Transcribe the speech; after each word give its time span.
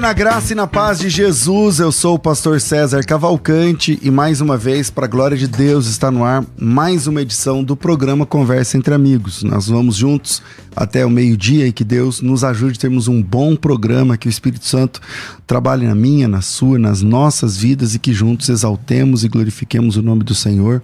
Na 0.00 0.14
graça 0.14 0.54
e 0.54 0.56
na 0.56 0.66
paz 0.66 0.98
de 0.98 1.10
Jesus, 1.10 1.78
eu 1.78 1.92
sou 1.92 2.14
o 2.14 2.18
pastor 2.18 2.58
César 2.58 3.02
Cavalcante 3.04 3.98
e 4.00 4.10
mais 4.10 4.40
uma 4.40 4.56
vez, 4.56 4.88
para 4.88 5.04
a 5.04 5.08
glória 5.08 5.36
de 5.36 5.46
Deus, 5.46 5.86
está 5.86 6.10
no 6.10 6.24
ar 6.24 6.42
mais 6.58 7.06
uma 7.06 7.20
edição 7.20 7.62
do 7.62 7.76
programa 7.76 8.24
Conversa 8.24 8.78
entre 8.78 8.94
Amigos. 8.94 9.42
Nós 9.42 9.68
vamos 9.68 9.96
juntos 9.96 10.42
até 10.74 11.04
o 11.04 11.10
meio-dia 11.10 11.66
e 11.66 11.72
que 11.72 11.84
Deus 11.84 12.22
nos 12.22 12.42
ajude 12.44 12.78
a 12.78 12.80
termos 12.80 13.08
um 13.08 13.22
bom 13.22 13.54
programa, 13.54 14.16
que 14.16 14.26
o 14.26 14.30
Espírito 14.30 14.66
Santo 14.66 15.02
trabalhe 15.46 15.86
na 15.86 15.94
minha, 15.94 16.26
na 16.26 16.40
sua, 16.40 16.78
nas 16.78 17.02
nossas 17.02 17.58
vidas 17.58 17.94
e 17.94 17.98
que 17.98 18.14
juntos 18.14 18.48
exaltemos 18.48 19.22
e 19.22 19.28
glorifiquemos 19.28 19.98
o 19.98 20.02
nome 20.02 20.24
do 20.24 20.34
Senhor, 20.34 20.82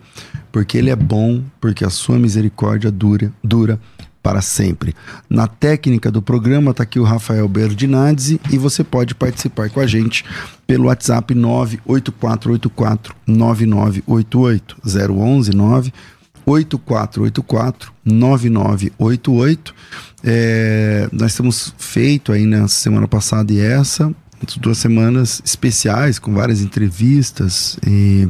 porque 0.53 0.77
Ele 0.77 0.91
é 0.91 0.97
bom, 0.97 1.43
porque 1.59 1.87
a 1.87 1.91
sua 1.91 2.19
misericórdia 2.19 2.91
dura, 2.91 3.33
dura 3.43 3.81
para 4.27 4.43
sempre. 4.43 4.93
Na 5.31 5.47
técnica 5.47 6.11
do 6.11 6.21
programa 6.21 6.73
está 6.73 6.83
aqui 6.83 6.99
o 6.99 7.05
Rafael 7.05 7.47
Berdinazzi 7.47 8.41
e 8.51 8.59
você 8.59 8.83
pode 8.83 9.15
participar 9.15 9.71
com 9.71 9.79
a 9.79 9.87
gente 9.87 10.25
pelo 10.67 10.87
WhatsApp 10.87 11.33
98484 11.33 13.15
9988 13.25 14.79
011 14.85 15.55
9 15.55 15.93
8484 16.45 17.93
9988. 18.05 19.73
É, 20.25 21.09
nós 21.13 21.37
temos 21.37 21.73
feito 21.79 22.33
aí 22.33 22.47
na 22.47 22.67
semana 22.67 23.07
passada 23.07 23.53
e 23.53 23.61
essa, 23.61 24.13
duas 24.59 24.79
semanas 24.79 25.41
especiais 25.45 26.19
com 26.19 26.35
várias 26.35 26.61
entrevistas 26.63 27.79
e, 27.87 28.29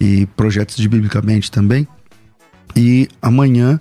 e 0.00 0.26
projetos 0.34 0.74
de 0.74 0.88
Biblicamente 0.88 1.52
também. 1.52 1.86
E 2.74 3.08
amanhã 3.22 3.78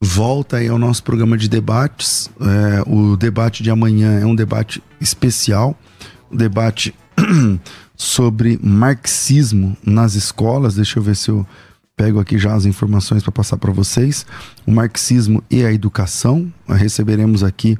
volta 0.00 0.56
aí 0.56 0.68
ao 0.68 0.78
nosso 0.78 1.02
programa 1.02 1.36
de 1.36 1.48
debates. 1.48 2.30
É, 2.40 2.82
o 2.90 3.16
debate 3.16 3.62
de 3.62 3.70
amanhã 3.70 4.18
é 4.18 4.24
um 4.24 4.34
debate 4.34 4.82
especial, 5.00 5.78
um 6.30 6.36
debate 6.36 6.94
sobre 7.94 8.58
marxismo 8.62 9.76
nas 9.84 10.14
escolas. 10.14 10.74
Deixa 10.74 10.98
eu 10.98 11.02
ver 11.02 11.16
se 11.16 11.28
eu 11.28 11.46
pego 11.94 12.18
aqui 12.18 12.38
já 12.38 12.54
as 12.54 12.64
informações 12.64 13.22
para 13.22 13.30
passar 13.30 13.58
para 13.58 13.72
vocês. 13.72 14.24
O 14.66 14.70
marxismo 14.70 15.44
e 15.50 15.62
a 15.62 15.70
educação. 15.70 16.50
Receberemos 16.66 17.44
aqui 17.44 17.76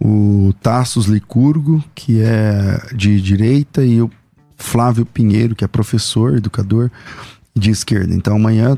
o 0.00 0.52
Tassos 0.60 1.06
Licurgo, 1.06 1.84
que 1.94 2.20
é 2.20 2.80
de 2.92 3.20
direita, 3.20 3.84
e 3.84 4.02
o 4.02 4.10
Flávio 4.56 5.06
Pinheiro, 5.06 5.54
que 5.54 5.64
é 5.64 5.68
professor, 5.68 6.36
educador 6.36 6.90
de 7.54 7.70
esquerda. 7.70 8.12
Então 8.12 8.34
amanhã 8.34 8.76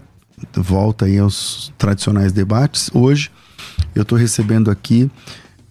volta 0.55 1.07
aí 1.07 1.19
aos 1.19 1.73
tradicionais 1.79 2.33
debates. 2.33 2.91
Hoje 2.93 3.31
eu 3.95 4.03
estou 4.03 4.19
recebendo 4.19 4.71
aqui 4.71 5.11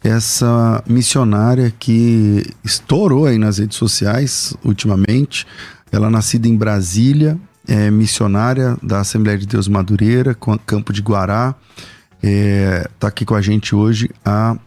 essa 0.03 0.83
missionária 0.87 1.71
que 1.77 2.43
estourou 2.63 3.25
aí 3.27 3.37
nas 3.37 3.57
redes 3.59 3.77
sociais 3.77 4.55
ultimamente. 4.63 5.45
Ela 5.91 6.09
nascida 6.09 6.47
em 6.47 6.55
Brasília, 6.55 7.37
é 7.67 7.91
missionária 7.91 8.77
da 8.81 9.01
Assembleia 9.01 9.37
de 9.37 9.45
Deus 9.45 9.67
Madureira, 9.67 10.35
Campo 10.65 10.91
de 10.91 11.01
Guará. 11.01 11.55
Está 12.21 12.27
é, 12.27 12.87
tá 12.99 13.07
aqui 13.07 13.25
com 13.25 13.35
a 13.35 13.41
gente 13.41 13.75
hoje 13.75 14.09
a 14.23 14.57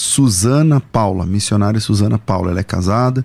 Suzana 0.00 0.80
Paula, 0.80 1.26
missionária 1.26 1.78
Suzana 1.78 2.18
Paula. 2.18 2.52
Ela 2.52 2.60
é 2.60 2.64
casada, 2.64 3.22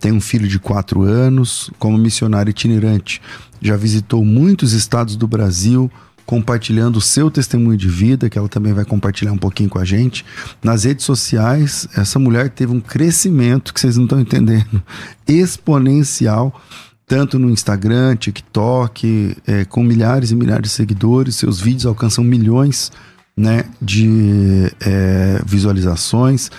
tem 0.00 0.10
um 0.10 0.20
filho 0.20 0.48
de 0.48 0.58
quatro 0.58 1.02
anos, 1.02 1.70
como 1.78 1.96
missionária 1.96 2.50
itinerante. 2.50 3.22
Já 3.62 3.76
visitou 3.76 4.24
muitos 4.24 4.72
estados 4.72 5.14
do 5.14 5.28
Brasil, 5.28 5.88
compartilhando 6.26 6.96
o 6.96 7.00
seu 7.00 7.30
testemunho 7.30 7.78
de 7.78 7.88
vida, 7.88 8.28
que 8.28 8.36
ela 8.36 8.48
também 8.48 8.72
vai 8.72 8.84
compartilhar 8.84 9.30
um 9.30 9.38
pouquinho 9.38 9.70
com 9.70 9.78
a 9.78 9.84
gente. 9.84 10.24
Nas 10.64 10.82
redes 10.82 11.04
sociais, 11.04 11.86
essa 11.96 12.18
mulher 12.18 12.50
teve 12.50 12.72
um 12.72 12.80
crescimento 12.80 13.72
que 13.72 13.78
vocês 13.78 13.96
não 13.96 14.04
estão 14.04 14.18
entendendo, 14.18 14.82
exponencial, 15.28 16.60
tanto 17.06 17.38
no 17.38 17.50
Instagram, 17.50 18.16
TikTok, 18.16 19.36
é, 19.46 19.64
com 19.64 19.84
milhares 19.84 20.32
e 20.32 20.34
milhares 20.34 20.70
de 20.70 20.70
seguidores. 20.70 21.36
Seus 21.36 21.60
vídeos 21.60 21.86
alcançam 21.86 22.24
milhões 22.24 22.90
né, 23.38 23.64
de 23.82 24.72
é, 24.80 25.42
visualizações 25.44 26.50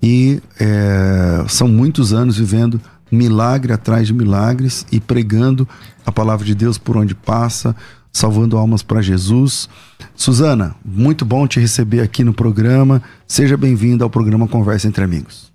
e 0.00 0.40
é, 0.60 1.44
são 1.48 1.66
muitos 1.66 2.12
anos 2.12 2.38
vivendo 2.38 2.80
milagre 3.10 3.72
atrás 3.72 4.06
de 4.06 4.14
milagres 4.14 4.86
e 4.92 5.00
pregando 5.00 5.68
a 6.06 6.12
palavra 6.12 6.46
de 6.46 6.54
Deus 6.54 6.78
por 6.78 6.96
onde 6.96 7.14
passa, 7.14 7.74
salvando 8.12 8.56
almas 8.56 8.82
para 8.82 9.02
Jesus. 9.02 9.68
Suzana, 10.14 10.76
muito 10.84 11.24
bom 11.24 11.46
te 11.48 11.58
receber 11.58 12.00
aqui 12.00 12.22
no 12.22 12.32
programa. 12.32 13.02
Seja 13.26 13.56
bem-vinda 13.56 14.04
ao 14.04 14.10
programa 14.10 14.46
Conversa 14.46 14.86
entre 14.86 15.02
Amigos. 15.02 15.50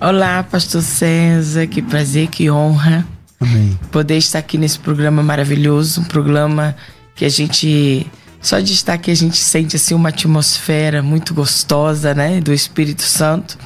Olá, 0.00 0.42
Pastor 0.42 0.82
César, 0.82 1.66
que 1.66 1.82
prazer, 1.82 2.28
que 2.28 2.50
honra. 2.50 3.06
Amém. 3.38 3.78
Poder 3.92 4.16
estar 4.16 4.38
aqui 4.38 4.56
nesse 4.56 4.78
programa 4.78 5.22
maravilhoso, 5.22 6.00
um 6.00 6.04
programa 6.04 6.74
que 7.14 7.24
a 7.24 7.28
gente 7.28 8.06
só 8.44 8.60
de 8.60 8.72
estar 8.72 8.92
aqui 8.92 9.10
a 9.10 9.16
gente 9.16 9.38
sente 9.38 9.76
assim 9.76 9.94
uma 9.94 10.10
atmosfera 10.10 11.02
muito 11.02 11.32
gostosa, 11.32 12.14
né, 12.14 12.40
do 12.40 12.52
Espírito 12.52 13.02
Santo. 13.02 13.58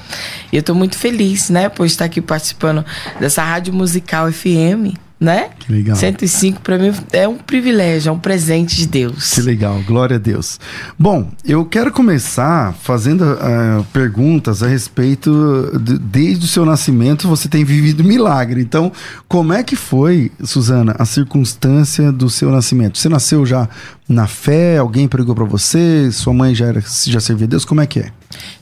E 0.52 0.56
eu 0.56 0.60
estou 0.60 0.75
muito 0.75 0.96
feliz, 0.96 1.50
né, 1.50 1.69
por 1.69 1.84
estar 1.84 2.04
aqui 2.04 2.20
participando 2.20 2.84
dessa 3.19 3.42
rádio 3.42 3.75
musical 3.75 4.30
FM 4.30 4.96
né? 5.20 5.50
Que 5.58 5.72
legal. 5.72 5.96
105 5.96 6.60
para 6.60 6.78
mim 6.78 6.92
é 7.12 7.26
um 7.26 7.36
privilégio, 7.36 8.10
é 8.10 8.12
um 8.12 8.19
presente 8.19 8.76
de 8.76 8.86
Deus. 8.86 9.34
Que 9.34 9.40
legal, 9.40 9.82
glória 9.84 10.16
a 10.16 10.19
Deus. 10.19 10.60
Bom, 10.96 11.31
eu 11.44 11.64
quero 11.64 11.90
começar 11.90 12.72
fazendo 12.74 13.22
uh, 13.24 13.84
perguntas 13.92 14.62
a 14.62 14.69
respeito 14.69 15.76
de, 15.82 15.98
desde 15.98 16.44
o 16.44 16.48
seu 16.48 16.64
nascimento 16.64 17.26
você 17.26 17.48
tem 17.48 17.64
vivido 17.64 18.04
milagre. 18.04 18.60
Então, 18.60 18.92
como 19.26 19.52
é 19.52 19.62
que 19.64 19.74
foi, 19.74 20.31
Suzana, 20.44 20.94
a 20.98 21.04
circunstância 21.04 22.12
do 22.12 22.31
seu 22.31 22.50
nascimento? 22.50 22.96
Você 22.96 23.08
nasceu 23.08 23.44
já 23.44 23.69
na 24.08 24.26
fé? 24.26 24.78
Alguém 24.78 25.06
pregou 25.06 25.34
para 25.34 25.44
você? 25.44 26.10
Sua 26.10 26.32
mãe 26.32 26.55
já 26.55 26.66
era, 26.66 26.82
já 27.06 27.20
servia 27.20 27.46
a 27.46 27.49
Deus? 27.49 27.64
Como 27.64 27.81
é 27.81 27.87
que 27.87 28.00
é? 28.00 28.10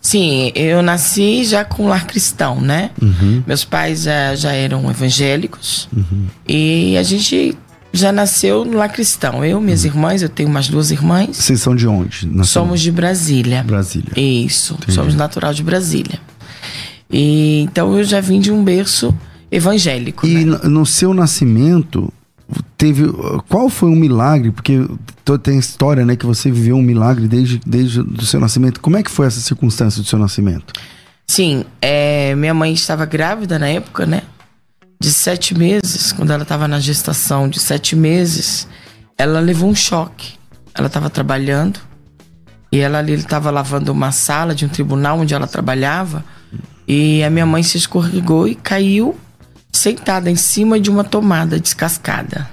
Sim, 0.01 0.51
eu 0.55 0.83
nasci 0.83 1.45
já 1.45 1.65
com 1.65 1.87
lar 1.87 2.07
cristão, 2.07 2.61
né? 2.61 2.91
Uhum. 3.01 3.43
Meus 3.47 3.65
pais 3.65 4.03
já, 4.03 4.35
já 4.35 4.53
eram 4.53 4.89
evangélicos 4.91 5.89
uhum. 5.95 6.27
e 6.49 6.97
a 6.97 7.03
gente 7.03 7.57
já 7.93 8.13
nasceu 8.13 8.65
no 8.65 8.77
lar 8.77 8.91
cristão. 8.91 9.45
Eu, 9.45 9.61
minhas 9.61 9.83
uhum. 9.85 9.91
irmãs, 9.91 10.23
eu 10.23 10.29
tenho 10.29 10.49
umas 10.49 10.69
duas 10.69 10.91
irmãs. 10.91 11.37
Vocês 11.37 11.61
são 11.61 11.77
de 11.77 11.87
onde? 11.87 12.27
Nasceu? 12.27 12.63
Somos 12.63 12.81
de 12.81 12.91
Brasília. 12.91 13.63
Brasília. 13.63 14.13
Isso, 14.17 14.75
Entendi. 14.75 14.93
somos 14.93 15.15
natural 15.15 15.55
de 15.55 15.63
Brasília. 15.63 16.21
E 17.11 17.61
então 17.61 17.97
eu 17.97 18.05
já 18.05 18.21
vim 18.21 18.41
de 18.41 18.51
um 18.51 18.65
berço 18.65 19.15
evangélico. 19.51 20.27
E 20.27 20.45
né? 20.45 20.59
no 20.65 20.85
seu 20.85 21.15
nascimento 21.15 22.13
teve 22.77 23.05
qual 23.49 23.69
foi 23.69 23.89
um 23.89 23.97
milagre? 23.97 24.51
Porque 24.51 24.87
tem 25.43 25.59
história, 25.59 26.05
né, 26.05 26.17
que 26.17 26.27
você 26.27 26.51
viveu 26.51 26.77
um 26.77 26.83
milagre 26.83 27.27
desde 27.27 27.61
desde 27.67 28.01
o 28.01 28.25
seu 28.25 28.41
nascimento. 28.41 28.81
Como 28.81 28.97
é 28.97 29.03
que 29.03 29.11
foi 29.11 29.27
essa 29.27 29.41
circunstância 29.41 30.03
do 30.03 30.09
seu 30.09 30.19
nascimento? 30.19 30.73
Sim, 31.27 31.65
é, 31.83 32.35
minha 32.37 32.55
mãe 32.55 32.73
estava 32.73 33.05
grávida 33.05 33.59
na 33.59 33.69
época, 33.69 34.07
né? 34.07 34.23
De 35.01 35.13
sete 35.13 35.57
meses, 35.57 36.13
quando 36.13 36.33
ela 36.33 36.45
estava 36.45 36.67
na 36.69 36.79
gestação 36.79 37.49
de 37.49 37.59
sete 37.61 37.95
meses, 37.97 38.67
ela 39.19 39.41
levou 39.41 39.69
um 39.69 39.75
choque. 39.75 40.35
Ela 40.75 40.87
estava 40.87 41.11
trabalhando 41.11 41.81
e 42.71 42.79
ela 42.79 42.99
ali 42.99 43.15
estava 43.15 43.51
lavando 43.51 43.93
uma 43.93 44.13
sala 44.13 44.55
de 44.55 44.65
um 44.65 44.69
tribunal 44.69 45.19
onde 45.19 45.35
ela 45.35 45.47
trabalhava 45.47 46.25
e 46.87 47.23
a 47.25 47.31
minha 47.31 47.47
mãe 47.47 47.63
se 47.63 47.77
escorregou 47.77 48.47
e 48.47 48.55
caiu 48.55 49.17
sentada 49.77 50.31
em 50.31 50.37
cima 50.37 50.81
de 50.81 50.91
uma 50.91 51.05
tomada 51.05 51.59
descascada. 51.59 52.49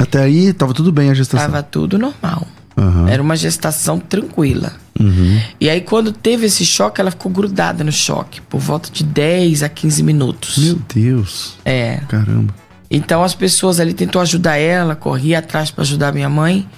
Até 0.00 0.22
aí 0.22 0.46
estava 0.46 0.72
tudo 0.72 0.92
bem 0.92 1.10
a 1.10 1.14
gestação? 1.14 1.50
Tava 1.50 1.62
tudo 1.62 1.98
normal. 1.98 2.46
Uhum. 2.76 3.08
Era 3.08 3.22
uma 3.22 3.36
gestação 3.36 3.98
tranquila. 3.98 4.72
Uhum. 4.98 5.40
E 5.60 5.68
aí, 5.68 5.80
quando 5.80 6.12
teve 6.12 6.46
esse 6.46 6.64
choque, 6.64 7.00
ela 7.00 7.10
ficou 7.10 7.30
grudada 7.30 7.84
no 7.84 7.92
choque, 7.92 8.40
por 8.42 8.60
volta 8.60 8.90
de 8.90 9.04
10 9.04 9.62
a 9.62 9.68
15 9.68 10.02
minutos. 10.02 10.58
Meu 10.58 10.78
Deus. 10.92 11.58
É. 11.64 12.00
Caramba. 12.08 12.54
Então, 12.90 13.22
as 13.22 13.34
pessoas 13.34 13.80
ali 13.80 13.94
tentou 13.94 14.20
ajudar 14.20 14.56
ela, 14.56 14.94
corria 14.94 15.38
atrás 15.38 15.70
para 15.70 15.82
ajudar 15.82 16.12
minha 16.12 16.28
mãe. 16.28 16.68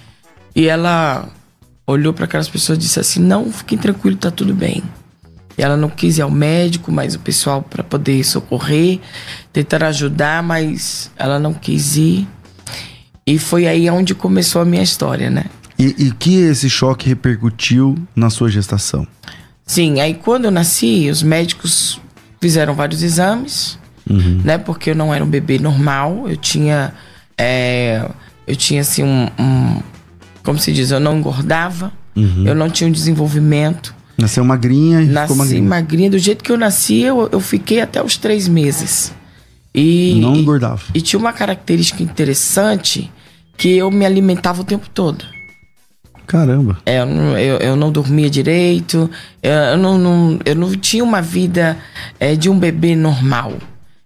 E 0.55 0.67
ela 0.67 1.29
olhou 1.87 2.13
para 2.13 2.25
aquelas 2.25 2.49
pessoas 2.49 2.79
e 2.79 2.83
disse 2.83 3.01
assim: 3.01 3.21
Não, 3.21 3.51
fiquem 3.51 3.77
tranquilos, 3.77 4.21
tá 4.21 4.31
tudo 4.31 4.55
bem. 4.55 4.83
Ela 5.57 5.77
não 5.77 5.89
quis 5.89 6.19
ir 6.19 6.23
ao 6.23 6.31
médico, 6.31 6.91
mas 6.91 7.15
o 7.15 7.21
pessoal 7.21 7.63
para 7.63 7.85
poder 7.85 8.25
socorrer, 8.25 8.99
tentar 9.53 9.85
ajudar, 9.85 10.43
mas 10.43 11.11
ela 11.17 11.39
não 11.39 11.55
quis 11.55 11.97
ir. 11.97 12.27
E 13.27 13.39
foi 13.39 13.67
aí 13.67 13.89
onde 13.89 14.15
começou 14.15 14.61
a 14.63 14.65
minha 14.65 14.83
história, 14.83 15.31
né? 15.31 15.45
E, 15.79 15.95
e 16.07 16.13
que 16.13 16.37
esse 16.37 16.69
choque 16.69 17.09
repercutiu 17.09 17.97
na 18.15 18.31
sua 18.31 18.51
gestação? 18.51 19.07
Sim, 19.67 20.01
aí 20.01 20.15
quando 20.15 20.45
eu 20.45 20.51
nasci, 20.51 21.09
os 21.11 21.23
médicos 21.23 22.01
fizeram 22.41 22.75
vários 22.75 23.03
exames, 23.03 23.79
uhum. 24.09 24.43
né? 24.45 24.59
Porque 24.59 24.91
eu 24.91 24.95
não 24.95 25.15
era 25.15 25.25
um 25.25 25.29
bebê 25.29 25.59
normal, 25.59 26.29
eu 26.29 26.37
tinha, 26.37 26.93
é, 27.39 28.07
eu 28.47 28.55
tinha 28.55 28.83
assim 28.83 29.03
um, 29.03 29.29
um, 29.39 29.81
como 30.43 30.59
se 30.59 30.73
diz, 30.73 30.91
eu 30.91 31.01
não 31.01 31.17
engordava, 31.17 31.93
uhum. 32.15 32.45
eu 32.47 32.55
não 32.55 32.69
tinha 32.69 32.89
um 32.89 32.93
desenvolvimento. 32.93 33.95
Nasceu 34.17 34.45
magrinha 34.45 35.03
e 35.03 35.07
Nasci 35.07 35.29
ficou 35.29 35.37
magrinha. 35.37 35.69
magrinha. 35.69 36.11
Do 36.11 36.19
jeito 36.19 36.45
que 36.45 36.53
eu 36.53 36.57
nasci, 36.57 37.01
eu, 37.01 37.29
eu 37.33 37.41
fiquei 37.41 37.81
até 37.81 38.03
os 38.03 38.17
três 38.17 38.47
meses. 38.47 39.13
E, 39.75 40.19
Não 40.21 40.37
engordava. 40.37 40.83
E, 40.95 40.99
e 40.99 41.01
tinha 41.01 41.19
uma 41.19 41.33
característica 41.33 42.03
interessante 42.03 43.11
que 43.57 43.77
eu 43.77 43.91
me 43.91 44.07
alimentava 44.07 44.63
o 44.63 44.65
tempo 44.65 44.89
todo. 44.89 45.25
Caramba. 46.27 46.79
É, 46.87 47.01
eu, 47.01 47.07
eu, 47.07 47.57
eu, 47.59 47.77
não 47.77 47.93
dormia 47.93 48.31
direito, 48.31 49.11
eu 49.43 49.77
não, 49.77 49.99
não, 49.99 50.39
eu 50.45 50.55
não 50.55 50.73
tinha 50.73 51.05
uma 51.05 51.21
vida 51.21 51.77
é, 52.19 52.35
de 52.35 52.49
um 52.49 52.59
bebê 52.59 52.97
normal. 52.97 53.53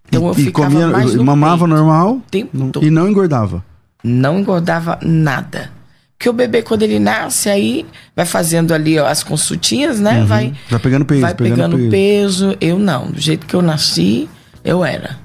Então 0.07 0.23
e, 0.23 0.27
eu 0.27 0.33
ficava 0.33 0.69
comia, 0.69 0.87
mais 0.87 1.13
no 1.13 1.23
mamava 1.23 1.65
peito, 1.65 1.75
normal 1.75 2.21
tempo 2.29 2.71
todo. 2.71 2.85
e 2.85 2.89
não 2.89 3.07
engordava. 3.07 3.63
Não 4.03 4.39
engordava 4.39 4.99
nada. 5.01 5.71
Porque 6.19 6.29
o 6.29 6.33
bebê, 6.33 6.61
quando 6.61 6.83
ele 6.83 6.99
nasce, 6.99 7.47
aí 7.47 7.85
vai 8.13 8.25
fazendo 8.25 8.73
ali 8.73 8.99
ó, 8.99 9.07
as 9.07 9.23
consultinhas, 9.23 10.01
né? 10.01 10.19
Uhum. 10.19 10.25
Vai, 10.25 10.53
vai 10.69 10.79
pegando 10.81 11.05
peso. 11.05 11.21
Vai 11.21 11.33
pegando, 11.33 11.55
pegando 11.55 11.89
peso. 11.89 12.49
peso. 12.49 12.57
Eu 12.59 12.77
não. 12.77 13.09
Do 13.09 13.21
jeito 13.21 13.45
que 13.47 13.55
eu 13.55 13.61
nasci, 13.61 14.29
eu 14.61 14.83
era. 14.83 15.17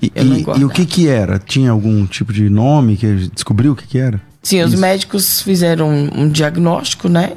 E, 0.00 0.12
eu 0.14 0.24
e, 0.24 0.60
e 0.60 0.64
o 0.64 0.68
que 0.68 0.86
que 0.86 1.08
era? 1.08 1.40
Tinha 1.40 1.72
algum 1.72 2.06
tipo 2.06 2.32
de 2.32 2.48
nome 2.48 2.96
que 2.96 3.28
descobriu 3.34 3.72
o 3.72 3.76
que 3.76 3.84
que 3.84 3.98
era? 3.98 4.22
Sim, 4.40 4.58
Isso. 4.60 4.68
os 4.68 4.74
médicos 4.76 5.42
fizeram 5.42 5.90
um, 5.90 6.20
um, 6.20 6.28
diagnóstico, 6.28 7.08
né? 7.08 7.32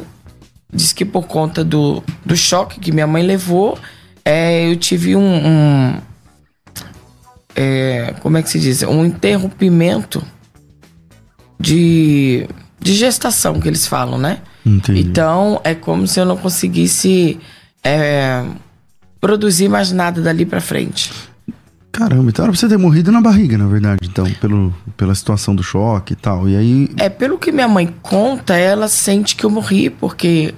Diz 0.71 0.94
que 0.94 1.04
por 1.04 1.25
conta 1.25 1.63
do, 1.63 2.04
do 2.24 2.38
choque 2.38 2.80
que 2.80 2.92
minha 2.92 3.07
mãe 3.07 3.24
levou, 3.24 3.80
é, 4.24 4.69
eu 4.69 4.75
tive 4.75 5.15
um, 5.15 5.47
um 5.47 5.97
é, 7.56 8.13
como 8.21 8.38
é 8.38 8.44
que 8.44 8.50
se 8.51 8.59
diz? 8.59 8.83
Um 8.83 9.04
interrompimento 9.04 10.24
de 11.59 12.47
de 12.81 12.94
gestação 12.94 13.60
que 13.60 13.68
eles 13.68 13.86
falam, 13.86 14.18
né? 14.18 14.39
Entendi. 14.66 15.01
Então 15.01 15.62
é 15.63 15.75
como 15.75 16.07
se 16.07 16.19
eu 16.19 16.25
não 16.25 16.36
conseguisse 16.36 17.39
é, 17.83 18.44
produzir 19.19 19.69
mais 19.69 19.92
nada 19.92 20.22
dali 20.22 20.45
para 20.45 20.60
frente. 20.60 21.12
Caramba, 21.92 22.30
então 22.30 22.45
era 22.45 22.51
pra 22.51 22.60
você 22.60 22.69
ter 22.69 22.78
morrido 22.78 23.12
na 23.12 23.19
barriga, 23.19 23.57
na 23.57 23.68
verdade, 23.68 24.00
então, 24.10 24.25
pelo, 24.39 24.74
pela 24.95 25.13
situação 25.13 25.54
do 25.54 25.62
choque 25.62 26.13
e 26.13 26.16
tal. 26.16 26.48
E 26.48 26.56
aí. 26.56 26.89
É, 26.98 27.10
pelo 27.10 27.38
que 27.38 27.51
minha 27.51 27.68
mãe 27.68 27.94
conta, 28.01 28.56
ela 28.56 28.88
sente 28.88 29.36
que 29.36 29.44
eu 29.44 29.50
morri, 29.50 29.89
porque 29.89 30.54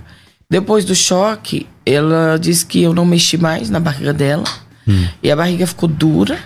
depois 0.49 0.85
do 0.85 0.93
choque, 0.93 1.65
ela 1.83 2.37
diz 2.37 2.63
que 2.63 2.83
eu 2.83 2.93
não 2.93 3.05
mexi 3.05 3.37
mais 3.37 3.69
na 3.69 3.79
barriga 3.79 4.13
dela. 4.13 4.43
Hum. 4.87 5.07
E 5.23 5.31
a 5.31 5.35
barriga 5.35 5.65
ficou 5.65 5.89
dura. 5.89 6.37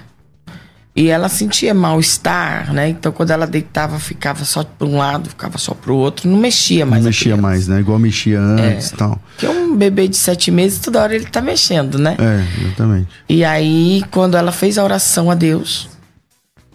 E 0.98 1.10
ela 1.10 1.30
sentia 1.30 1.76
mal-estar, 1.76 2.74
né? 2.74 2.90
Então, 2.90 3.12
quando 3.12 3.30
ela 3.30 3.46
deitava, 3.46 4.00
ficava 4.00 4.44
só 4.44 4.64
para 4.64 4.88
um 4.88 4.98
lado, 4.98 5.30
ficava 5.30 5.60
só 5.60 5.76
para 5.76 5.92
o 5.92 5.96
outro, 5.96 6.28
não 6.28 6.40
mexia 6.40 6.88
mais. 6.88 7.04
Não 7.04 7.10
mexia 7.10 7.38
mais, 7.38 7.68
né? 7.68 7.80
Igual 7.80 8.00
mexia 8.00 8.40
antes 8.40 8.90
e 8.90 8.94
é. 8.96 8.98
tal. 8.98 9.22
Porque 9.30 9.48
um 9.48 9.78
bebê 9.78 10.08
de 10.08 10.18
sete 10.18 10.50
meses, 10.50 10.80
toda 10.80 11.00
hora 11.04 11.14
ele 11.14 11.26
tá 11.26 11.40
mexendo, 11.40 12.00
né? 12.00 12.18
É, 12.18 12.64
exatamente. 12.64 13.10
E 13.30 13.46
aí, 13.46 14.04
quando 14.10 14.36
ela 14.36 14.52
fez 14.52 14.80
a 14.80 14.84
oração 14.84 15.30
a 15.30 15.36
Deus, 15.36 15.88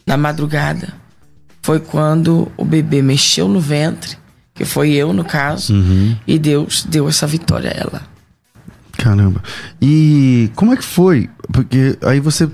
na 0.07 0.17
madrugada, 0.17 0.95
foi 1.61 1.81
quando 1.81 2.51
o 2.57 2.65
bebê 2.65 3.03
mexeu 3.03 3.49
no 3.49 3.59
ventre, 3.59 4.17
que 4.55 4.65
foi 4.65 4.93
eu 4.93 5.13
no 5.13 5.25
caso, 5.25 5.75
uhum. 5.75 6.17
e 6.29 6.39
Deus 6.39 6.87
deu 6.89 7.09
essa 7.09 7.27
vitória 7.27 7.71
a 7.71 7.81
ela. 7.81 8.03
Caramba. 8.97 9.43
E 9.81 10.49
como 10.55 10.73
é 10.73 10.77
que 10.77 10.85
foi? 10.85 11.29
Porque 11.53 11.99
aí 12.03 12.21
você 12.21 12.49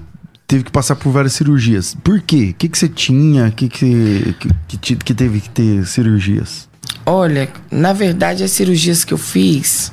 teve 0.49 0.65
que 0.65 0.73
passar 0.73 0.97
por 0.97 1.12
várias 1.12 1.35
cirurgias. 1.35 1.95
Por 2.03 2.21
quê? 2.21 2.50
O 2.50 2.55
que, 2.55 2.69
que 2.69 2.79
você 2.79 2.89
tinha? 2.89 3.50
que, 3.50 3.69
que, 3.69 4.35
que, 4.81 4.97
que 4.97 5.14
teve 5.14 5.40
que 5.40 5.50
ter 5.50 5.87
cirurgias? 5.87 6.67
Olha, 7.05 7.49
na 7.71 7.93
verdade, 7.93 8.43
as 8.43 8.50
cirurgias 8.50 9.05
que 9.05 9.12
eu 9.12 9.19
fiz 9.19 9.93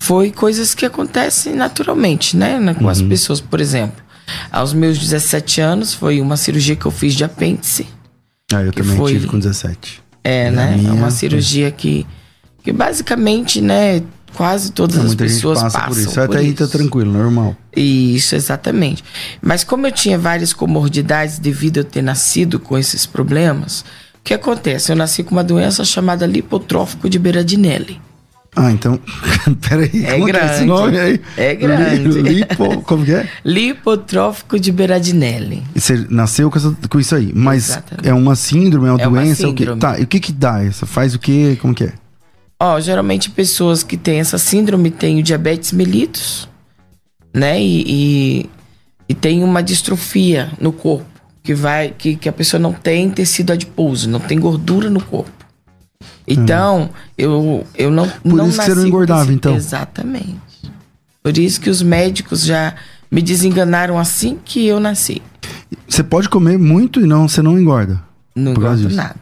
foi 0.00 0.32
coisas 0.32 0.74
que 0.74 0.84
acontecem 0.84 1.54
naturalmente, 1.54 2.36
né? 2.36 2.58
Com 2.74 2.84
uhum. 2.84 2.90
as 2.90 3.00
pessoas, 3.00 3.40
por 3.40 3.60
exemplo. 3.60 4.02
Aos 4.50 4.74
meus 4.74 4.98
17 4.98 5.60
anos, 5.60 5.94
foi 5.94 6.20
uma 6.20 6.36
cirurgia 6.36 6.76
que 6.76 6.84
eu 6.84 6.90
fiz 6.90 7.14
de 7.14 7.24
apêndice. 7.24 7.86
Ah, 8.52 8.62
eu 8.62 8.72
também 8.72 8.96
foi... 8.96 9.12
tive 9.12 9.26
com 9.28 9.38
17. 9.38 10.02
É, 10.24 10.50
né? 10.50 10.76
Minha... 10.76 10.90
É 10.90 10.92
uma 10.92 11.10
cirurgia 11.10 11.70
que, 11.70 12.04
que 12.62 12.72
basicamente, 12.72 13.60
né, 13.60 14.02
Quase 14.34 14.72
todas 14.72 14.96
Não, 14.96 15.06
as 15.06 15.14
pessoas 15.14 15.62
passa 15.62 15.78
passam 15.78 15.94
por 15.94 16.00
isso. 16.00 16.14
Por 16.14 16.22
Até 16.22 16.38
aí 16.38 16.52
tá 16.52 16.66
tranquilo, 16.66 17.12
normal. 17.12 17.56
Isso, 17.74 18.34
exatamente. 18.34 19.02
Mas 19.42 19.64
como 19.64 19.86
eu 19.86 19.92
tinha 19.92 20.18
várias 20.18 20.52
comorbilidades 20.52 21.38
devido 21.38 21.78
a 21.78 21.80
eu 21.80 21.84
ter 21.84 22.02
nascido 22.02 22.60
com 22.60 22.78
esses 22.78 23.06
problemas, 23.06 23.80
o 23.80 24.22
que 24.22 24.34
acontece? 24.34 24.92
Eu 24.92 24.96
nasci 24.96 25.22
com 25.22 25.32
uma 25.32 25.44
doença 25.44 25.84
chamada 25.84 26.26
lipotrófico 26.26 27.08
de 27.08 27.18
Beradinelli. 27.18 28.00
Ah, 28.56 28.72
então. 28.72 28.98
Peraí, 29.68 30.04
é 30.04 30.18
grande. 30.18 30.38
É 30.38 30.54
esse 30.56 30.64
nome 30.64 30.98
aí? 30.98 31.20
É 31.36 31.54
grande. 31.54 32.22
Lipo, 32.22 32.82
como 32.82 33.04
que 33.04 33.12
é? 33.12 33.28
Lipotrófico 33.44 34.58
de 34.58 34.72
Beradinelli. 34.72 35.62
E 35.74 35.80
você 35.80 36.06
nasceu 36.10 36.50
com, 36.50 36.58
essa, 36.58 36.76
com 36.88 36.98
isso 36.98 37.14
aí. 37.14 37.30
Mas 37.34 37.70
Exatamente. 37.70 38.08
é 38.08 38.14
uma 38.14 38.34
síndrome, 38.34 38.88
é 38.88 38.90
uma 38.92 39.00
é 39.00 39.04
doença? 39.04 39.46
Uma 39.46 39.50
síndrome. 39.50 39.72
O 39.72 39.74
que, 39.74 39.80
tá, 39.80 39.98
e 40.00 40.02
o 40.02 40.06
que 40.06 40.18
que 40.20 40.32
dá? 40.32 40.64
Essa 40.64 40.86
faz 40.86 41.14
o 41.14 41.18
quê? 41.18 41.56
Como 41.60 41.72
que 41.72 41.84
é? 41.84 41.92
Ó, 42.60 42.80
geralmente 42.80 43.30
pessoas 43.30 43.82
que 43.82 43.96
têm 43.96 44.18
essa 44.18 44.36
síndrome 44.36 44.90
têm 44.90 45.20
o 45.20 45.22
diabetes 45.22 45.72
mellitus, 45.72 46.48
né? 47.32 47.60
E, 47.62 47.84
e, 47.86 48.50
e, 49.08 49.14
tem 49.14 49.44
uma 49.44 49.62
distrofia 49.62 50.50
no 50.60 50.72
corpo, 50.72 51.06
que 51.42 51.54
vai 51.54 51.94
que, 51.96 52.16
que 52.16 52.28
a 52.28 52.32
pessoa 52.32 52.60
não 52.60 52.72
tem 52.72 53.08
tecido 53.10 53.52
adiposo, 53.52 54.10
não 54.10 54.18
tem 54.18 54.40
gordura 54.40 54.90
no 54.90 55.00
corpo. 55.00 55.30
Então, 56.26 56.90
eu, 57.16 57.64
eu 57.74 57.90
não 57.90 58.08
Por 58.08 58.34
não 58.34 58.48
isso 58.48 58.58
que 58.58 58.66
você 58.66 58.74
não 58.74 58.86
engordava, 58.86 59.32
então. 59.32 59.54
Exatamente. 59.54 60.38
Por 61.22 61.38
isso 61.38 61.60
que 61.60 61.70
os 61.70 61.80
médicos 61.80 62.44
já 62.44 62.74
me 63.10 63.22
desenganaram 63.22 63.98
assim 63.98 64.38
que 64.44 64.66
eu 64.66 64.78
nasci. 64.78 65.22
Você 65.88 66.02
pode 66.02 66.28
comer 66.28 66.58
muito 66.58 67.00
e 67.00 67.04
não, 67.04 67.28
você 67.28 67.40
não 67.40 67.58
engorda. 67.58 68.02
Não 68.34 68.52
engordo 68.52 68.90
nada. 68.90 69.16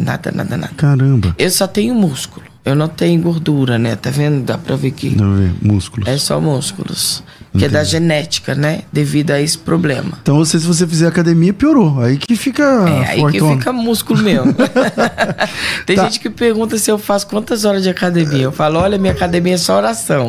Nada, 0.00 0.32
nada, 0.32 0.56
nada. 0.56 0.72
Caramba. 0.76 1.34
Eu 1.38 1.50
só 1.50 1.66
tenho 1.66 1.94
músculo. 1.94 2.46
eu 2.64 2.74
não 2.74 2.88
tenho 2.88 3.20
gordura, 3.20 3.78
né? 3.78 3.96
Tá 3.96 4.10
vendo? 4.10 4.44
Dá 4.44 4.56
pra 4.56 4.76
ver 4.76 4.88
aqui. 4.88 5.10
Não 5.10 5.36
ver, 5.36 5.52
músculos. 5.62 6.08
É 6.08 6.16
só 6.16 6.40
músculos. 6.40 7.22
Que 7.56 7.64
é 7.64 7.68
da 7.68 7.82
genética, 7.82 8.54
né? 8.54 8.82
Devido 8.92 9.32
a 9.32 9.40
esse 9.40 9.58
problema. 9.58 10.12
Então 10.22 10.36
você, 10.36 10.58
se 10.58 10.66
você 10.66 10.86
fizer 10.86 11.08
academia, 11.08 11.52
piorou. 11.52 12.00
Aí 12.00 12.16
que 12.16 12.36
fica. 12.36 12.62
É, 12.62 13.10
aí 13.10 13.32
que 13.32 13.40
fica 13.40 13.72
músculo 13.72 14.22
mesmo. 14.22 14.54
Tem 15.84 15.96
tá. 15.96 16.04
gente 16.04 16.20
que 16.20 16.30
pergunta 16.30 16.78
se 16.78 16.90
eu 16.90 16.98
faço 16.98 17.26
quantas 17.26 17.64
horas 17.64 17.82
de 17.82 17.88
academia. 17.88 18.42
Eu 18.42 18.52
falo, 18.52 18.78
olha, 18.78 18.96
minha 18.98 19.12
academia 19.12 19.54
é 19.54 19.58
só 19.58 19.76
oração. 19.76 20.28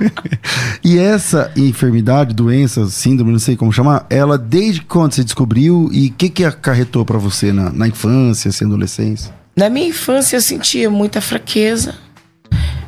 e 0.82 0.98
essa 0.98 1.50
enfermidade, 1.54 2.34
doença, 2.34 2.86
síndrome, 2.86 3.32
não 3.32 3.38
sei 3.38 3.54
como 3.54 3.72
chamar, 3.72 4.06
ela 4.08 4.38
desde 4.38 4.80
quando 4.80 5.12
você 5.12 5.22
descobriu 5.22 5.90
e 5.92 6.08
o 6.08 6.12
que, 6.12 6.30
que 6.30 6.44
acarretou 6.44 7.04
para 7.04 7.18
você 7.18 7.52
na, 7.52 7.70
na 7.70 7.86
infância, 7.86 8.48
assim, 8.48 8.64
adolescência? 8.64 9.32
Na 9.54 9.68
minha 9.68 9.88
infância 9.88 10.36
eu 10.36 10.40
sentia 10.40 10.88
muita 10.88 11.20
fraqueza, 11.20 11.94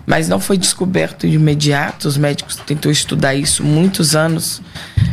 mas 0.07 0.29
não 0.29 0.41
foi 0.41 0.59
descoberto 0.59 1.29
de 1.29 1.37
imediato. 1.37 2.09
Os 2.09 2.17
médicos 2.17 2.57
tentou 2.57 2.91
estudar 2.91 3.35
isso 3.35 3.63
muitos 3.63 4.15
anos. 4.15 4.61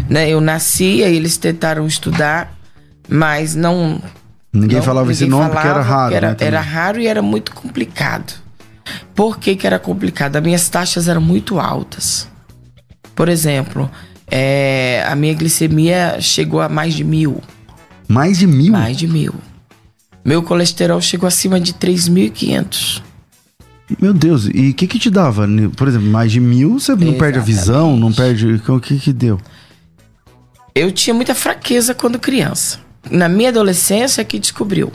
Né? 0.10 0.30
Eu 0.30 0.42
nasci, 0.42 1.04
aí 1.04 1.16
eles 1.16 1.38
tentaram 1.38 1.86
estudar, 1.86 2.54
mas 3.08 3.56
não. 3.56 4.02
Ninguém 4.52 4.78
não, 4.78 4.84
falava 4.84 5.08
ninguém 5.08 5.24
esse 5.24 5.30
nome 5.30 5.50
falava, 5.50 5.62
porque 5.62 5.68
era 5.68 5.82
raro. 5.82 6.16
Era, 6.16 6.30
né, 6.32 6.38
era 6.40 6.62
raro 6.62 7.00
e 7.00 7.08
era 7.08 7.22
muito 7.22 7.54
complicado. 7.54 8.34
Por 9.14 9.38
que, 9.38 9.56
que 9.56 9.68
era 9.68 9.78
complicado? 9.78 10.38
As 10.38 10.44
minhas 10.44 10.68
taxas 10.70 11.08
eram 11.08 11.22
muito 11.22 11.60
altas. 11.60 12.28
Por 13.14 13.30
exemplo, 13.30 13.90
é, 14.32 15.04
a 15.08 15.16
minha 15.16 15.34
glicemia 15.34 16.18
chegou 16.20 16.62
a 16.62 16.70
mais 16.70 16.94
de 16.94 17.04
mil. 17.04 17.42
Mais 18.08 18.40
de 18.40 18.48
mil? 18.48 18.72
Mais 18.72 18.98
de 18.98 19.08
mil. 19.08 19.36
Meu 20.24 20.42
colesterol 20.44 21.02
chegou 21.02 21.28
acima 21.28 21.60
de 21.60 21.74
3.500. 21.74 23.02
Meu 24.00 24.14
Deus, 24.14 24.50
e 24.54 24.70
o 24.70 24.74
que 24.74 24.88
que 24.88 25.00
te 25.00 25.10
dava? 25.10 25.48
Por 25.76 25.88
exemplo, 25.88 26.08
mais 26.08 26.32
de 26.32 26.40
mil, 26.40 26.80
você 26.80 26.92
não 26.92 26.98
Exatamente. 26.98 27.18
perde 27.18 27.40
a 27.40 27.42
visão, 27.42 27.98
não 27.98 28.14
perde... 28.14 28.62
O 28.68 28.80
que 28.80 29.00
que 29.00 29.12
deu? 29.12 29.40
Eu 30.76 30.92
tinha 30.92 31.14
muita 31.14 31.34
fraqueza 31.34 31.96
quando 31.96 32.20
criança. 32.20 32.80
Na 33.10 33.28
minha 33.28 33.50
adolescência 33.50 34.24
que 34.24 34.38
descobriu. 34.38 34.92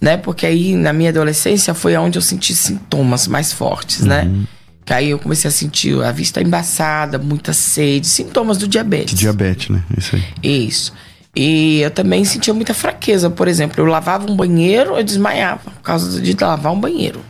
Né? 0.00 0.16
Porque 0.16 0.44
aí, 0.44 0.74
na 0.74 0.92
minha 0.92 1.10
adolescência, 1.10 1.72
foi 1.74 1.96
onde 1.96 2.18
eu 2.18 2.22
senti 2.22 2.54
sintomas 2.56 3.28
mais 3.28 3.52
fortes, 3.52 4.00
né? 4.00 4.22
uhum. 4.22 4.38
né? 4.40 4.46
Que 4.84 4.92
aí 4.92 5.10
eu 5.10 5.18
comecei 5.18 5.48
a 5.48 5.52
sentir 5.52 6.02
a 6.02 6.10
vista 6.10 6.42
embaçada, 6.42 7.16
muita 7.16 7.52
sede, 7.52 8.08
sintomas 8.08 8.58
do 8.58 8.66
diabetes. 8.66 9.16
Diabetes, 9.16 9.68
né? 9.68 9.84
Isso 9.96 10.16
aí. 10.16 10.24
Isso. 10.42 10.92
E 11.36 11.80
eu 11.80 11.90
também 11.90 12.24
sentia 12.24 12.52
muita 12.52 12.74
fraqueza. 12.74 13.30
Por 13.30 13.46
exemplo, 13.46 13.80
eu 13.80 13.86
lavava 13.86 14.28
um 14.28 14.34
banheiro, 14.34 14.96
eu 14.96 15.04
desmaiava 15.04 15.70
por 15.70 15.82
causa 15.82 16.20
de 16.20 16.36
lavar 16.38 16.72
um 16.72 16.80
banheiro. 16.80 17.20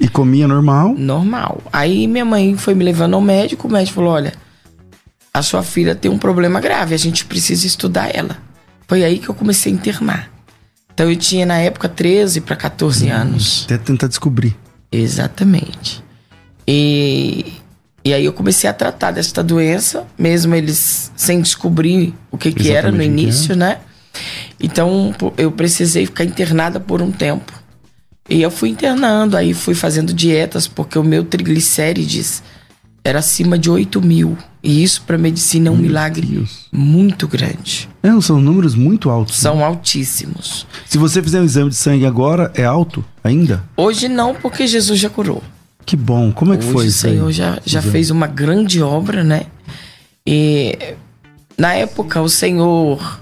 E 0.00 0.08
comia 0.08 0.48
normal? 0.48 0.94
Normal. 0.96 1.60
Aí 1.72 2.06
minha 2.06 2.24
mãe 2.24 2.56
foi 2.56 2.74
me 2.74 2.84
levando 2.84 3.14
ao 3.14 3.20
médico, 3.20 3.68
o 3.68 3.70
médico 3.70 3.96
falou: 3.96 4.12
olha, 4.12 4.32
a 5.32 5.42
sua 5.42 5.62
filha 5.62 5.94
tem 5.94 6.10
um 6.10 6.18
problema 6.18 6.60
grave, 6.60 6.94
a 6.94 6.98
gente 6.98 7.24
precisa 7.24 7.66
estudar 7.66 8.14
ela. 8.14 8.36
Foi 8.88 9.04
aí 9.04 9.18
que 9.18 9.28
eu 9.28 9.34
comecei 9.34 9.72
a 9.72 9.74
internar. 9.74 10.30
Então 10.92 11.08
eu 11.10 11.16
tinha 11.16 11.46
na 11.46 11.58
época 11.58 11.88
13 11.88 12.42
para 12.42 12.56
14 12.56 13.06
hum, 13.06 13.12
anos. 13.12 13.62
Até 13.64 13.78
tentar 13.78 14.08
descobrir. 14.08 14.56
Exatamente. 14.90 16.02
E 16.66 17.54
e 18.04 18.12
aí 18.12 18.24
eu 18.24 18.32
comecei 18.32 18.68
a 18.68 18.72
tratar 18.72 19.12
desta 19.12 19.44
doença, 19.44 20.04
mesmo 20.18 20.54
eles 20.54 21.12
sem 21.14 21.40
descobrir 21.40 22.12
o 22.32 22.36
que, 22.36 22.50
que 22.50 22.72
era 22.72 22.90
no 22.90 23.00
início, 23.02 23.54
né? 23.54 23.78
Então 24.60 25.14
eu 25.36 25.52
precisei 25.52 26.06
ficar 26.06 26.24
internada 26.24 26.80
por 26.80 27.00
um 27.00 27.12
tempo. 27.12 27.61
E 28.28 28.40
eu 28.40 28.50
fui 28.50 28.68
internando, 28.68 29.36
aí 29.36 29.52
fui 29.52 29.74
fazendo 29.74 30.12
dietas, 30.12 30.68
porque 30.68 30.98
o 30.98 31.02
meu 31.02 31.24
triglicérides 31.24 32.42
era 33.04 33.18
acima 33.18 33.58
de 33.58 33.68
8 33.68 34.00
mil. 34.00 34.38
E 34.62 34.82
isso 34.82 35.02
para 35.02 35.18
medicina 35.18 35.68
é 35.68 35.70
um 35.72 35.74
meu 35.74 35.86
milagre 35.86 36.24
Deus. 36.24 36.66
muito 36.72 37.26
grande. 37.26 37.88
É, 38.00 38.20
são 38.20 38.40
números 38.40 38.76
muito 38.76 39.10
altos. 39.10 39.36
São 39.36 39.56
né? 39.56 39.64
altíssimos. 39.64 40.66
Se 40.86 40.98
você 40.98 41.20
fizer 41.20 41.40
um 41.40 41.44
exame 41.44 41.70
de 41.70 41.76
sangue 41.76 42.06
agora, 42.06 42.52
é 42.54 42.64
alto 42.64 43.04
ainda? 43.24 43.64
Hoje 43.76 44.08
não, 44.08 44.34
porque 44.34 44.66
Jesus 44.66 45.00
já 45.00 45.10
curou. 45.10 45.42
Que 45.84 45.96
bom. 45.96 46.30
Como 46.30 46.54
é 46.54 46.56
que 46.56 46.64
Hoje 46.64 46.72
foi 46.72 46.86
isso? 46.86 47.06
O 47.06 47.10
Senhor 47.10 47.32
já, 47.32 47.58
já 47.66 47.82
fez 47.82 48.10
uma 48.10 48.28
grande 48.28 48.80
obra, 48.80 49.24
né? 49.24 49.46
E 50.24 50.78
na 51.58 51.74
época 51.74 52.22
o 52.22 52.28
Senhor 52.28 53.20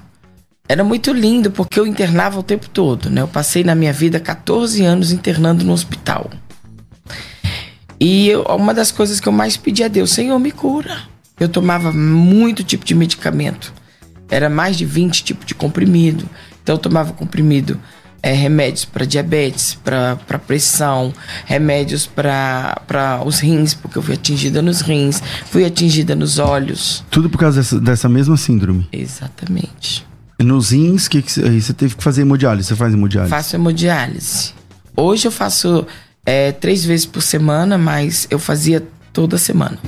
era 0.71 0.85
muito 0.85 1.13
lindo 1.13 1.51
porque 1.51 1.81
eu 1.81 1.85
internava 1.85 2.39
o 2.39 2.45
tempo 2.45 2.71
todo, 2.71 3.11
né? 3.11 3.23
Eu 3.23 3.27
passei 3.27 3.65
na 3.65 3.75
minha 3.75 3.93
vida 3.93 4.21
14 4.21 4.85
anos 4.85 5.11
internando 5.11 5.65
no 5.65 5.73
hospital. 5.73 6.31
E 7.99 8.29
eu, 8.29 8.43
uma 8.43 8.73
das 8.73 8.93
coisas 8.93 9.19
que 9.19 9.27
eu 9.27 9.33
mais 9.33 9.57
pedi 9.57 9.83
a 9.83 9.89
Deus, 9.89 10.13
Senhor, 10.13 10.39
me 10.39 10.53
cura. 10.53 10.97
Eu 11.41 11.49
tomava 11.49 11.91
muito 11.91 12.63
tipo 12.63 12.85
de 12.85 12.95
medicamento. 12.95 13.75
Era 14.29 14.49
mais 14.49 14.77
de 14.77 14.85
20 14.85 15.25
tipos 15.25 15.45
de 15.45 15.57
comprimido. 15.57 16.31
Então 16.63 16.77
eu 16.77 16.79
tomava 16.79 17.13
comprimido 17.15 17.77
é, 18.23 18.33
remédios 18.33 18.85
para 18.85 19.05
diabetes, 19.05 19.75
para 19.75 20.39
pressão, 20.47 21.13
remédios 21.47 22.07
para 22.07 23.21
os 23.27 23.41
rins, 23.41 23.75
porque 23.75 23.99
eu 23.99 24.03
fui 24.03 24.15
atingida 24.15 24.63
nos 24.63 24.83
rins, 24.83 25.21
fui 25.47 25.65
atingida 25.65 26.15
nos 26.15 26.39
olhos. 26.39 27.05
Tudo 27.11 27.29
por 27.29 27.39
causa 27.39 27.59
dessa, 27.59 27.81
dessa 27.81 28.09
mesma 28.09 28.37
síndrome? 28.37 28.89
Exatamente. 28.93 30.09
Nos 30.43 30.71
rins, 30.71 31.07
que, 31.07 31.23
que 31.23 31.31
você 31.33 31.73
teve 31.73 31.95
que 31.95 32.03
fazer 32.03 32.23
hemodiálise? 32.23 32.69
Você 32.69 32.77
faz 32.77 32.95
hemodiálise? 32.95 33.31
Faço 33.31 33.57
hemodiálise. 33.57 34.55
Hoje 34.97 35.29
eu 35.29 35.33
faço 35.33 35.87
é, 36.25 36.53
três 36.53 36.85
vezes 36.85 37.07
por 37.07 37.21
semana, 37.21 37.77
mas 37.77 38.27
eu 38.31 38.39
fazia 38.39 38.87
toda 39.13 39.37
semana. 39.37 39.79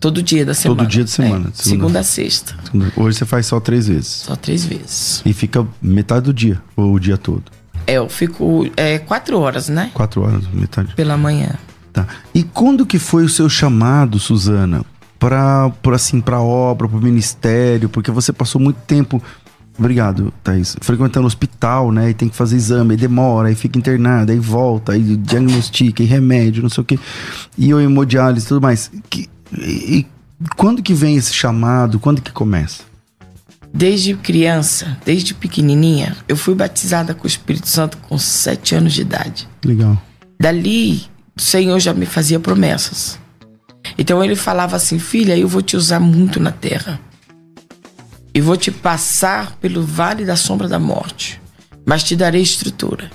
Todo 0.00 0.20
dia 0.20 0.44
da 0.44 0.54
semana. 0.54 0.82
Todo 0.82 0.90
dia 0.90 1.04
de 1.04 1.10
semana. 1.10 1.48
É, 1.48 1.52
segunda, 1.52 1.62
segunda 1.62 2.00
a 2.00 2.02
sexta. 2.02 2.56
Hoje 2.96 3.18
você 3.18 3.24
faz 3.24 3.46
só 3.46 3.60
três 3.60 3.86
vezes. 3.86 4.06
Só 4.06 4.34
três 4.34 4.64
vezes. 4.64 5.22
E 5.24 5.32
fica 5.32 5.66
metade 5.80 6.24
do 6.24 6.34
dia, 6.34 6.60
ou 6.76 6.94
o 6.94 6.98
dia 6.98 7.16
todo? 7.16 7.44
É, 7.86 7.94
eu 7.94 8.08
fico 8.08 8.68
é, 8.76 8.98
quatro 8.98 9.38
horas, 9.38 9.68
né? 9.68 9.90
Quatro 9.94 10.22
horas, 10.22 10.44
metade. 10.52 10.94
Pela 10.94 11.16
manhã. 11.16 11.50
Tá. 11.92 12.06
E 12.34 12.42
quando 12.42 12.84
que 12.86 12.98
foi 12.98 13.24
o 13.24 13.28
seu 13.28 13.48
chamado, 13.48 14.18
Suzana, 14.18 14.84
para 15.18 15.72
assim, 15.94 16.20
para 16.20 16.40
obra, 16.40 16.88
para 16.88 16.96
o 16.96 17.00
ministério? 17.00 17.88
Porque 17.88 18.10
você 18.10 18.32
passou 18.32 18.60
muito 18.60 18.78
tempo 18.86 19.22
Obrigado, 19.78 20.32
Thaís. 20.42 20.76
Frequentando 20.80 21.24
o 21.24 21.26
hospital, 21.26 21.90
né? 21.90 22.10
E 22.10 22.14
tem 22.14 22.28
que 22.28 22.36
fazer 22.36 22.56
exame, 22.56 22.92
aí 22.92 22.96
demora, 22.96 23.48
aí 23.48 23.54
fica 23.54 23.78
internado, 23.78 24.30
aí 24.30 24.38
volta, 24.38 24.92
aí 24.92 25.16
diagnostica, 25.16 26.02
aí 26.02 26.08
remédio, 26.08 26.62
não 26.62 26.70
sei 26.70 26.82
o 26.82 26.84
quê. 26.84 26.98
E 27.56 27.70
hemodiálise 27.70 28.44
e 28.44 28.48
tudo 28.48 28.60
mais. 28.60 28.90
Que, 29.08 29.28
e, 29.58 29.98
e 29.98 30.06
quando 30.56 30.82
que 30.82 30.94
vem 30.94 31.16
esse 31.16 31.32
chamado? 31.32 31.98
Quando 31.98 32.20
que 32.20 32.30
começa? 32.30 32.82
Desde 33.74 34.14
criança, 34.14 34.98
desde 35.04 35.32
pequenininha, 35.32 36.14
eu 36.28 36.36
fui 36.36 36.54
batizada 36.54 37.14
com 37.14 37.24
o 37.24 37.26
Espírito 37.26 37.66
Santo 37.66 37.96
com 37.96 38.18
sete 38.18 38.74
anos 38.74 38.92
de 38.92 39.00
idade. 39.00 39.48
Legal. 39.64 40.00
Dali, 40.38 41.04
o 41.34 41.40
Senhor 41.40 41.78
já 41.80 41.94
me 41.94 42.04
fazia 42.04 42.38
promessas. 42.38 43.18
Então 43.96 44.22
ele 44.22 44.36
falava 44.36 44.76
assim: 44.76 44.98
Filha, 44.98 45.36
eu 45.36 45.48
vou 45.48 45.62
te 45.62 45.76
usar 45.76 46.00
muito 46.00 46.38
na 46.38 46.50
terra. 46.50 47.00
E 48.34 48.40
vou 48.40 48.56
te 48.56 48.70
passar 48.70 49.56
pelo 49.56 49.82
vale 49.82 50.24
da 50.24 50.36
sombra 50.36 50.68
da 50.68 50.78
morte, 50.78 51.40
mas 51.84 52.02
te 52.02 52.16
darei 52.16 52.42
estrutura. 52.42 53.10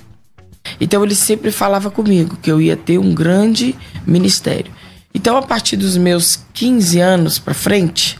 Então 0.79 1.03
ele 1.03 1.15
sempre 1.15 1.51
falava 1.51 1.89
comigo 1.89 2.37
que 2.41 2.51
eu 2.51 2.61
ia 2.61 2.75
ter 2.75 2.97
um 2.97 3.13
grande 3.13 3.75
ministério. 4.05 4.71
Então, 5.13 5.35
a 5.37 5.41
partir 5.41 5.77
dos 5.77 5.97
meus 5.97 6.39
15 6.53 6.99
anos 6.99 7.39
para 7.39 7.53
frente, 7.53 8.19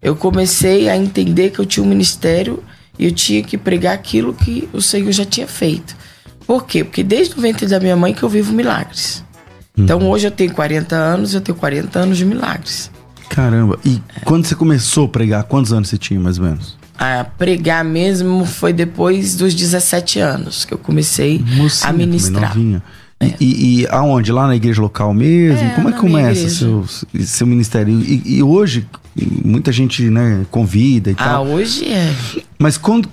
eu 0.00 0.16
comecei 0.16 0.88
a 0.88 0.96
entender 0.96 1.50
que 1.50 1.58
eu 1.58 1.66
tinha 1.66 1.84
um 1.84 1.88
ministério 1.88 2.62
e 2.98 3.04
eu 3.04 3.12
tinha 3.12 3.42
que 3.42 3.58
pregar 3.58 3.94
aquilo 3.94 4.32
que 4.32 4.68
o 4.72 4.80
Senhor 4.80 5.12
já 5.12 5.24
tinha 5.24 5.46
feito. 5.46 5.94
Por 6.46 6.64
quê? 6.64 6.82
Porque 6.82 7.02
desde 7.02 7.36
o 7.36 7.40
ventre 7.42 7.66
da 7.66 7.78
minha 7.78 7.96
mãe 7.96 8.14
que 8.14 8.22
eu 8.22 8.28
vivo 8.28 8.52
milagres. 8.52 9.22
Uhum. 9.76 9.84
Então 9.84 10.10
hoje 10.10 10.26
eu 10.26 10.30
tenho 10.30 10.52
40 10.54 10.96
anos, 10.96 11.34
eu 11.34 11.40
tenho 11.42 11.58
40 11.58 11.98
anos 11.98 12.16
de 12.16 12.24
milagres. 12.24 12.90
Caramba, 13.28 13.78
e 13.84 14.00
é. 14.16 14.20
quando 14.20 14.46
você 14.46 14.54
começou 14.54 15.06
a 15.06 15.08
pregar, 15.08 15.44
quantos 15.44 15.72
anos 15.72 15.88
você 15.88 15.98
tinha 15.98 16.18
mais 16.18 16.38
ou 16.38 16.44
menos? 16.44 16.76
A 16.98 17.24
pregar 17.24 17.84
mesmo 17.84 18.44
foi 18.44 18.72
depois 18.72 19.36
dos 19.36 19.54
17 19.54 20.18
anos 20.18 20.64
que 20.64 20.74
eu 20.74 20.78
comecei 20.78 21.38
Mocinha, 21.38 21.90
a 21.90 21.92
ministrar. 21.92 22.56
É. 23.20 23.34
E, 23.40 23.80
e, 23.80 23.86
aonde? 23.88 24.30
Lá 24.30 24.46
na 24.46 24.54
igreja 24.54 24.80
local 24.80 25.12
mesmo? 25.12 25.66
É, 25.66 25.74
Como 25.74 25.88
é 25.88 25.92
que 25.92 25.98
começa 25.98 26.48
seu, 26.48 26.84
seu 27.20 27.46
ministério? 27.46 28.00
E, 28.00 28.38
e, 28.38 28.42
hoje, 28.42 28.86
muita 29.44 29.72
gente 29.72 30.08
né, 30.08 30.46
convida 30.50 31.10
e 31.10 31.14
ah, 31.18 31.24
tal. 31.24 31.46
Ah, 31.46 31.48
hoje 31.48 31.84
é. 31.86 32.14
Mas 32.58 32.76
quando, 32.78 33.08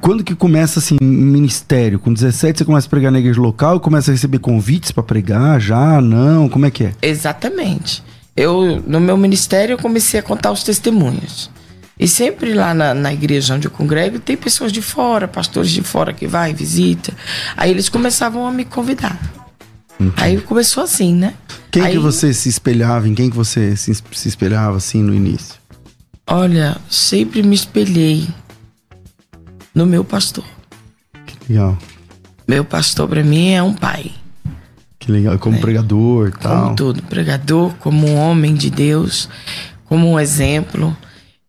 quando 0.00 0.24
que 0.24 0.34
começa 0.34 0.78
assim, 0.78 0.96
ministério? 1.00 1.98
Com 1.98 2.12
17 2.12 2.58
você 2.58 2.64
começa 2.64 2.86
a 2.86 2.90
pregar 2.90 3.12
na 3.12 3.18
igreja 3.18 3.40
local, 3.40 3.80
começa 3.80 4.10
a 4.10 4.12
receber 4.12 4.38
convites 4.38 4.92
para 4.92 5.02
pregar? 5.02 5.60
Já? 5.60 6.00
Não? 6.00 6.48
Como 6.48 6.64
é 6.64 6.70
que 6.70 6.84
é? 6.84 6.92
Exatamente. 7.02 8.02
Eu, 8.38 8.80
no 8.86 9.00
meu 9.00 9.16
ministério, 9.16 9.72
eu 9.72 9.78
comecei 9.78 10.20
a 10.20 10.22
contar 10.22 10.52
os 10.52 10.62
testemunhos. 10.62 11.50
E 11.98 12.06
sempre 12.06 12.54
lá 12.54 12.72
na, 12.72 12.94
na 12.94 13.12
igreja 13.12 13.52
onde 13.52 13.66
eu 13.66 13.70
congrego, 13.70 14.20
tem 14.20 14.36
pessoas 14.36 14.70
de 14.70 14.80
fora, 14.80 15.26
pastores 15.26 15.72
de 15.72 15.82
fora 15.82 16.12
que 16.12 16.24
vai, 16.24 16.54
visita. 16.54 17.12
Aí 17.56 17.72
eles 17.72 17.88
começavam 17.88 18.46
a 18.46 18.52
me 18.52 18.64
convidar. 18.64 19.18
Aí 20.16 20.40
começou 20.40 20.84
assim, 20.84 21.12
né? 21.12 21.34
Quem 21.72 21.82
Aí, 21.82 21.92
que 21.94 21.98
você 21.98 22.32
se 22.32 22.48
espelhava? 22.48 23.08
Em 23.08 23.14
quem 23.16 23.28
que 23.28 23.34
você 23.34 23.76
se, 23.76 23.92
se 23.92 24.28
espelhava 24.28 24.76
assim 24.76 25.02
no 25.02 25.12
início? 25.12 25.56
Olha, 26.24 26.76
sempre 26.88 27.42
me 27.42 27.56
espelhei 27.56 28.28
no 29.74 29.84
meu 29.84 30.04
pastor. 30.04 30.44
Que 31.26 31.52
legal. 31.52 31.76
Meu 32.46 32.64
pastor 32.64 33.08
para 33.08 33.24
mim 33.24 33.50
é 33.50 33.60
um 33.60 33.74
pai. 33.74 34.12
Que 35.08 35.12
legal, 35.12 35.38
como 35.38 35.56
é. 35.56 35.60
pregador 35.60 36.28
e 36.28 36.32
tal. 36.32 36.64
Como 36.64 36.76
tudo, 36.76 37.02
pregador, 37.04 37.72
como 37.76 38.06
um 38.06 38.14
homem 38.18 38.54
de 38.54 38.68
Deus, 38.68 39.26
como 39.86 40.06
um 40.06 40.20
exemplo. 40.20 40.94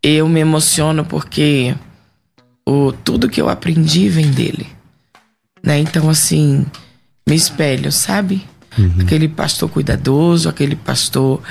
Eu 0.01 0.29
me 0.29 0.39
emociono 0.39 1.03
porque 1.03 1.75
o, 2.65 2.93
tudo 2.93 3.27
que 3.27 3.41
eu 3.41 3.49
aprendi 3.49 4.07
vem 4.07 4.31
dele. 4.31 4.65
Né? 5.61 5.77
Então, 5.77 6.09
assim, 6.09 6.65
me 7.27 7.35
espelho, 7.35 7.91
sabe? 7.91 8.47
Uhum. 8.77 8.93
Aquele 9.01 9.27
pastor 9.27 9.69
cuidadoso, 9.69 10.47
aquele 10.47 10.77
pastor 10.77 11.41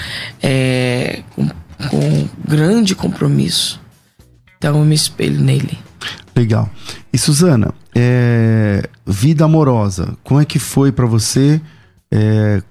é, 0.43 1.23
com, 1.37 1.47
com 1.91 2.29
grande 2.43 2.95
compromisso. 2.95 3.79
Então 4.57 4.79
eu 4.79 4.85
me 4.87 4.95
espelho 4.95 5.39
nele. 5.39 5.79
Legal. 6.35 6.71
E 7.13 7.19
Suzana, 7.19 7.75
é, 7.95 8.89
vida 9.07 9.45
amorosa, 9.45 10.17
como 10.25 10.41
é 10.41 10.47
que 10.47 10.59
foi 10.59 10.91
para 10.91 11.05
você 11.05 11.61
é, 12.11 12.63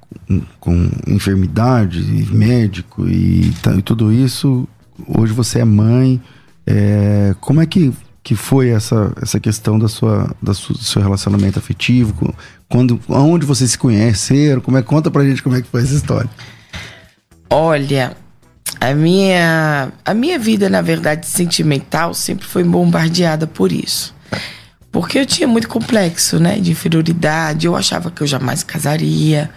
com 0.59 0.89
enfermidade, 1.07 2.01
médico 2.31 3.07
e, 3.07 3.53
e, 3.77 3.81
tudo 3.81 4.11
isso? 4.11 4.67
Hoje 5.07 5.33
você 5.33 5.59
é 5.59 5.65
mãe. 5.65 6.21
É, 6.65 7.35
como 7.39 7.61
é 7.61 7.65
que 7.65 7.93
que 8.27 8.35
foi 8.35 8.71
essa, 8.71 9.13
essa 9.21 9.39
questão 9.39 9.79
da 9.79 9.87
sua, 9.87 10.35
da 10.43 10.53
sua, 10.53 10.75
do 10.75 10.83
seu 10.83 11.01
relacionamento 11.01 11.57
afetivo? 11.57 12.35
Quando, 12.67 12.99
onde 13.07 13.45
vocês 13.45 13.71
se 13.71 13.77
conheceram? 13.77 14.59
Como 14.59 14.77
é, 14.77 14.81
conta 14.81 15.09
pra 15.09 15.23
gente 15.23 15.41
como 15.41 15.55
é 15.55 15.61
que 15.61 15.67
foi 15.69 15.81
essa 15.81 15.93
história. 15.93 16.29
Olha, 17.49 18.17
a 18.81 18.93
minha, 18.93 19.93
a 20.03 20.13
minha 20.13 20.37
vida, 20.37 20.69
na 20.69 20.81
verdade, 20.81 21.25
sentimental 21.25 22.13
sempre 22.13 22.45
foi 22.45 22.65
bombardeada 22.65 23.47
por 23.47 23.71
isso. 23.71 24.13
Porque 24.97 25.19
eu 25.19 25.27
tinha 25.27 25.47
muito 25.47 25.69
complexo, 25.69 26.39
né? 26.39 26.59
De 26.59 26.71
inferioridade. 26.71 27.67
Eu 27.67 27.75
achava 27.75 28.09
que 28.09 28.23
eu 28.23 28.25
jamais 28.25 28.63
casaria. 28.63 29.47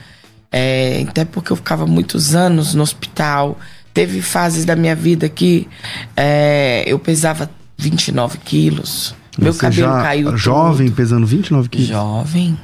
É, 0.52 1.02
até 1.08 1.24
porque 1.24 1.50
eu 1.50 1.56
ficava 1.56 1.86
muitos 1.86 2.34
anos 2.34 2.74
no 2.74 2.82
hospital. 2.82 3.58
Teve 3.94 4.20
fases 4.20 4.66
da 4.66 4.76
minha 4.76 4.94
vida 4.94 5.30
que 5.30 5.66
é, 6.14 6.84
eu 6.86 6.98
pesava 6.98 7.50
29 7.78 8.36
quilos. 8.44 9.14
Meu 9.38 9.54
Você 9.54 9.60
cabelo 9.60 9.92
caiu. 10.02 10.36
Jovem, 10.36 10.90
pesando 10.90 11.26
29 11.26 11.70
quilos? 11.70 11.88
Jovem. 11.88 12.60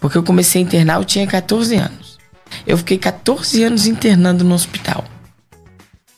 Porque 0.00 0.16
eu 0.16 0.22
comecei 0.22 0.62
a 0.62 0.64
internar, 0.64 0.98
eu 0.98 1.04
tinha 1.04 1.26
14 1.26 1.76
anos. 1.76 2.16
Eu 2.66 2.78
fiquei 2.78 2.96
14 2.96 3.64
anos 3.64 3.86
internando 3.86 4.44
no 4.44 4.54
hospital. 4.54 5.04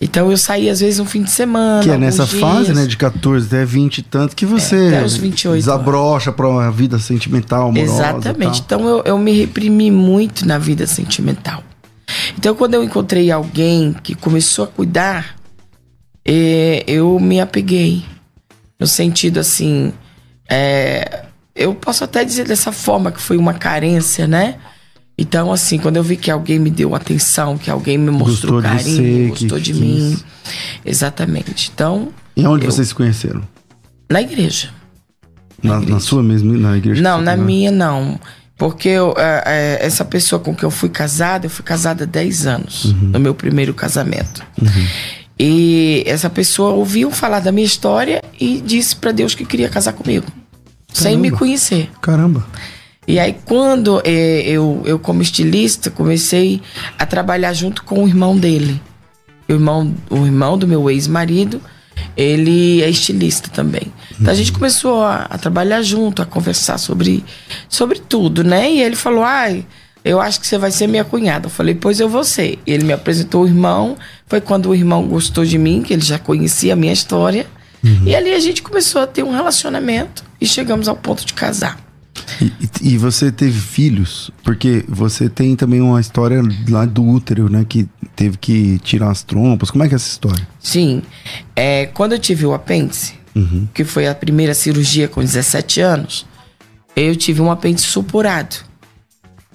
Então 0.01 0.31
eu 0.31 0.37
saí 0.37 0.71
às 0.71 0.81
vezes 0.81 0.99
um 0.99 1.05
fim 1.05 1.23
de 1.23 1.31
semana. 1.31 1.83
Que 1.83 1.91
é 1.91 1.99
nessa 1.99 2.25
dias. 2.25 2.41
fase, 2.41 2.73
né, 2.73 2.87
de 2.87 2.97
14 2.97 3.47
até 3.47 3.65
20 3.67 3.99
e 3.99 4.03
tanto, 4.03 4.35
que 4.35 4.47
você 4.47 4.95
é, 4.95 5.05
28 5.05 5.59
desabrocha 5.59 6.33
para 6.33 6.49
uma 6.49 6.71
vida 6.71 6.99
sentimental, 6.99 7.69
amorosa. 7.69 7.93
Exatamente. 7.93 8.63
Então 8.65 8.89
eu, 8.89 9.03
eu 9.05 9.19
me 9.19 9.33
reprimi 9.33 9.91
muito 9.91 10.47
na 10.47 10.57
vida 10.57 10.87
sentimental. 10.87 11.63
Então 12.39 12.55
quando 12.55 12.75
eu 12.75 12.83
encontrei 12.83 13.31
alguém 13.31 13.93
que 13.93 14.15
começou 14.15 14.65
a 14.65 14.69
cuidar, 14.69 15.37
eh, 16.25 16.83
eu 16.87 17.21
me 17.21 17.39
apeguei 17.39 18.03
no 18.79 18.87
sentido 18.87 19.39
assim. 19.39 19.93
É, 20.49 21.25
eu 21.55 21.75
posso 21.75 22.05
até 22.05 22.25
dizer 22.25 22.47
dessa 22.47 22.73
forma 22.73 23.13
que 23.13 23.21
foi 23.21 23.37
uma 23.37 23.53
carência, 23.53 24.27
né? 24.27 24.57
Então, 25.21 25.53
assim, 25.53 25.79
quando 25.79 25.99
eu 25.99 26.03
vi 26.03 26.17
que 26.17 26.31
alguém 26.31 26.59
me 26.59 26.71
deu 26.71 26.95
atenção, 26.95 27.59
que 27.59 27.71
alguém 27.71 27.99
me 27.99 28.11
mostrou 28.11 28.55
gostou 28.55 28.63
carinho, 28.63 29.29
você, 29.29 29.29
gostou 29.29 29.61
de 29.61 29.73
quis. 29.75 29.81
mim. 29.81 30.19
Exatamente. 30.83 31.71
Então. 31.75 32.09
E 32.35 32.47
onde 32.47 32.65
eu, 32.65 32.73
vocês 32.73 32.89
se 32.89 32.95
conheceram? 32.95 33.43
Na 34.11 34.23
igreja. 34.23 34.71
Na, 35.63 35.73
na, 35.73 35.77
igreja. 35.77 35.95
na 35.95 36.01
sua 36.01 36.23
mesma 36.23 36.57
na 36.57 36.75
igreja? 36.75 37.03
Não, 37.03 37.21
na 37.21 37.37
minha 37.37 37.71
não. 37.71 38.19
Porque 38.57 38.89
eu, 38.89 39.15
é, 39.19 39.43
é, 39.45 39.87
essa 39.87 40.07
pessoa 40.07 40.41
com 40.41 40.55
que 40.55 40.65
eu 40.65 40.71
fui 40.71 40.89
casada, 40.89 41.45
eu 41.45 41.51
fui 41.51 41.65
casada 41.65 42.05
há 42.05 42.07
10 42.07 42.47
anos, 42.47 42.87
uhum. 42.87 43.11
no 43.13 43.21
meu 43.21 43.35
primeiro 43.35 43.75
casamento. 43.75 44.43
Uhum. 44.61 44.87
E 45.39 46.03
essa 46.07 46.31
pessoa 46.31 46.71
ouviu 46.71 47.11
falar 47.11 47.41
da 47.41 47.53
minha 47.53 47.67
história 47.67 48.23
e 48.41 48.59
disse 48.61 48.97
para 48.97 49.13
Deus 49.13 49.35
que 49.35 49.45
queria 49.45 49.69
casar 49.69 49.93
comigo, 49.93 50.27
Caramba. 50.27 50.41
sem 50.95 51.19
me 51.19 51.31
conhecer. 51.31 51.91
Caramba. 52.01 52.47
E 53.07 53.19
aí, 53.19 53.37
quando 53.45 54.01
é, 54.05 54.43
eu, 54.43 54.83
eu, 54.85 54.99
como 54.99 55.23
estilista, 55.23 55.91
comecei 55.91 56.61
a 56.99 57.07
trabalhar 57.07 57.53
junto 57.53 57.83
com 57.83 58.05
o 58.05 58.09
irmão 58.09 58.37
dele. 58.37 58.81
O 59.49 59.53
irmão, 59.53 59.95
o 60.09 60.25
irmão 60.25 60.57
do 60.57 60.67
meu 60.67 60.89
ex-marido, 60.91 61.61
ele 62.17 62.83
é 62.83 62.89
estilista 62.89 63.49
também. 63.49 63.93
Então 64.13 64.27
uhum. 64.27 64.31
a 64.31 64.35
gente 64.35 64.53
começou 64.53 65.03
a, 65.03 65.27
a, 65.31 65.39
trabalhar 65.39 65.83
junto, 65.83 66.23
a 66.23 66.27
conversar 66.27 66.79
sobre, 66.79 67.25
sobre 67.69 67.99
tudo, 67.99 68.45
né? 68.45 68.71
E 68.71 68.83
ele 68.83 68.97
falou: 68.97 69.25
ai. 69.25 69.67
Ah, 69.69 69.91
eu 70.03 70.19
acho 70.19 70.41
que 70.41 70.47
você 70.47 70.57
vai 70.57 70.71
ser 70.71 70.87
minha 70.87 71.05
cunhada. 71.05 71.47
Eu 71.47 71.51
falei, 71.51 71.75
pois 71.75 72.01
eu 72.01 72.09
vou 72.09 72.25
ser. 72.25 72.59
Ele 72.67 72.85
me 72.85 72.93
apresentou 72.95 73.45
o 73.45 73.47
irmão. 73.47 73.99
Foi 74.27 74.41
quando 74.41 74.71
o 74.71 74.75
irmão 74.75 75.07
gostou 75.07 75.45
de 75.45 75.59
mim, 75.59 75.83
que 75.83 75.93
ele 75.93 76.03
já 76.03 76.19
conhecia 76.19 76.73
a 76.73 76.77
minha 76.77 76.93
história. 76.93 77.47
Uhum. 77.85 78.05
E 78.07 78.15
ali 78.15 78.33
a 78.33 78.39
gente 78.39 78.63
começou 78.63 79.03
a 79.03 79.07
ter 79.07 79.23
um 79.23 79.31
relacionamento 79.31 80.25
e 80.41 80.47
chegamos 80.47 80.89
ao 80.89 80.97
ponto 80.97 81.27
de 81.27 81.35
casar. 81.35 81.79
E, 82.41 82.93
e, 82.95 82.99
você 82.99 83.31
teve 83.31 83.59
filhos? 83.59 84.31
Porque 84.43 84.85
você 84.89 85.29
tem 85.29 85.55
também 85.55 85.81
uma 85.81 86.01
história 86.01 86.43
lá 86.69 86.85
do 86.85 87.05
útero, 87.05 87.51
né? 87.51 87.65
Que 87.69 87.89
teve 88.17 88.37
que 88.39 88.79
tirar 88.81 89.11
as 89.11 89.23
trompas. 89.23 89.71
Como 89.71 89.85
é 89.85 89.89
que 89.89 89.95
é 89.95 89.97
essa 89.97 90.09
história? 90.09 90.47
Sim. 90.59 91.03
É, 91.55 91.87
quando 91.87 92.13
eu 92.13 92.19
tive 92.19 92.47
o 92.47 92.53
apêndice, 92.53 93.15
uhum. 93.35 93.69
que 93.73 93.85
foi 93.85 94.09
a 94.09 94.15
primeira 94.15 94.55
cirurgia 94.55 95.09
com 95.09 95.21
17 95.21 95.81
anos, 95.81 96.27
eu 96.97 97.15
tive 97.15 97.41
um 97.41 97.51
apêndice 97.51 97.87
supurado. 97.87 98.57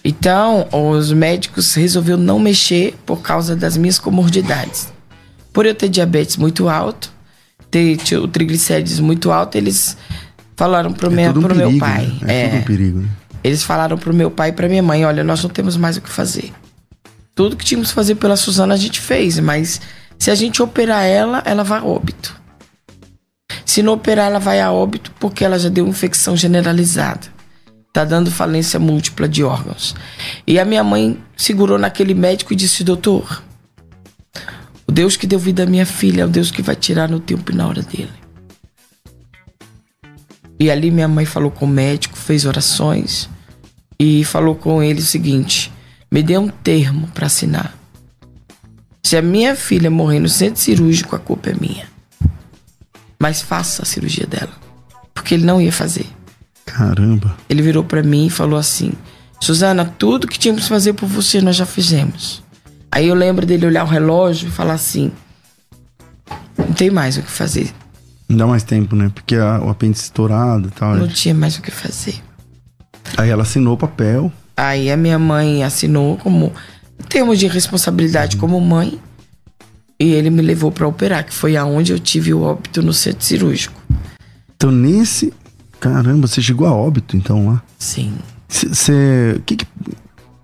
Então, 0.03 0.67
os 0.71 1.11
médicos 1.11 1.73
resolveram 1.73 2.19
não 2.19 2.39
mexer 2.39 2.95
por 3.05 3.21
causa 3.21 3.55
das 3.55 3.75
minhas 3.75 3.97
comorbilidades. 3.97 4.93
Por 5.51 5.65
eu 5.65 5.73
ter 5.73 5.89
diabetes 5.89 6.37
muito 6.37 6.69
alto, 6.69 7.11
ter 7.71 7.97
o 8.21 8.27
triglicérides 8.27 8.99
muito 8.99 9.31
alto, 9.31 9.57
eles 9.57 9.97
falaram 10.55 10.91
pro, 10.91 11.11
é 11.11 11.15
meu, 11.15 11.31
um 11.31 11.33
pro 11.33 11.55
perigo, 11.55 11.69
meu 11.71 11.79
pai. 11.79 12.05
Né? 12.21 12.33
É, 12.33 12.41
é 12.41 12.49
tudo 12.49 12.59
um 12.59 12.63
perigo. 12.63 12.99
Né? 12.99 13.07
Eles 13.43 13.63
falaram 13.63 13.97
pro 13.97 14.13
meu 14.13 14.31
pai 14.31 14.49
e 14.49 14.51
pra 14.53 14.67
minha 14.67 14.83
mãe: 14.83 15.05
olha, 15.05 15.23
nós 15.23 15.43
não 15.43 15.49
temos 15.49 15.77
mais 15.77 15.97
o 15.97 16.01
que 16.01 16.09
fazer. 16.09 16.51
Tudo 17.35 17.55
que 17.55 17.65
tínhamos 17.65 17.89
que 17.89 17.95
fazer 17.95 18.15
pela 18.15 18.37
Suzana 18.37 18.73
a 18.73 18.77
gente 18.77 18.99
fez, 18.99 19.39
mas 19.39 19.81
se 20.17 20.31
a 20.31 20.35
gente 20.35 20.61
operar 20.61 21.03
ela, 21.03 21.43
ela 21.45 21.63
vai 21.63 21.79
a 21.79 21.83
óbito. 21.83 22.41
Se 23.65 23.83
não 23.83 23.93
operar, 23.93 24.27
ela 24.27 24.39
vai 24.39 24.61
a 24.61 24.71
óbito 24.71 25.11
porque 25.19 25.43
ela 25.43 25.59
já 25.59 25.69
deu 25.69 25.87
infecção 25.87 26.35
generalizada. 26.35 27.27
Tá 27.91 28.03
dando 28.03 28.31
falência 28.31 28.79
múltipla 28.79 29.27
de 29.27 29.43
órgãos. 29.43 29.95
E 30.47 30.59
a 30.59 30.65
minha 30.65 30.83
mãe 30.83 31.17
segurou 31.35 31.77
naquele 31.77 32.13
médico 32.13 32.53
e 32.53 32.55
disse: 32.55 32.83
Doutor, 32.83 33.43
o 34.87 34.91
Deus 34.91 35.15
que 35.15 35.27
deu 35.27 35.39
vida 35.39 35.63
à 35.63 35.65
minha 35.65 35.85
filha 35.85 36.23
é 36.23 36.25
o 36.25 36.29
Deus 36.29 36.51
que 36.51 36.61
vai 36.61 36.75
tirar 36.75 37.09
no 37.09 37.19
tempo 37.19 37.51
e 37.51 37.55
na 37.55 37.67
hora 37.67 37.81
dele. 37.81 38.24
E 40.59 40.71
ali 40.71 40.89
minha 40.91 41.07
mãe 41.07 41.25
falou 41.25 41.51
com 41.51 41.65
o 41.65 41.69
médico, 41.69 42.17
fez 42.17 42.45
orações 42.45 43.29
e 43.99 44.23
falou 44.23 44.55
com 44.55 44.81
ele 44.81 44.99
o 44.99 45.05
seguinte: 45.05 45.71
me 46.11 46.23
dê 46.23 46.37
um 46.37 46.47
termo 46.47 47.07
para 47.09 47.27
assinar. 47.27 47.77
Se 49.03 49.15
a 49.15 49.21
minha 49.21 49.55
filha 49.55 49.89
morrer 49.89 50.19
no 50.19 50.29
centro 50.29 50.59
cirúrgico, 50.59 51.15
a 51.15 51.19
culpa 51.19 51.49
é 51.49 51.55
minha. 51.59 51.87
Mas 53.19 53.41
faça 53.41 53.83
a 53.83 53.85
cirurgia 53.85 54.25
dela. 54.25 54.53
Porque 55.13 55.35
ele 55.35 55.45
não 55.45 55.61
ia 55.61 55.71
fazer. 55.71 56.05
Caramba. 56.65 57.37
Ele 57.47 57.61
virou 57.61 57.83
para 57.83 58.01
mim 58.01 58.27
e 58.27 58.29
falou 58.29 58.57
assim: 58.57 58.93
Suzana, 59.39 59.85
tudo 59.85 60.27
que 60.27 60.39
tínhamos 60.39 60.63
que 60.63 60.69
fazer 60.69 60.93
por 60.93 61.07
você 61.07 61.39
nós 61.41 61.55
já 61.55 61.65
fizemos. 61.65 62.43
Aí 62.91 63.07
eu 63.07 63.15
lembro 63.15 63.45
dele 63.45 63.65
olhar 63.65 63.83
o 63.83 63.87
relógio 63.87 64.47
e 64.47 64.51
falar 64.51 64.73
assim: 64.73 65.11
não 66.57 66.73
tem 66.73 66.89
mais 66.89 67.17
o 67.17 67.21
que 67.21 67.29
fazer. 67.29 67.71
Não 68.27 68.37
dá 68.37 68.47
mais 68.47 68.63
tempo, 68.63 68.95
né? 68.95 69.11
Porque 69.13 69.35
a, 69.35 69.59
o 69.59 69.69
apêndice 69.69 70.05
estourado 70.05 70.67
e 70.67 70.71
tal. 70.71 70.95
Não 70.95 71.07
tinha 71.07 71.33
mais 71.33 71.57
o 71.57 71.61
que 71.61 71.71
fazer. 71.71 72.15
Aí 73.17 73.29
ela 73.29 73.43
assinou 73.43 73.75
o 73.75 73.77
papel. 73.77 74.31
Aí 74.57 74.91
a 74.91 74.97
minha 74.97 75.19
mãe 75.19 75.63
assinou 75.63 76.17
como 76.17 76.51
termos 77.09 77.37
de 77.37 77.47
responsabilidade 77.47 78.37
como 78.37 78.59
mãe. 78.59 78.99
E 79.99 80.11
ele 80.11 80.29
me 80.29 80.41
levou 80.41 80.71
para 80.71 80.85
operar, 80.85 81.25
que 81.25 81.33
foi 81.33 81.55
aonde 81.55 81.93
eu 81.93 81.99
tive 81.99 82.33
o 82.33 82.41
óbito 82.41 82.81
no 82.81 82.91
centro 82.91 83.23
cirúrgico. 83.23 83.81
Então, 84.55 84.69
nesse 84.69 85.31
Caramba, 85.85 86.27
você 86.27 86.41
chegou 86.41 86.67
a 86.67 86.73
óbito 86.73 87.15
então 87.15 87.47
lá? 87.47 87.63
Sim. 87.77 88.15
Você. 88.47 89.39
Que 89.45 89.55
que, 89.55 89.67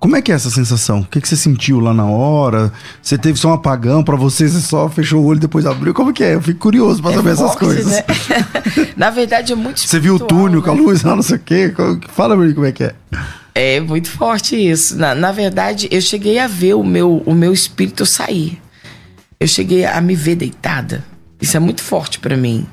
como 0.01 0.15
é 0.15 0.21
que 0.21 0.31
é 0.31 0.35
essa 0.35 0.49
sensação? 0.49 1.01
O 1.01 1.05
que, 1.05 1.21
que 1.21 1.27
você 1.27 1.35
sentiu 1.35 1.79
lá 1.79 1.93
na 1.93 2.07
hora? 2.07 2.73
Você 2.99 3.19
teve 3.19 3.37
só 3.37 3.49
um 3.49 3.53
apagão 3.53 4.03
para 4.03 4.15
você, 4.15 4.49
você 4.49 4.59
só 4.59 4.89
fechou 4.89 5.21
o 5.21 5.25
olho 5.27 5.37
e 5.37 5.41
depois 5.41 5.63
abriu? 5.63 5.93
Como 5.93 6.11
que 6.11 6.23
é? 6.23 6.33
Eu 6.33 6.41
fico 6.41 6.59
curioso 6.59 7.03
pra 7.03 7.11
é 7.11 7.15
saber 7.15 7.29
essas 7.29 7.55
coisas. 7.55 7.85
Né? 7.85 8.03
na 8.97 9.11
verdade 9.11 9.53
é 9.53 9.55
muito 9.55 9.79
Você 9.79 9.99
viu 9.99 10.15
o 10.15 10.19
túnel 10.19 10.59
né? 10.59 10.65
com 10.65 10.71
a 10.71 10.73
luz 10.73 11.03
lá, 11.03 11.15
não 11.15 11.21
sei 11.21 11.35
o 11.35 11.39
quê? 11.39 11.71
Fala 12.09 12.35
pra 12.35 12.43
mim 12.43 12.51
como 12.51 12.65
é 12.65 12.71
que 12.71 12.83
é. 12.83 12.95
É 13.53 13.79
muito 13.79 14.09
forte 14.09 14.55
isso. 14.55 14.97
Na, 14.97 15.13
na 15.13 15.31
verdade, 15.31 15.87
eu 15.91 16.01
cheguei 16.01 16.39
a 16.39 16.47
ver 16.47 16.73
o 16.73 16.83
meu, 16.83 17.21
o 17.23 17.35
meu 17.35 17.53
espírito 17.53 18.03
sair. 18.03 18.59
Eu 19.39 19.47
cheguei 19.47 19.85
a 19.85 20.01
me 20.01 20.15
ver 20.15 20.33
deitada. 20.33 21.05
Isso 21.39 21.55
é 21.55 21.59
muito 21.59 21.83
forte 21.83 22.17
para 22.17 22.35
mim. 22.35 22.65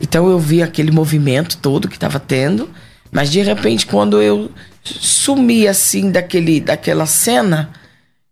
Então 0.00 0.28
eu 0.28 0.40
vi 0.40 0.64
aquele 0.64 0.90
movimento 0.90 1.58
todo 1.58 1.86
que 1.86 1.94
estava 1.94 2.18
tendo, 2.18 2.68
mas 3.12 3.30
de 3.30 3.40
repente 3.40 3.86
quando 3.86 4.20
eu 4.20 4.50
sumi 4.86 5.66
assim 5.66 6.10
daquele, 6.10 6.60
daquela 6.60 7.06
cena, 7.06 7.70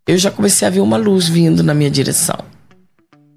eu 0.07 0.17
já 0.17 0.31
comecei 0.31 0.67
a 0.67 0.71
ver 0.71 0.81
uma 0.81 0.97
luz 0.97 1.29
vindo 1.29 1.63
na 1.63 1.75
minha 1.75 1.91
direção. 1.91 2.39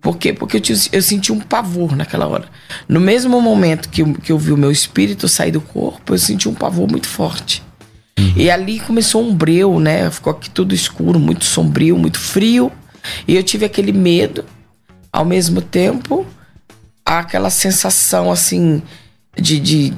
Por 0.01 0.17
quê? 0.17 0.31
Porque 0.31 0.57
eu, 0.57 0.61
tinha, 0.61 0.77
eu 0.91 1.01
senti 1.01 1.31
um 1.31 1.39
pavor 1.39 1.95
naquela 1.95 2.27
hora. 2.27 2.45
No 2.87 2.99
mesmo 2.99 3.41
momento 3.41 3.89
que 3.89 4.01
eu, 4.01 4.13
que 4.13 4.31
eu 4.31 4.37
vi 4.37 4.51
o 4.51 4.57
meu 4.57 4.71
espírito 4.71 5.27
sair 5.27 5.51
do 5.51 5.59
corpo, 5.59 6.13
eu 6.13 6.17
senti 6.17 6.47
um 6.47 6.53
pavor 6.53 6.89
muito 6.89 7.07
forte. 7.07 7.63
Uhum. 8.17 8.33
E 8.35 8.49
ali 8.49 8.79
começou 8.79 9.21
um 9.21 9.33
breu, 9.33 9.79
né? 9.79 10.09
Ficou 10.09 10.31
aqui 10.31 10.49
tudo 10.49 10.73
escuro, 10.73 11.19
muito 11.19 11.45
sombrio, 11.45 11.97
muito 11.97 12.19
frio. 12.19 12.71
E 13.27 13.35
eu 13.35 13.43
tive 13.43 13.65
aquele 13.65 13.91
medo. 13.91 14.45
Ao 15.11 15.25
mesmo 15.25 15.61
tempo, 15.61 16.25
aquela 17.05 17.49
sensação 17.49 18.31
assim 18.31 18.81
de, 19.35 19.59
de 19.59 19.93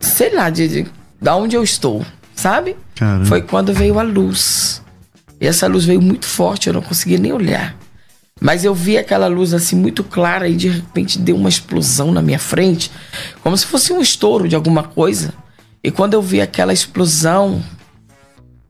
sei 0.00 0.34
lá, 0.34 0.50
de, 0.50 0.68
de, 0.68 0.86
de 1.24 1.30
onde 1.30 1.56
eu 1.56 1.64
estou, 1.64 2.04
sabe? 2.34 2.76
Caramba. 2.94 3.24
Foi 3.24 3.40
quando 3.40 3.72
veio 3.72 3.98
a 3.98 4.02
luz. 4.02 4.82
E 5.40 5.46
essa 5.46 5.66
luz 5.66 5.86
veio 5.86 6.02
muito 6.02 6.26
forte, 6.26 6.66
eu 6.66 6.74
não 6.74 6.82
conseguia 6.82 7.18
nem 7.18 7.32
olhar. 7.32 7.74
Mas 8.38 8.62
eu 8.62 8.74
vi 8.74 8.98
aquela 8.98 9.26
luz 9.26 9.54
assim 9.54 9.74
muito 9.74 10.04
clara 10.04 10.46
e 10.46 10.54
de 10.54 10.68
repente 10.68 11.18
deu 11.18 11.36
uma 11.36 11.48
explosão 11.48 12.12
na 12.12 12.20
minha 12.20 12.38
frente, 12.38 12.90
como 13.42 13.56
se 13.56 13.64
fosse 13.64 13.90
um 13.92 14.02
estouro 14.02 14.46
de 14.46 14.54
alguma 14.54 14.82
coisa. 14.82 15.32
E 15.82 15.90
quando 15.90 16.12
eu 16.12 16.20
vi 16.20 16.42
aquela 16.42 16.72
explosão, 16.72 17.62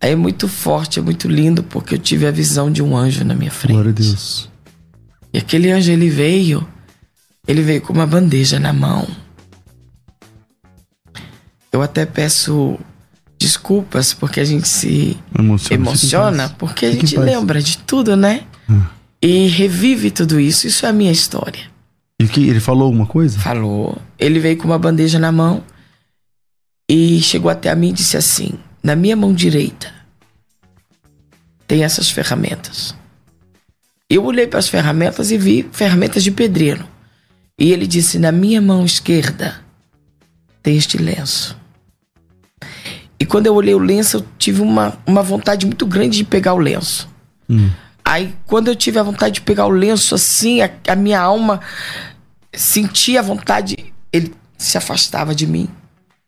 é 0.01 0.15
muito 0.15 0.47
forte, 0.47 1.01
é 1.01 1.03
muito 1.03 1.27
lindo, 1.27 1.63
porque 1.65 1.95
eu 1.95 1.99
tive 1.99 2.25
a 2.25 2.31
visão 2.31 2.71
de 2.71 2.83
um 2.83 2.97
anjo 2.97 3.25
na 3.25 3.35
minha 3.35 3.51
frente. 3.51 3.73
Glória 3.73 3.91
a 3.91 3.95
Deus. 3.95 4.49
E 5.33 5.39
aquele 5.39 5.73
anjo 5.73 5.91
ele 5.91 6.09
veio 6.09 6.65
ele 7.47 7.63
veio 7.63 7.83
com 7.83 7.93
uma 7.93 8.07
bandeja 8.07 8.59
na 8.59 8.73
mão. 8.73 9.07
Eu 11.75 11.83
até 11.83 12.07
peço 12.07 12.79
desculpas 13.37 14.15
porque 14.15 14.39
a 14.39 14.45
gente 14.45 14.69
se 14.69 15.19
emociona, 15.37 15.83
emociona 15.83 16.49
porque 16.51 16.87
a 16.87 16.93
gente 16.93 17.17
lembra 17.17 17.61
de 17.61 17.79
tudo, 17.79 18.15
né? 18.15 18.45
Hum. 18.71 18.81
E 19.21 19.49
revive 19.49 20.13
tudo 20.13 20.39
isso. 20.39 20.69
Isso 20.69 20.87
é 20.87 20.91
a 20.91 20.93
minha 20.93 21.11
história. 21.11 21.69
E 22.21 22.29
que 22.29 22.49
ele 22.49 22.61
falou 22.61 22.85
alguma 22.85 23.07
coisa? 23.07 23.41
Falou. 23.41 24.01
Ele 24.17 24.39
veio 24.39 24.57
com 24.57 24.69
uma 24.69 24.79
bandeja 24.79 25.19
na 25.19 25.33
mão 25.33 25.65
e 26.89 27.21
chegou 27.21 27.51
até 27.51 27.69
a 27.69 27.75
mim 27.75 27.89
e 27.89 27.95
disse 27.95 28.17
assim: 28.17 28.53
Na 28.81 28.95
minha 28.95 29.17
mão 29.17 29.35
direita 29.35 29.93
tem 31.67 31.83
essas 31.83 32.09
ferramentas. 32.09 32.95
Eu 34.09 34.23
olhei 34.25 34.47
para 34.47 34.61
as 34.61 34.69
ferramentas 34.69 35.33
e 35.33 35.37
vi 35.37 35.69
ferramentas 35.73 36.23
de 36.23 36.31
pedreiro. 36.31 36.87
E 37.59 37.73
ele 37.73 37.85
disse: 37.85 38.17
Na 38.17 38.31
minha 38.31 38.63
mão 38.63 38.85
esquerda 38.85 39.61
tem 40.63 40.77
este 40.77 40.99
lenço. 40.99 41.64
E 43.25 43.27
quando 43.27 43.47
eu 43.47 43.55
olhei 43.55 43.75
o 43.75 43.79
lenço, 43.79 44.19
eu 44.19 44.27
tive 44.37 44.61
uma, 44.61 44.99
uma 45.07 45.23
vontade 45.23 45.65
muito 45.65 45.87
grande 45.87 46.19
de 46.19 46.25
pegar 46.25 46.53
o 46.53 46.59
lenço. 46.59 47.09
Hum. 47.49 47.71
Aí, 48.05 48.35
quando 48.45 48.69
eu 48.69 48.77
tive 48.77 48.99
a 48.99 49.03
vontade 49.03 49.37
de 49.37 49.41
pegar 49.41 49.65
o 49.65 49.71
lenço 49.71 50.15
assim, 50.15 50.61
a, 50.61 50.71
a 50.89 50.95
minha 50.95 51.19
alma 51.19 51.59
sentia 52.53 53.21
a 53.21 53.23
vontade, 53.23 53.95
ele 54.13 54.35
se 54.59 54.77
afastava 54.77 55.35
de 55.35 55.47
mim 55.47 55.71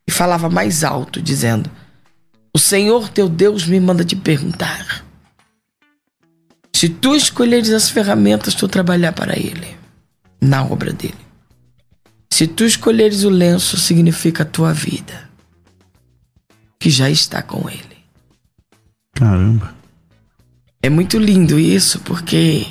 e 0.07 0.11
falava 0.11 0.49
mais 0.49 0.83
alto, 0.83 1.21
dizendo: 1.21 1.69
O 2.51 2.57
Senhor 2.57 3.09
teu 3.09 3.29
Deus 3.29 3.67
me 3.67 3.79
manda 3.79 4.03
te 4.03 4.15
perguntar. 4.15 5.05
Se 6.75 6.89
tu 6.89 7.15
escolheres 7.15 7.69
as 7.69 7.91
ferramentas, 7.91 8.55
tu 8.55 8.67
trabalhar 8.67 9.11
para 9.11 9.37
Ele 9.37 9.77
na 10.41 10.63
obra 10.63 10.91
dele. 10.91 11.13
Se 12.33 12.47
tu 12.47 12.65
escolheres 12.65 13.23
o 13.23 13.29
lenço, 13.29 13.77
significa 13.77 14.41
a 14.41 14.47
tua 14.47 14.73
vida, 14.73 15.26
que 16.79 16.89
já 16.89 17.09
está 17.09 17.41
com 17.41 17.69
ele. 17.69 17.97
Caramba. 19.13 19.75
É 20.81 20.89
muito 20.89 21.17
lindo 21.17 21.59
isso, 21.59 21.99
porque 22.01 22.67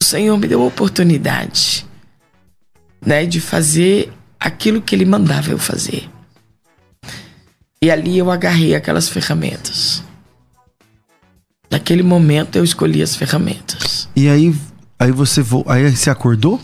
o 0.00 0.04
Senhor 0.04 0.36
me 0.36 0.48
deu 0.48 0.62
a 0.62 0.66
oportunidade, 0.66 1.86
né, 3.04 3.24
de 3.24 3.40
fazer 3.40 4.12
aquilo 4.38 4.82
que 4.82 4.94
ele 4.94 5.04
mandava 5.04 5.50
eu 5.50 5.58
fazer. 5.58 6.08
E 7.82 7.90
ali 7.90 8.18
eu 8.18 8.30
agarrei 8.30 8.74
aquelas 8.74 9.08
ferramentas. 9.08 10.02
Naquele 11.70 12.02
momento 12.02 12.56
eu 12.56 12.64
escolhi 12.64 13.00
as 13.00 13.14
ferramentas. 13.14 14.08
E 14.14 14.28
aí, 14.28 14.54
aí 14.98 15.12
você 15.12 15.40
vo... 15.40 15.64
aí 15.68 15.88
você 15.94 16.10
acordou? 16.10 16.60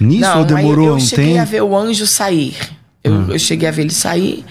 Nisso 0.00 0.20
Não, 0.20 0.38
ou 0.38 0.44
demorou 0.44 0.86
eu 0.88 0.94
um 0.94 1.00
cheguei 1.00 1.32
tempo? 1.32 1.40
a 1.40 1.44
ver 1.44 1.62
o 1.62 1.76
anjo 1.76 2.06
sair. 2.06 2.56
Eu, 3.06 3.12
hum. 3.12 3.26
eu, 3.30 3.38
cheguei 3.38 3.68
a 3.68 3.70
ver 3.70 3.82
ele 3.82 3.92
sair. 3.92 4.44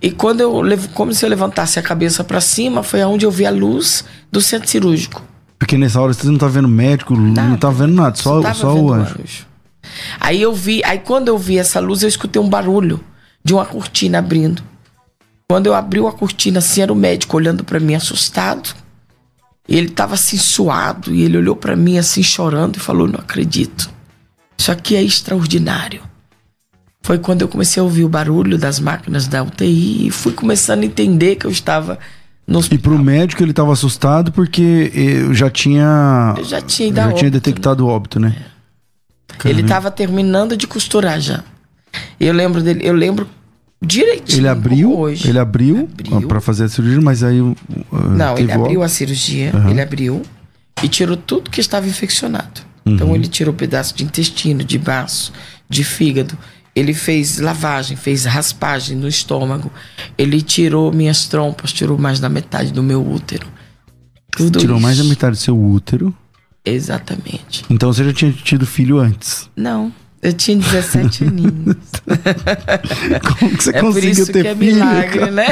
E 0.00 0.10
quando 0.10 0.40
eu 0.42 0.62
como 0.92 1.14
se 1.14 1.24
eu 1.24 1.30
levantasse 1.30 1.78
a 1.78 1.82
cabeça 1.82 2.22
para 2.22 2.38
cima, 2.38 2.82
foi 2.82 3.00
aonde 3.00 3.24
eu 3.24 3.30
vi 3.30 3.46
a 3.46 3.50
luz 3.50 4.04
do 4.30 4.42
centro 4.42 4.68
cirúrgico. 4.68 5.22
Porque 5.58 5.78
nessa 5.78 5.98
hora 6.00 6.12
você 6.12 6.26
não 6.26 6.36
tá 6.36 6.46
vendo 6.46 6.68
médico, 6.68 7.16
nada. 7.16 7.48
não 7.48 7.56
tá 7.56 7.70
vendo 7.70 7.94
nada, 7.94 8.14
só, 8.14 8.42
só 8.52 8.74
o 8.74 8.92
anjo. 8.92 9.16
anjo. 9.22 9.46
Aí 10.20 10.42
eu 10.42 10.52
vi, 10.52 10.82
aí 10.84 10.98
quando 10.98 11.28
eu 11.28 11.38
vi 11.38 11.56
essa 11.56 11.80
luz, 11.80 12.02
eu 12.02 12.08
escutei 12.08 12.40
um 12.40 12.48
barulho 12.48 13.02
de 13.42 13.54
uma 13.54 13.64
cortina 13.64 14.18
abrindo. 14.18 14.62
Quando 15.48 15.66
eu 15.66 15.74
abri 15.74 16.00
a 16.06 16.12
cortina, 16.12 16.58
assim, 16.58 16.82
era 16.82 16.92
o 16.92 16.96
médico 16.96 17.36
olhando 17.38 17.64
para 17.64 17.80
mim 17.80 17.94
assustado. 17.94 18.74
E 19.66 19.78
ele 19.78 19.88
tava 19.88 20.12
assim 20.12 20.36
suado, 20.36 21.14
e 21.14 21.22
ele 21.22 21.38
olhou 21.38 21.56
para 21.56 21.74
mim 21.74 21.96
assim 21.96 22.22
chorando 22.22 22.76
e 22.76 22.80
falou: 22.80 23.08
"Não 23.08 23.18
acredito". 23.18 23.90
Isso 24.58 24.70
aqui 24.70 24.94
é 24.94 25.02
extraordinário. 25.02 26.02
Foi 27.04 27.18
quando 27.18 27.42
eu 27.42 27.48
comecei 27.48 27.78
a 27.78 27.84
ouvir 27.84 28.02
o 28.02 28.08
barulho 28.08 28.56
das 28.56 28.80
máquinas 28.80 29.28
da 29.28 29.42
UTI 29.42 30.06
e 30.06 30.10
fui 30.10 30.32
começando 30.32 30.84
a 30.84 30.86
entender 30.86 31.36
que 31.36 31.44
eu 31.44 31.50
estava 31.50 31.98
no 32.46 32.58
hospital. 32.58 32.78
E 32.78 32.82
para 32.82 32.92
o 32.94 32.98
médico 32.98 33.42
ele 33.42 33.50
estava 33.50 33.70
assustado 33.74 34.32
porque 34.32 34.90
eu 34.94 35.34
já 35.34 35.50
tinha 35.50 36.34
eu 36.38 36.44
já 36.44 36.62
tinha, 36.62 36.94
já 36.94 37.04
óbito, 37.04 37.18
tinha 37.18 37.30
detectado 37.30 37.84
o 37.84 37.88
óbito, 37.90 38.18
né? 38.18 38.34
É. 39.44 39.50
Ele 39.50 39.60
estava 39.60 39.90
terminando 39.90 40.56
de 40.56 40.66
costurar 40.66 41.20
já. 41.20 41.44
Eu 42.18 42.32
lembro 42.32 42.62
dele, 42.62 42.80
eu 42.82 42.94
lembro 42.94 43.28
direitinho. 43.82 44.40
Ele 44.40 44.48
abriu, 44.48 44.98
hoje. 44.98 45.28
ele 45.28 45.38
abriu, 45.38 45.86
abriu. 46.10 46.26
para 46.26 46.40
fazer 46.40 46.64
a 46.64 46.68
cirurgia, 46.70 47.02
mas 47.02 47.22
aí 47.22 47.38
uh, 47.38 47.54
não, 48.16 48.38
ele 48.38 48.50
abriu 48.50 48.82
a 48.82 48.88
cirurgia, 48.88 49.52
uhum. 49.54 49.68
ele 49.68 49.82
abriu 49.82 50.22
e 50.82 50.88
tirou 50.88 51.18
tudo 51.18 51.50
que 51.50 51.60
estava 51.60 51.86
infeccionado. 51.86 52.62
Então 52.86 53.08
uhum. 53.08 53.14
ele 53.14 53.28
tirou 53.28 53.52
pedaço 53.52 53.94
de 53.94 54.04
intestino, 54.04 54.64
de 54.64 54.78
baço, 54.78 55.34
de 55.68 55.84
fígado. 55.84 56.34
Ele 56.74 56.92
fez 56.92 57.38
lavagem, 57.38 57.96
fez 57.96 58.24
raspagem 58.24 58.96
no 58.96 59.06
estômago. 59.06 59.70
Ele 60.18 60.42
tirou 60.42 60.92
minhas 60.92 61.26
trompas, 61.26 61.72
tirou 61.72 61.96
mais 61.96 62.18
da 62.18 62.28
metade 62.28 62.72
do 62.72 62.82
meu 62.82 63.06
útero. 63.06 63.46
Tudo 64.32 64.58
tirou 64.58 64.76
isso. 64.76 64.82
mais 64.82 64.98
da 64.98 65.04
metade 65.04 65.36
do 65.36 65.40
seu 65.40 65.56
útero? 65.56 66.12
Exatamente. 66.64 67.64
Então 67.70 67.92
você 67.92 68.04
já 68.04 68.12
tinha 68.12 68.32
tido 68.32 68.66
filho 68.66 68.98
antes? 68.98 69.48
Não. 69.54 69.92
Eu 70.20 70.32
tinha 70.32 70.56
17 70.56 71.24
aninhos. 71.28 71.76
Como 73.38 73.56
que 73.56 73.62
você 73.62 73.70
é 73.70 73.80
conseguiu 73.80 74.26
ter 74.26 74.42
que 74.42 74.48
é 74.48 74.56
filho? 74.56 74.74
Milagre, 74.76 75.18
cara? 75.18 75.30
né? 75.30 75.46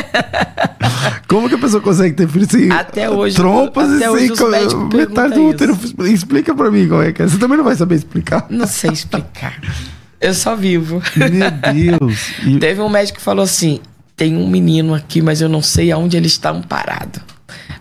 Como 1.28 1.48
que 1.48 1.54
a 1.54 1.58
pessoa 1.58 1.82
consegue 1.82 2.16
ter 2.16 2.26
filho 2.26 2.50
sem 2.50 2.70
até 2.72 3.08
hoje, 3.08 3.36
trompas 3.36 3.90
até 3.92 4.06
e 4.06 4.08
hoje 4.08 4.34
sem 4.34 4.98
metade 4.98 5.34
do 5.34 5.48
útero? 5.48 5.78
Explica 6.04 6.54
pra 6.54 6.70
mim 6.70 6.88
como 6.88 7.02
é 7.02 7.12
que 7.12 7.22
é. 7.22 7.28
Você 7.28 7.38
também 7.38 7.58
não 7.58 7.64
vai 7.64 7.76
saber 7.76 7.96
explicar. 7.96 8.46
Não 8.50 8.66
sei 8.66 8.90
explicar. 8.90 9.60
Eu 10.22 10.32
só 10.32 10.54
vivo. 10.54 11.02
Meu 11.16 11.50
Deus. 11.98 12.32
E... 12.46 12.58
Teve 12.58 12.80
um 12.80 12.88
médico 12.88 13.18
que 13.18 13.24
falou 13.24 13.42
assim: 13.42 13.80
tem 14.16 14.36
um 14.36 14.48
menino 14.48 14.94
aqui, 14.94 15.20
mas 15.20 15.40
eu 15.40 15.48
não 15.48 15.60
sei 15.60 15.90
aonde 15.90 16.16
ele 16.16 16.28
está 16.28 16.50
amparado. 16.50 17.20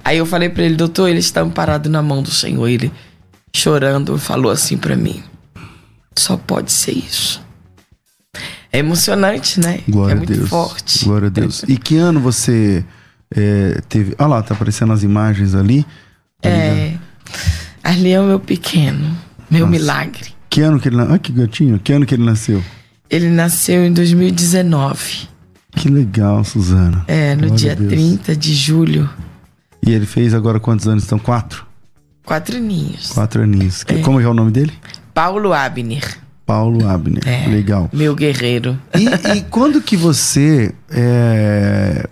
Aí 0.04 0.18
eu 0.18 0.26
falei 0.26 0.50
para 0.50 0.64
ele, 0.64 0.76
doutor, 0.76 1.08
ele 1.08 1.20
está 1.20 1.42
amparado 1.42 1.90
na 1.90 2.02
mão 2.02 2.24
do 2.24 2.32
Senhor. 2.32 2.68
Ele, 2.68 2.92
chorando, 3.56 4.18
falou 4.18 4.52
assim 4.52 4.76
para 4.76 4.96
mim: 4.96 5.24
só 6.18 6.36
pode 6.36 6.72
ser 6.72 6.94
isso. 6.94 7.42
É 8.74 8.80
emocionante, 8.80 9.60
né? 9.60 9.82
Glória 9.88 10.14
é 10.14 10.16
muito 10.16 10.34
Deus. 10.34 10.50
forte. 10.50 11.06
Glória 11.06 11.28
a 11.28 11.30
Deus. 11.30 11.64
E 11.68 11.78
que 11.78 11.98
ano 11.98 12.20
você 12.20 12.84
é, 13.36 13.82
teve. 13.88 14.16
Olha 14.18 14.28
lá, 14.28 14.44
tá 14.44 14.56
aparecendo 14.56 14.94
as 14.94 15.04
imagens 15.04 15.54
ali. 15.54 15.86
Tá 16.42 16.50
é. 16.50 16.98
Ali 17.84 18.12
é 18.12 18.20
o 18.20 18.26
meu 18.26 18.40
pequeno, 18.40 19.16
meu 19.50 19.68
Nossa. 19.68 19.72
milagre. 19.72 20.41
Que 20.52 20.60
ano 20.62 20.82
que 20.82 20.90
ele 20.90 20.98
nasceu? 20.98 21.16
Ah, 21.16 21.18
que 21.18 21.32
gatinho. 21.32 21.80
Que 21.80 21.94
ano 21.94 22.06
que 22.06 22.14
ele 22.14 22.26
nasceu? 22.26 22.62
Ele 23.10 23.30
nasceu 23.30 23.86
em 23.86 23.94
2019. 23.94 25.30
Que 25.72 25.88
legal, 25.88 26.44
Suzana. 26.44 27.06
É, 27.08 27.34
no 27.36 27.48
Glória 27.48 27.56
dia 27.56 27.76
30 27.78 28.36
de 28.36 28.54
julho. 28.54 29.10
E 29.82 29.94
ele 29.94 30.06
fez 30.06 30.34
agora 30.34 30.60
quantos 30.60 30.90
anos? 30.90 31.06
Então, 31.06 31.18
quatro? 31.18 31.66
Quatro 32.26 32.58
aninhos. 32.58 33.14
Quatro 33.14 33.42
aninhos. 33.42 33.86
É. 33.88 34.00
Como 34.00 34.20
é 34.20 34.28
o 34.28 34.34
nome 34.34 34.52
dele? 34.52 34.74
Paulo 35.14 35.54
Abner. 35.54 36.18
Paulo 36.46 36.86
Abner. 36.86 37.26
É, 37.26 37.48
Legal. 37.48 37.90
Meu 37.94 38.14
guerreiro. 38.14 38.78
E, 38.94 39.38
e 39.38 39.42
quando 39.44 39.82
que 39.82 39.96
você 39.96 40.76
é, 40.90 42.10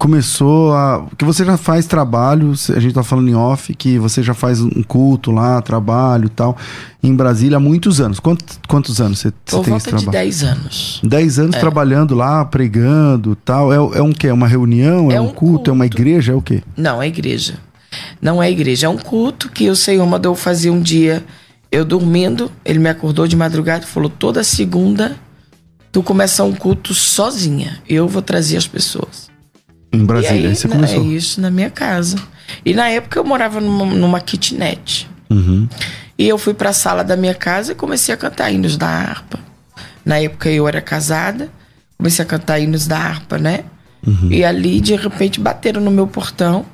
começou 0.00 0.72
a. 0.72 1.06
Que 1.18 1.26
você 1.26 1.44
já 1.44 1.58
faz 1.58 1.84
trabalho, 1.84 2.52
a 2.74 2.80
gente 2.80 2.94
tá 2.94 3.02
falando 3.02 3.28
em 3.28 3.34
off, 3.34 3.74
que 3.74 3.98
você 3.98 4.22
já 4.22 4.32
faz 4.32 4.62
um 4.62 4.82
culto 4.82 5.30
lá, 5.30 5.60
trabalho 5.60 6.24
e 6.24 6.30
tal, 6.30 6.56
em 7.02 7.14
Brasília 7.14 7.58
há 7.58 7.60
muitos 7.60 8.00
anos. 8.00 8.18
Quantos, 8.18 8.58
quantos 8.66 8.98
anos 8.98 9.18
você, 9.18 9.30
você 9.44 9.62
tem 9.62 9.76
esse 9.76 9.86
trabalho? 9.86 10.06
de 10.06 10.12
10 10.12 10.42
anos. 10.42 11.00
10 11.04 11.38
anos 11.38 11.56
é. 11.56 11.60
trabalhando 11.60 12.14
lá, 12.14 12.42
pregando 12.46 13.36
tal. 13.36 13.70
É, 13.70 13.98
é 13.98 14.02
um 14.02 14.10
quê? 14.10 14.28
É 14.28 14.32
uma 14.32 14.48
reunião? 14.48 15.10
É, 15.10 15.16
é 15.16 15.20
um, 15.20 15.26
culto? 15.26 15.38
culto? 15.38 15.70
É 15.70 15.72
uma 15.74 15.84
igreja? 15.84 16.32
É 16.32 16.34
o 16.34 16.40
quê? 16.40 16.62
Não, 16.74 17.02
é 17.02 17.06
igreja. 17.06 17.58
Não 18.22 18.42
é 18.42 18.50
igreja, 18.50 18.86
é 18.86 18.88
um 18.88 18.96
culto 18.96 19.50
que 19.50 19.68
o 19.68 19.76
Senhor 19.76 20.06
mandou 20.06 20.34
fazer 20.34 20.70
um 20.70 20.80
dia. 20.80 21.22
Eu 21.70 21.84
dormindo, 21.84 22.50
ele 22.64 22.78
me 22.78 22.88
acordou 22.88 23.28
de 23.28 23.36
madrugada 23.36 23.84
e 23.84 23.86
falou: 23.86 24.08
toda 24.08 24.42
segunda 24.42 25.14
tu 25.92 26.02
começa 26.02 26.42
um 26.42 26.54
culto 26.54 26.94
sozinha. 26.94 27.82
Eu 27.86 28.08
vou 28.08 28.22
trazer 28.22 28.56
as 28.56 28.66
pessoas. 28.66 29.29
Em 29.92 30.04
Brasília, 30.04 30.48
aí, 30.48 30.56
você 30.56 30.68
começou? 30.68 31.02
É 31.02 31.06
isso, 31.06 31.40
na 31.40 31.50
minha 31.50 31.70
casa. 31.70 32.16
E 32.64 32.72
na 32.74 32.88
época 32.88 33.18
eu 33.18 33.24
morava 33.24 33.60
numa, 33.60 33.86
numa 33.86 34.20
kitnet. 34.20 35.08
Uhum. 35.28 35.68
E 36.18 36.28
eu 36.28 36.38
fui 36.38 36.54
para 36.54 36.70
a 36.70 36.72
sala 36.72 37.02
da 37.02 37.16
minha 37.16 37.34
casa 37.34 37.72
e 37.72 37.74
comecei 37.74 38.14
a 38.14 38.16
cantar 38.16 38.50
hinos 38.50 38.76
da 38.76 38.86
harpa. 38.86 39.38
Na 40.04 40.18
época 40.18 40.50
eu 40.50 40.68
era 40.68 40.80
casada, 40.80 41.50
comecei 41.96 42.24
a 42.24 42.28
cantar 42.28 42.58
hinos 42.58 42.86
da 42.86 42.98
harpa, 42.98 43.38
né? 43.38 43.64
Uhum. 44.06 44.30
E 44.30 44.44
ali, 44.44 44.80
de 44.80 44.94
repente, 44.94 45.40
bateram 45.40 45.80
no 45.80 45.90
meu 45.90 46.06
portão. 46.06 46.64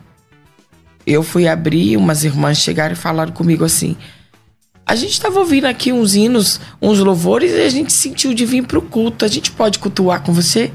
Eu 1.06 1.22
fui 1.22 1.46
abrir, 1.46 1.96
umas 1.96 2.24
irmãs 2.24 2.58
chegaram 2.58 2.92
e 2.92 2.96
falaram 2.96 3.32
comigo 3.32 3.64
assim: 3.64 3.96
a 4.84 4.94
gente 4.94 5.12
estava 5.12 5.40
ouvindo 5.40 5.66
aqui 5.66 5.92
uns 5.92 6.14
hinos, 6.14 6.60
uns 6.80 7.00
louvores, 7.00 7.50
e 7.50 7.60
a 7.60 7.68
gente 7.68 7.92
sentiu 7.92 8.32
de 8.32 8.46
vir 8.46 8.64
para 8.64 8.78
o 8.78 8.82
culto. 8.82 9.24
A 9.24 9.28
gente 9.28 9.50
pode 9.50 9.80
cultuar 9.80 10.22
com 10.22 10.32
você? 10.32 10.72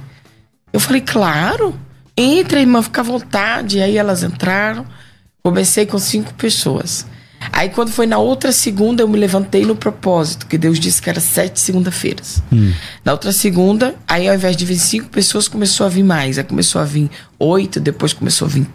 Eu 0.73 0.81
falei, 0.81 0.99
claro. 0.99 1.79
Entra, 2.21 2.59
irmã, 2.59 2.81
fica 2.81 3.01
à 3.01 3.03
vontade. 3.03 3.81
Aí 3.81 3.97
elas 3.97 4.23
entraram. 4.23 4.85
Comecei 5.43 5.85
com 5.85 5.97
cinco 5.97 6.33
pessoas. 6.35 7.05
Aí 7.51 7.69
quando 7.69 7.89
foi 7.89 8.05
na 8.05 8.19
outra 8.19 8.51
segunda, 8.51 9.01
eu 9.01 9.07
me 9.07 9.17
levantei 9.17 9.65
no 9.65 9.75
propósito, 9.75 10.45
que 10.45 10.57
Deus 10.57 10.79
disse 10.79 11.01
que 11.01 11.09
era 11.09 11.19
sete 11.19 11.59
segunda-feiras. 11.59 12.43
Hum. 12.53 12.71
Na 13.03 13.13
outra 13.13 13.31
segunda, 13.31 13.95
aí 14.07 14.27
ao 14.27 14.35
invés 14.35 14.55
de 14.55 14.63
vir 14.65 14.77
cinco 14.77 15.09
pessoas, 15.09 15.47
começou 15.47 15.85
a 15.85 15.89
vir 15.89 16.03
mais. 16.03 16.37
Aí 16.37 16.43
começou 16.43 16.79
a 16.79 16.85
vir 16.85 17.09
oito, 17.39 17.79
depois 17.79 18.13
começou 18.13 18.47
a 18.47 18.49
vir 18.49 18.67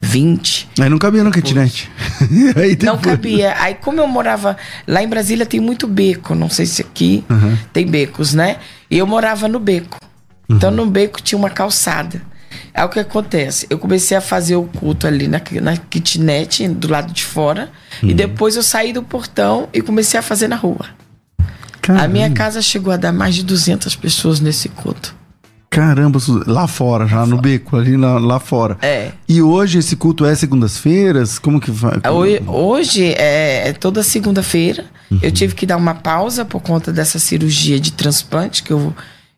20. 0.00 0.68
Aí 0.80 0.88
não 0.88 0.98
cabia 0.98 1.24
no 1.24 1.32
kitnet. 1.32 1.90
aí 2.56 2.78
não 2.82 2.98
cabia. 2.98 3.54
Aí 3.58 3.74
como 3.74 4.00
eu 4.00 4.06
morava 4.06 4.56
lá 4.86 5.02
em 5.02 5.08
Brasília 5.08 5.46
tem 5.46 5.60
muito 5.60 5.88
beco, 5.88 6.34
não 6.34 6.50
sei 6.50 6.66
se 6.66 6.82
aqui 6.82 7.24
uhum. 7.28 7.56
tem 7.72 7.86
becos, 7.86 8.34
né? 8.34 8.58
E 8.90 8.98
eu 8.98 9.06
morava 9.06 9.48
no 9.48 9.58
beco. 9.58 9.98
Uhum. 10.48 10.56
Então 10.56 10.70
no 10.70 10.86
beco 10.86 11.20
tinha 11.22 11.38
uma 11.38 11.50
calçada. 11.50 12.20
Aí 12.72 12.84
o 12.84 12.88
que 12.88 12.98
acontece? 12.98 13.66
Eu 13.70 13.78
comecei 13.78 14.16
a 14.16 14.20
fazer 14.20 14.56
o 14.56 14.64
culto 14.64 15.06
ali 15.06 15.28
na, 15.28 15.40
na 15.62 15.76
kitnet, 15.76 16.66
do 16.68 16.88
lado 16.88 17.12
de 17.12 17.24
fora. 17.24 17.70
Uhum. 18.02 18.10
E 18.10 18.14
depois 18.14 18.56
eu 18.56 18.62
saí 18.62 18.92
do 18.92 19.02
portão 19.02 19.68
e 19.72 19.80
comecei 19.80 20.18
a 20.18 20.22
fazer 20.22 20.48
na 20.48 20.56
rua. 20.56 20.86
Caramba. 21.80 22.04
A 22.04 22.08
minha 22.08 22.30
casa 22.30 22.62
chegou 22.62 22.92
a 22.92 22.96
dar 22.96 23.12
mais 23.12 23.34
de 23.34 23.42
200 23.42 23.94
pessoas 23.96 24.40
nesse 24.40 24.68
culto. 24.68 25.14
Caramba, 25.74 26.20
lá 26.46 26.68
fora, 26.68 27.04
já 27.04 27.20
lá 27.20 27.26
no 27.26 27.36
beco, 27.36 27.76
ali 27.76 27.96
lá, 27.96 28.16
lá, 28.18 28.38
fora. 28.38 28.78
É. 28.80 29.10
E 29.28 29.42
hoje 29.42 29.78
esse 29.78 29.96
culto 29.96 30.24
é 30.24 30.32
segundas-feiras? 30.32 31.36
Como 31.36 31.60
que 31.60 31.72
vai? 31.72 32.00
Hoje, 32.12 32.42
hoje 32.46 33.14
é, 33.18 33.70
é 33.70 33.72
toda 33.72 34.00
segunda-feira. 34.04 34.84
Uhum. 35.10 35.18
Eu 35.20 35.32
tive 35.32 35.54
que 35.56 35.66
dar 35.66 35.76
uma 35.76 35.94
pausa 35.94 36.44
por 36.44 36.62
conta 36.62 36.92
dessa 36.92 37.18
cirurgia 37.18 37.80
de 37.80 37.92
transplante 37.92 38.62
que 38.62 38.72
eu, 38.72 38.94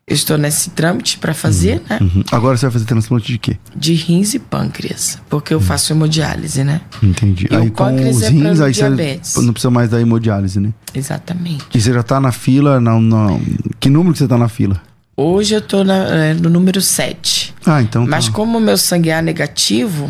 eu 0.09 0.15
estou 0.15 0.37
nesse 0.37 0.69
trâmite 0.69 1.17
para 1.17 1.33
fazer, 1.33 1.81
uhum. 1.81 1.85
né? 1.89 1.99
Uhum. 1.99 2.23
Agora 2.31 2.55
você 2.55 2.65
vai 2.65 2.71
fazer 2.71 2.85
transplante 2.85 3.27
de 3.27 3.37
quê? 3.37 3.57
De 3.75 3.93
rins 3.93 4.33
e 4.33 4.39
pâncreas, 4.39 5.19
porque 5.29 5.53
eu 5.53 5.57
uhum. 5.57 5.63
faço 5.63 5.91
hemodiálise, 5.91 6.63
né? 6.63 6.79
Entendi. 7.03 7.45
E 7.51 7.55
aí 7.55 7.69
com 7.69 8.09
os 8.09 8.21
é 8.21 8.29
rins, 8.29 8.61
aí 8.61 8.71
diabetes. 8.71 9.33
você 9.33 9.45
não 9.45 9.51
precisa 9.51 9.69
mais 9.69 9.89
da 9.89 9.99
hemodiálise, 9.99 10.61
né? 10.61 10.73
Exatamente. 10.93 11.65
E 11.73 11.81
você 11.81 11.93
já 11.93 12.01
tá 12.03 12.21
na 12.21 12.31
fila, 12.31 12.79
não, 12.79 13.01
não... 13.01 13.41
que 13.81 13.89
número 13.89 14.13
que 14.13 14.19
você 14.19 14.27
tá 14.29 14.37
na 14.37 14.47
fila? 14.47 14.81
Hoje 15.17 15.55
eu 15.55 15.83
na, 15.83 15.95
é, 16.15 16.33
no 16.35 16.49
número 16.49 16.81
7. 16.81 17.53
Ah, 17.65 17.81
então 17.81 18.05
tá. 18.05 18.11
Mas 18.11 18.29
como 18.29 18.59
o 18.59 18.61
meu 18.61 18.77
sangue 18.77 19.09
é 19.09 19.17
A 19.17 19.21
negativo, 19.21 20.09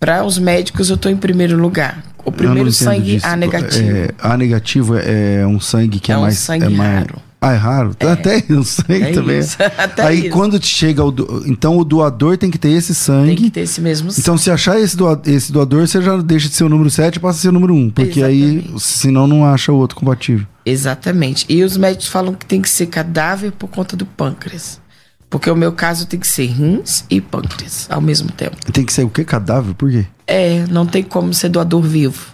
para 0.00 0.24
os 0.24 0.38
médicos 0.38 0.88
eu 0.88 0.96
tô 0.96 1.10
em 1.10 1.16
primeiro 1.16 1.60
lugar. 1.60 2.02
O 2.24 2.32
primeiro 2.32 2.72
sangue 2.72 3.16
disso. 3.16 3.26
A 3.26 3.36
negativo. 3.36 3.90
É, 3.90 4.08
a 4.18 4.36
negativo 4.38 4.96
é, 4.96 5.40
é 5.42 5.46
um 5.46 5.60
sangue 5.60 6.00
que 6.00 6.10
é, 6.10 6.14
é 6.14 6.18
um 6.18 6.22
mais. 6.22 6.38
Sangue 6.38 6.64
é 6.64 6.68
mais... 6.70 6.98
raro. 7.00 7.23
Ah, 7.44 7.52
é 7.52 7.56
raro? 7.56 7.94
É. 8.00 8.06
Até 8.06 8.44
o 8.54 8.64
sangue 8.64 9.02
é 9.02 9.12
também. 9.12 9.38
Isso. 9.38 9.56
Até 9.76 10.02
Aí 10.02 10.20
isso. 10.20 10.30
quando 10.30 10.58
te 10.58 10.66
chega 10.66 11.04
o. 11.04 11.10
Do... 11.10 11.44
Então 11.46 11.76
o 11.76 11.84
doador 11.84 12.38
tem 12.38 12.50
que 12.50 12.58
ter 12.58 12.70
esse 12.70 12.94
sangue. 12.94 13.34
Tem 13.34 13.36
que 13.36 13.50
ter 13.50 13.60
esse 13.60 13.80
mesmo 13.80 14.10
sangue. 14.10 14.20
Então 14.20 14.38
se 14.38 14.50
achar 14.50 14.80
esse, 14.80 14.96
doa... 14.96 15.20
esse 15.26 15.52
doador, 15.52 15.86
você 15.86 16.00
já 16.00 16.16
deixa 16.16 16.48
de 16.48 16.54
ser 16.54 16.64
o 16.64 16.68
número 16.68 16.90
7 16.90 17.16
e 17.16 17.20
passa 17.20 17.38
a 17.38 17.42
ser 17.42 17.48
o 17.48 17.52
número 17.52 17.74
1. 17.74 17.90
Porque 17.90 18.20
Exatamente. 18.20 18.70
aí, 18.72 18.80
senão 18.80 19.26
não 19.26 19.44
acha 19.44 19.70
o 19.70 19.76
outro 19.76 19.96
compatível. 19.96 20.46
Exatamente. 20.64 21.44
E 21.48 21.62
os 21.62 21.76
médicos 21.76 22.08
falam 22.08 22.34
que 22.34 22.46
tem 22.46 22.62
que 22.62 22.68
ser 22.68 22.86
cadáver 22.86 23.52
por 23.52 23.68
conta 23.68 23.96
do 23.96 24.06
pâncreas. 24.06 24.80
Porque 25.28 25.50
o 25.50 25.56
meu 25.56 25.72
caso 25.72 26.06
tem 26.06 26.20
que 26.20 26.28
ser 26.28 26.46
rins 26.46 27.04
e 27.10 27.20
pâncreas 27.20 27.88
ao 27.90 28.00
mesmo 28.00 28.30
tempo. 28.30 28.56
Tem 28.72 28.84
que 28.84 28.92
ser 28.92 29.02
o 29.02 29.10
quê? 29.10 29.24
Cadáver? 29.24 29.74
Por 29.74 29.90
quê? 29.90 30.06
É, 30.26 30.64
não 30.70 30.86
tem 30.86 31.02
como 31.02 31.34
ser 31.34 31.48
doador 31.48 31.82
vivo. 31.82 32.33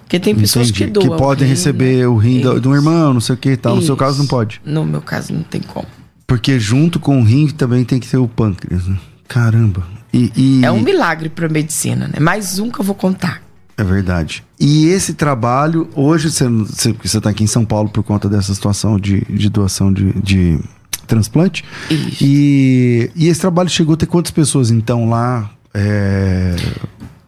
Porque 0.00 0.18
tem 0.18 0.34
pessoas 0.34 0.70
Entendi. 0.70 0.86
que 0.86 0.90
doam. 0.90 1.10
Que 1.10 1.16
podem 1.16 1.44
rim, 1.44 1.50
receber 1.50 1.98
né? 1.98 2.06
o 2.06 2.16
rim 2.16 2.40
do, 2.40 2.60
do 2.60 2.74
irmão, 2.74 3.14
não 3.14 3.20
sei 3.20 3.34
o 3.34 3.38
que 3.38 3.50
e 3.50 3.56
tal. 3.56 3.72
Isso. 3.72 3.80
No 3.80 3.86
seu 3.86 3.96
caso 3.96 4.18
não 4.18 4.26
pode. 4.26 4.60
No 4.64 4.84
meu 4.84 5.00
caso 5.00 5.32
não 5.32 5.42
tem 5.42 5.60
como. 5.60 5.86
Porque 6.26 6.58
junto 6.58 7.00
com 7.00 7.20
o 7.20 7.24
rim 7.24 7.48
também 7.48 7.84
tem 7.84 7.98
que 7.98 8.08
ter 8.08 8.18
o 8.18 8.28
pâncreas. 8.28 8.86
Né? 8.86 8.98
Caramba. 9.26 9.86
E, 10.12 10.32
e... 10.36 10.64
É 10.64 10.70
um 10.70 10.80
milagre 10.80 11.28
pra 11.28 11.48
medicina, 11.48 12.08
né? 12.08 12.20
Mais 12.20 12.58
um 12.58 12.70
que 12.70 12.80
eu 12.80 12.84
vou 12.84 12.94
contar. 12.94 13.42
É 13.76 13.84
verdade. 13.84 14.44
E 14.58 14.86
esse 14.88 15.14
trabalho, 15.14 15.88
hoje 15.94 16.30
você, 16.30 16.48
você, 16.48 16.92
você 16.92 17.20
tá 17.20 17.30
aqui 17.30 17.44
em 17.44 17.46
São 17.46 17.64
Paulo 17.64 17.88
por 17.88 18.02
conta 18.02 18.28
dessa 18.28 18.52
situação 18.52 18.98
de, 18.98 19.20
de 19.30 19.48
doação 19.48 19.92
de, 19.92 20.12
de 20.20 20.58
transplante. 21.06 21.64
Isso. 21.88 22.24
E, 22.24 23.10
e 23.14 23.28
esse 23.28 23.40
trabalho 23.40 23.68
chegou 23.68 23.94
a 23.94 23.96
ter 23.96 24.06
quantas 24.06 24.32
pessoas 24.32 24.70
então 24.70 25.08
lá? 25.08 25.50
É... 25.72 26.56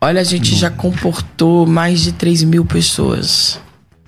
Olha, 0.01 0.21
a 0.21 0.25
gente 0.25 0.55
já 0.55 0.71
comportou 0.71 1.67
mais 1.67 2.01
de 2.01 2.13
3 2.13 2.45
mil 2.45 2.65
pessoas 2.65 3.61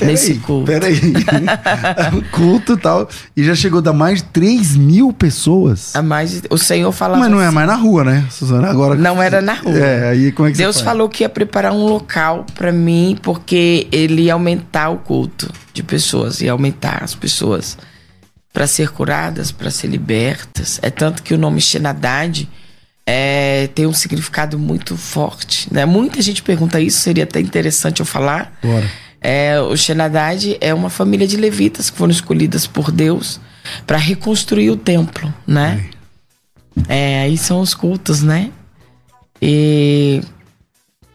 pera 0.03 0.11
nesse 0.11 0.33
aí, 0.33 0.39
culto. 0.39 0.67
Peraí. 0.67 1.01
culto 2.31 2.73
e 2.75 2.77
tal. 2.77 3.09
E 3.37 3.45
já 3.45 3.55
chegou 3.55 3.79
a 3.79 3.83
dar 3.83 3.93
mais 3.93 4.23
de 4.23 4.25
3 4.25 4.77
mil 4.77 5.13
pessoas. 5.13 5.95
A 5.95 6.03
mais, 6.03 6.43
o 6.51 6.59
Senhor 6.59 6.91
falava. 6.93 7.21
Mas 7.21 7.31
não 7.31 7.41
é 7.41 7.47
assim, 7.47 7.55
mais 7.55 7.67
na 7.67 7.77
rua, 7.77 8.05
né, 8.05 8.27
Suzana? 8.31 8.69
Agora. 8.69 8.95
Não 8.95 9.23
era 9.23 9.41
na 9.41 9.55
rua. 9.55 9.77
É, 9.77 10.11
aí 10.11 10.33
como 10.33 10.49
é 10.49 10.53
que 10.53 10.59
Deus 10.59 10.81
falou 10.81 11.09
que 11.09 11.23
ia 11.25 11.29
preparar 11.29 11.73
um 11.73 11.85
local 11.85 12.45
para 12.55 12.73
mim, 12.73 13.17
porque 13.23 13.87
ele 13.91 14.23
ia 14.23 14.35
aumentar 14.35 14.91
o 14.91 14.99
culto 14.99 15.51
de 15.73 15.83
pessoas, 15.83 16.41
ia 16.41 16.53
aumentar 16.53 17.03
as 17.03 17.15
pessoas 17.15 17.79
para 18.53 18.67
ser 18.67 18.91
curadas, 18.91 19.51
para 19.51 19.71
ser 19.71 19.87
libertas. 19.87 20.79
É 20.83 20.91
tanto 20.91 21.23
que 21.23 21.33
o 21.33 21.39
nome 21.39 21.61
Xenadade 21.61 22.49
é, 23.07 23.69
tem 23.75 23.87
um 23.87 23.93
significado 23.93 24.59
muito 24.59 24.97
forte. 24.97 25.73
Né? 25.73 25.85
Muita 25.85 26.21
gente 26.23 26.43
pergunta 26.43 26.81
isso, 26.81 27.01
seria 27.01 27.25
até 27.25 27.41
interessante 27.41 28.01
eu 28.01 28.07
falar. 28.07 28.53
Bora. 28.63 28.89
É, 29.21 29.61
o 29.61 29.77
Xenadade 29.77 30.57
é 30.61 30.75
uma 30.75 30.91
família 30.91 31.27
de 31.27 31.37
levitas 31.37 31.89
que 31.89 31.97
foram 31.97 32.11
escolhidas 32.11 32.67
por 32.67 32.91
Deus 32.91 33.41
para 33.87 33.97
reconstruir 33.97 34.71
o 34.71 34.77
templo, 34.77 35.33
né? 35.47 35.89
É, 36.89 37.23
aí 37.23 37.39
são 37.39 37.61
os 37.61 37.73
cultos, 37.73 38.21
né? 38.21 38.51
E 39.41 40.21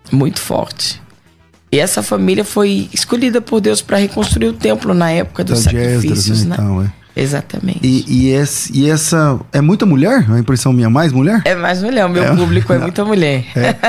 muito 0.10 0.40
forte. 0.40 1.02
E 1.70 1.80
essa 1.80 2.02
família 2.02 2.46
foi 2.46 2.90
escolhida 2.94 3.42
por 3.42 3.60
Deus 3.60 3.82
para 3.82 3.98
reconstruir 3.98 4.48
o 4.48 4.54
templo 4.54 4.94
na 4.94 5.12
época 5.12 5.44
dos 5.44 5.66
Então, 5.66 5.80
Esdras, 5.80 6.02
sacrifícios, 6.02 6.46
né? 6.46 6.50
né? 6.50 6.56
e 6.56 6.58
tal, 6.58 6.84
é. 6.84 6.94
Exatamente. 7.20 7.80
E, 7.82 8.06
e, 8.08 8.30
esse, 8.30 8.72
e 8.78 8.90
essa. 8.90 9.40
É 9.52 9.60
muita 9.60 9.86
mulher? 9.86 10.26
A 10.32 10.38
impressão 10.40 10.72
minha, 10.72 10.90
mais 10.90 11.12
mulher? 11.12 11.42
É 11.46 11.56
mais 11.56 11.82
mulher, 11.82 12.06
o 12.06 12.10
meu 12.10 12.24
É. 12.24 12.36
público 12.36 12.72
é 12.72 12.78
muita 12.78 13.04
mulher. 13.04 13.46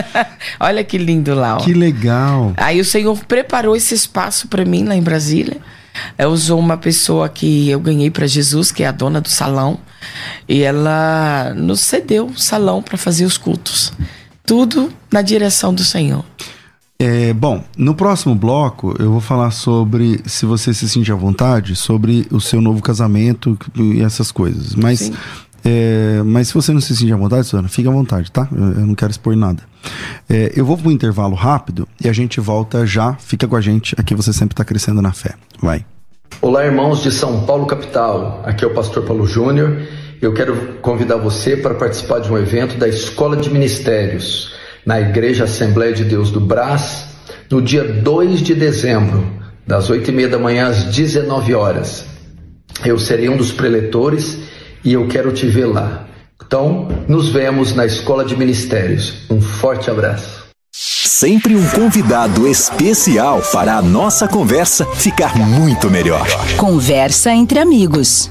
Olha 0.59 0.83
que 0.83 0.97
lindo 0.97 1.35
lá, 1.35 1.57
ó. 1.57 1.61
Que 1.61 1.75
legal. 1.75 2.53
Aí 2.57 2.81
o 2.81 2.85
Senhor 2.85 3.17
preparou 3.27 3.77
esse 3.77 3.95
espaço 3.95 4.49
para 4.49 4.64
mim 4.64 4.85
lá 4.85 4.95
em 4.97 5.03
Brasília. 5.03 5.59
É, 6.17 6.27
usou 6.27 6.59
uma 6.59 6.77
pessoa 6.77 7.29
que 7.29 7.69
eu 7.69 7.81
ganhei 7.81 8.11
para 8.11 8.27
Jesus, 8.27 8.71
que 8.71 8.83
é 8.85 8.87
a 8.87 8.93
dona 8.93 9.21
do 9.21 9.29
salão, 9.29 9.79
e 10.49 10.62
ela 10.62 11.53
nos 11.57 11.81
cedeu 11.81 12.27
o 12.27 12.38
salão 12.38 12.81
para 12.83 12.97
fazer 12.97 13.25
os 13.25 13.37
cultos. 13.37 13.93
Tudo 14.47 14.93
na 15.12 15.23
direção 15.23 15.75
do 15.75 15.83
Senhor. 15.85 16.25
É, 17.01 17.33
bom, 17.33 17.63
no 17.77 17.95
próximo 17.95 18.35
bloco 18.35 18.93
eu 18.99 19.13
vou 19.13 19.21
falar 19.21 19.53
sobre, 19.53 20.21
se 20.27 20.45
você 20.45 20.75
se 20.75 20.89
sentir 20.89 21.13
à 21.13 21.15
vontade, 21.15 21.77
sobre 21.77 22.27
o 22.29 22.41
seu 22.41 22.61
novo 22.61 22.83
casamento 22.83 23.57
e 23.77 24.03
essas 24.03 24.33
coisas. 24.33 24.75
Mas, 24.75 25.13
é, 25.65 26.21
mas 26.25 26.49
se 26.49 26.55
você 26.55 26.73
não 26.73 26.81
se 26.81 26.97
sentir 26.97 27.13
à 27.13 27.17
vontade, 27.17 27.47
Suzana, 27.47 27.69
fique 27.69 27.87
à 27.87 27.93
vontade, 27.93 28.33
tá? 28.33 28.49
Eu, 28.51 28.81
eu 28.81 28.87
não 28.87 28.97
quero 28.97 29.13
expor 29.13 29.37
nada. 29.37 29.63
É, 30.29 30.53
eu 30.57 30.67
vou 30.67 30.77
para 30.77 30.89
um 30.89 30.91
intervalo 30.91 31.37
rápido 31.37 31.87
e 32.03 32.09
a 32.09 32.13
gente 32.13 32.41
volta 32.41 32.85
já. 32.85 33.15
Fica 33.15 33.47
com 33.47 33.55
a 33.55 33.61
gente, 33.61 33.95
aqui 33.97 34.13
você 34.13 34.33
sempre 34.33 34.55
está 34.55 34.65
crescendo 34.65 35.01
na 35.01 35.13
fé. 35.13 35.35
Vai. 35.63 35.87
Olá, 36.43 36.65
irmãos 36.65 37.01
de 37.01 37.13
São 37.13 37.47
Paulo, 37.47 37.65
capital. 37.67 38.43
Aqui 38.45 38.65
é 38.65 38.67
o 38.67 38.75
pastor 38.75 39.05
Paulo 39.05 39.25
Júnior 39.25 39.87
eu 40.21 40.35
quero 40.35 40.79
convidar 40.83 41.17
você 41.17 41.57
para 41.57 41.75
participar 41.75 42.19
de 42.19 42.33
um 42.33 42.37
evento 42.37 42.77
da 42.77 42.89
Escola 42.89 43.37
de 43.37 43.49
Ministérios, 43.51 44.53
na 44.88 44.98
Igreja 44.98 45.44
Assembleia 45.44 45.92
de 45.92 46.03
Deus 46.03 46.31
do 46.31 46.40
Brás, 46.40 47.09
no 47.51 47.61
dia 47.61 47.85
2 47.85 48.40
de 48.40 48.55
dezembro, 48.55 49.22
das 49.66 49.90
8 49.90 50.09
e 50.09 50.14
meia 50.14 50.29
da 50.31 50.38
manhã 50.38 50.68
às 50.68 50.85
19 50.85 51.55
horas. 51.55 52.07
Eu 52.83 52.98
serei 52.98 53.29
um 53.29 53.37
dos 53.37 53.53
preletores 53.53 54.38
e 54.83 54.94
eu 54.94 55.07
quero 55.07 55.31
te 55.31 55.46
ver 55.46 55.66
lá. 55.66 56.07
Então, 56.42 56.88
nos 57.07 57.29
vemos 57.29 57.74
na 57.74 57.85
Escola 57.85 58.24
de 58.24 58.35
Ministérios. 58.35 59.27
Um 59.29 59.42
forte 59.42 59.90
abraço. 59.90 60.48
Sempre 60.72 61.55
um 61.55 61.68
convidado 61.68 62.48
especial 62.48 63.42
para 63.53 63.77
a 63.77 63.83
nossa 63.83 64.27
conversa 64.27 64.87
ficar 64.94 65.37
muito 65.37 65.90
melhor. 65.90 66.27
Conversa 66.57 67.31
entre 67.31 67.59
amigos. 67.59 68.31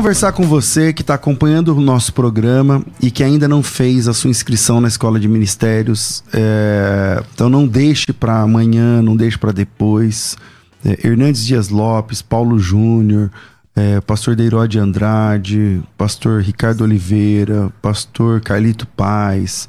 Conversar 0.00 0.32
com 0.32 0.44
você 0.44 0.94
que 0.94 1.02
está 1.02 1.12
acompanhando 1.12 1.76
o 1.76 1.80
nosso 1.80 2.14
programa 2.14 2.82
e 3.02 3.10
que 3.10 3.22
ainda 3.22 3.46
não 3.46 3.62
fez 3.62 4.08
a 4.08 4.14
sua 4.14 4.30
inscrição 4.30 4.80
na 4.80 4.88
Escola 4.88 5.20
de 5.20 5.28
Ministérios. 5.28 6.24
É, 6.32 7.22
então 7.34 7.50
não 7.50 7.68
deixe 7.68 8.10
para 8.10 8.40
amanhã, 8.40 9.02
não 9.02 9.14
deixe 9.14 9.36
para 9.36 9.52
depois. 9.52 10.38
É, 10.82 11.06
Hernandes 11.06 11.44
Dias 11.44 11.68
Lopes, 11.68 12.22
Paulo 12.22 12.58
Júnior, 12.58 13.30
é, 13.76 14.00
pastor 14.00 14.34
Deirode 14.34 14.78
Andrade, 14.78 15.82
pastor 15.98 16.40
Ricardo 16.40 16.80
Oliveira, 16.80 17.70
pastor 17.82 18.40
Carlito 18.40 18.86
Paz, 18.86 19.68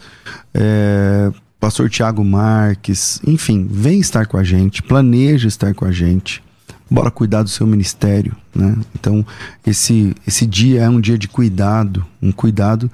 é, 0.53 1.29
pastor 1.59 1.89
Tiago 1.89 2.23
Marques, 2.23 3.19
enfim, 3.27 3.67
vem 3.69 3.99
estar 3.99 4.25
com 4.25 4.37
a 4.37 4.45
gente, 4.45 4.81
planeja 4.81 5.49
estar 5.49 5.73
com 5.73 5.83
a 5.83 5.91
gente 5.91 6.41
bora 6.91 7.09
cuidar 7.09 7.41
do 7.41 7.49
seu 7.49 7.65
ministério, 7.65 8.35
né? 8.53 8.75
Então, 8.93 9.25
esse, 9.65 10.13
esse 10.27 10.45
dia 10.45 10.81
é 10.81 10.89
um 10.89 10.99
dia 10.99 11.17
de 11.17 11.29
cuidado, 11.29 12.05
um 12.21 12.33
cuidado 12.33 12.91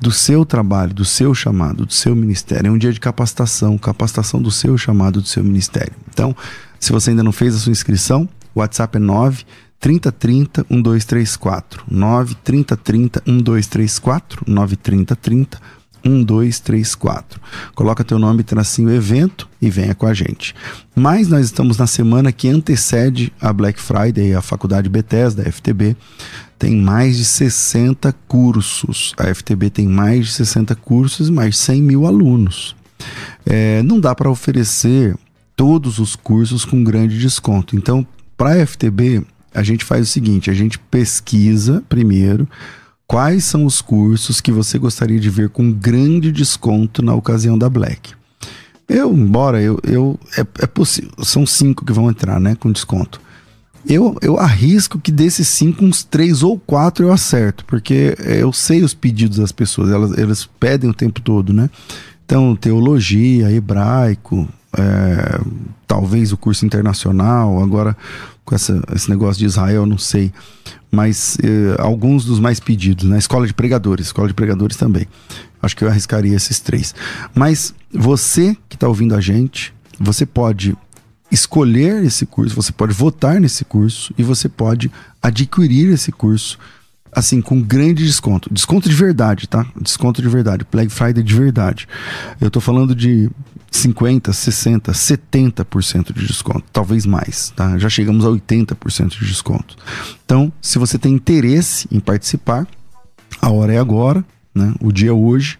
do 0.00 0.10
seu 0.10 0.44
trabalho, 0.44 0.92
do 0.92 1.04
seu 1.04 1.32
chamado, 1.32 1.86
do 1.86 1.92
seu 1.92 2.16
ministério. 2.16 2.66
É 2.66 2.70
um 2.70 2.76
dia 2.76 2.92
de 2.92 2.98
capacitação, 2.98 3.78
capacitação 3.78 4.42
do 4.42 4.50
seu 4.50 4.76
chamado, 4.76 5.20
do 5.20 5.28
seu 5.28 5.44
ministério. 5.44 5.92
Então, 6.12 6.34
se 6.80 6.90
você 6.90 7.10
ainda 7.10 7.22
não 7.22 7.30
fez 7.30 7.54
a 7.54 7.58
sua 7.58 7.70
inscrição, 7.70 8.28
o 8.52 8.58
WhatsApp 8.58 8.96
é 8.96 9.00
9 9.00 9.44
3030 9.78 10.66
1234. 10.68 11.84
9 11.88 12.34
3030 12.42 13.22
1234. 13.24 14.42
9 14.46 14.76
3030 14.76 15.60
1234. 16.08 17.40
Coloca 17.74 18.04
teu 18.04 18.18
nome, 18.18 18.42
tracinho 18.42 18.90
evento 18.90 19.48
e 19.60 19.68
venha 19.68 19.94
com 19.94 20.06
a 20.06 20.14
gente. 20.14 20.54
Mas 20.94 21.28
nós 21.28 21.46
estamos 21.46 21.76
na 21.76 21.86
semana 21.86 22.32
que 22.32 22.48
antecede 22.48 23.32
a 23.40 23.52
Black 23.52 23.80
Friday, 23.80 24.34
a 24.34 24.40
Faculdade 24.40 24.88
Bethesda, 24.88 25.42
a 25.42 25.52
FTB, 25.52 25.96
tem 26.58 26.76
mais 26.76 27.16
de 27.16 27.24
60 27.24 28.14
cursos. 28.26 29.14
A 29.18 29.32
FTB 29.34 29.70
tem 29.70 29.86
mais 29.86 30.26
de 30.26 30.32
60 30.32 30.74
cursos 30.76 31.28
e 31.28 31.32
mais 31.32 31.54
de 31.54 31.60
100 31.60 31.82
mil 31.82 32.06
alunos. 32.06 32.74
É, 33.44 33.82
não 33.82 34.00
dá 34.00 34.14
para 34.14 34.30
oferecer 34.30 35.14
todos 35.54 35.98
os 35.98 36.16
cursos 36.16 36.64
com 36.64 36.82
grande 36.82 37.18
desconto. 37.18 37.76
Então, 37.76 38.06
para 38.36 38.54
a 38.54 38.66
FTB, 38.66 39.22
a 39.54 39.62
gente 39.62 39.84
faz 39.84 40.08
o 40.08 40.10
seguinte: 40.10 40.50
a 40.50 40.54
gente 40.54 40.78
pesquisa 40.78 41.82
primeiro 41.88 42.48
quais 43.06 43.44
são 43.44 43.64
os 43.64 43.80
cursos 43.80 44.40
que 44.40 44.50
você 44.50 44.78
gostaria 44.78 45.20
de 45.20 45.30
ver 45.30 45.48
com 45.48 45.72
grande 45.72 46.32
desconto 46.32 47.02
na 47.02 47.14
ocasião 47.14 47.56
da 47.56 47.68
Black. 47.68 48.14
Eu, 48.88 49.12
embora 49.12 49.60
eu, 49.60 49.78
eu 49.82 50.18
é, 50.36 50.40
é 50.40 50.66
possível, 50.66 51.10
são 51.22 51.44
cinco 51.46 51.84
que 51.84 51.92
vão 51.92 52.08
entrar, 52.08 52.40
né, 52.40 52.54
com 52.54 52.70
desconto. 52.70 53.20
Eu, 53.88 54.16
eu 54.20 54.36
arrisco 54.38 54.98
que 54.98 55.12
desses 55.12 55.46
cinco, 55.46 55.84
uns 55.84 56.02
três 56.02 56.42
ou 56.42 56.58
quatro 56.58 57.04
eu 57.04 57.12
acerto, 57.12 57.64
porque 57.64 58.16
eu 58.18 58.52
sei 58.52 58.82
os 58.82 58.94
pedidos 58.94 59.38
das 59.38 59.52
pessoas, 59.52 59.90
elas, 59.90 60.18
elas 60.18 60.48
pedem 60.58 60.90
o 60.90 60.94
tempo 60.94 61.20
todo, 61.20 61.52
né? 61.52 61.70
Então, 62.24 62.56
teologia, 62.56 63.52
hebraico, 63.52 64.48
é, 64.76 65.40
talvez 65.86 66.32
o 66.32 66.36
curso 66.36 66.66
internacional, 66.66 67.62
agora 67.62 67.96
com 68.46 68.54
essa, 68.54 68.82
esse 68.94 69.10
negócio 69.10 69.38
de 69.38 69.44
Israel, 69.44 69.84
não 69.84 69.98
sei 69.98 70.32
mas 70.90 71.36
eh, 71.42 71.76
alguns 71.78 72.24
dos 72.24 72.40
mais 72.40 72.58
pedidos, 72.58 73.04
na 73.04 73.12
né? 73.12 73.18
escola 73.18 73.46
de 73.46 73.52
pregadores, 73.52 74.06
escola 74.06 74.28
de 74.28 74.34
pregadores 74.34 74.76
também. 74.76 75.06
Acho 75.60 75.76
que 75.76 75.84
eu 75.84 75.88
arriscaria 75.88 76.34
esses 76.34 76.58
três. 76.58 76.94
Mas 77.34 77.74
você 77.92 78.56
que 78.68 78.76
está 78.76 78.88
ouvindo 78.88 79.14
a 79.14 79.20
gente, 79.20 79.74
você 79.98 80.24
pode 80.24 80.74
escolher 81.30 82.04
esse 82.04 82.24
curso, 82.24 82.54
você 82.54 82.72
pode 82.72 82.94
votar 82.94 83.40
nesse 83.40 83.64
curso 83.64 84.14
e 84.16 84.22
você 84.22 84.48
pode 84.48 84.90
adquirir 85.20 85.92
esse 85.92 86.12
curso 86.12 86.58
assim, 87.12 87.40
com 87.40 87.60
grande 87.60 88.04
desconto. 88.04 88.52
Desconto 88.52 88.88
de 88.88 88.94
verdade, 88.94 89.46
tá? 89.46 89.66
Desconto 89.80 90.20
de 90.20 90.28
verdade. 90.28 90.66
Black 90.70 90.92
Friday 90.92 91.22
de 91.22 91.34
verdade. 91.34 91.88
Eu 92.38 92.50
tô 92.50 92.60
falando 92.60 92.94
de 92.94 93.30
50, 93.76 94.32
60, 94.32 94.92
70% 94.92 96.12
de 96.12 96.26
desconto, 96.26 96.64
talvez 96.72 97.04
mais, 97.04 97.52
tá? 97.54 97.78
Já 97.78 97.88
chegamos 97.88 98.24
a 98.24 98.28
80% 98.28 99.18
de 99.18 99.26
desconto. 99.26 99.76
Então, 100.24 100.52
se 100.60 100.78
você 100.78 100.98
tem 100.98 101.12
interesse 101.12 101.86
em 101.90 102.00
participar, 102.00 102.66
a 103.40 103.50
hora 103.50 103.74
é 103.74 103.78
agora, 103.78 104.24
né? 104.54 104.74
O 104.80 104.90
dia 104.90 105.10
é 105.10 105.12
hoje. 105.12 105.58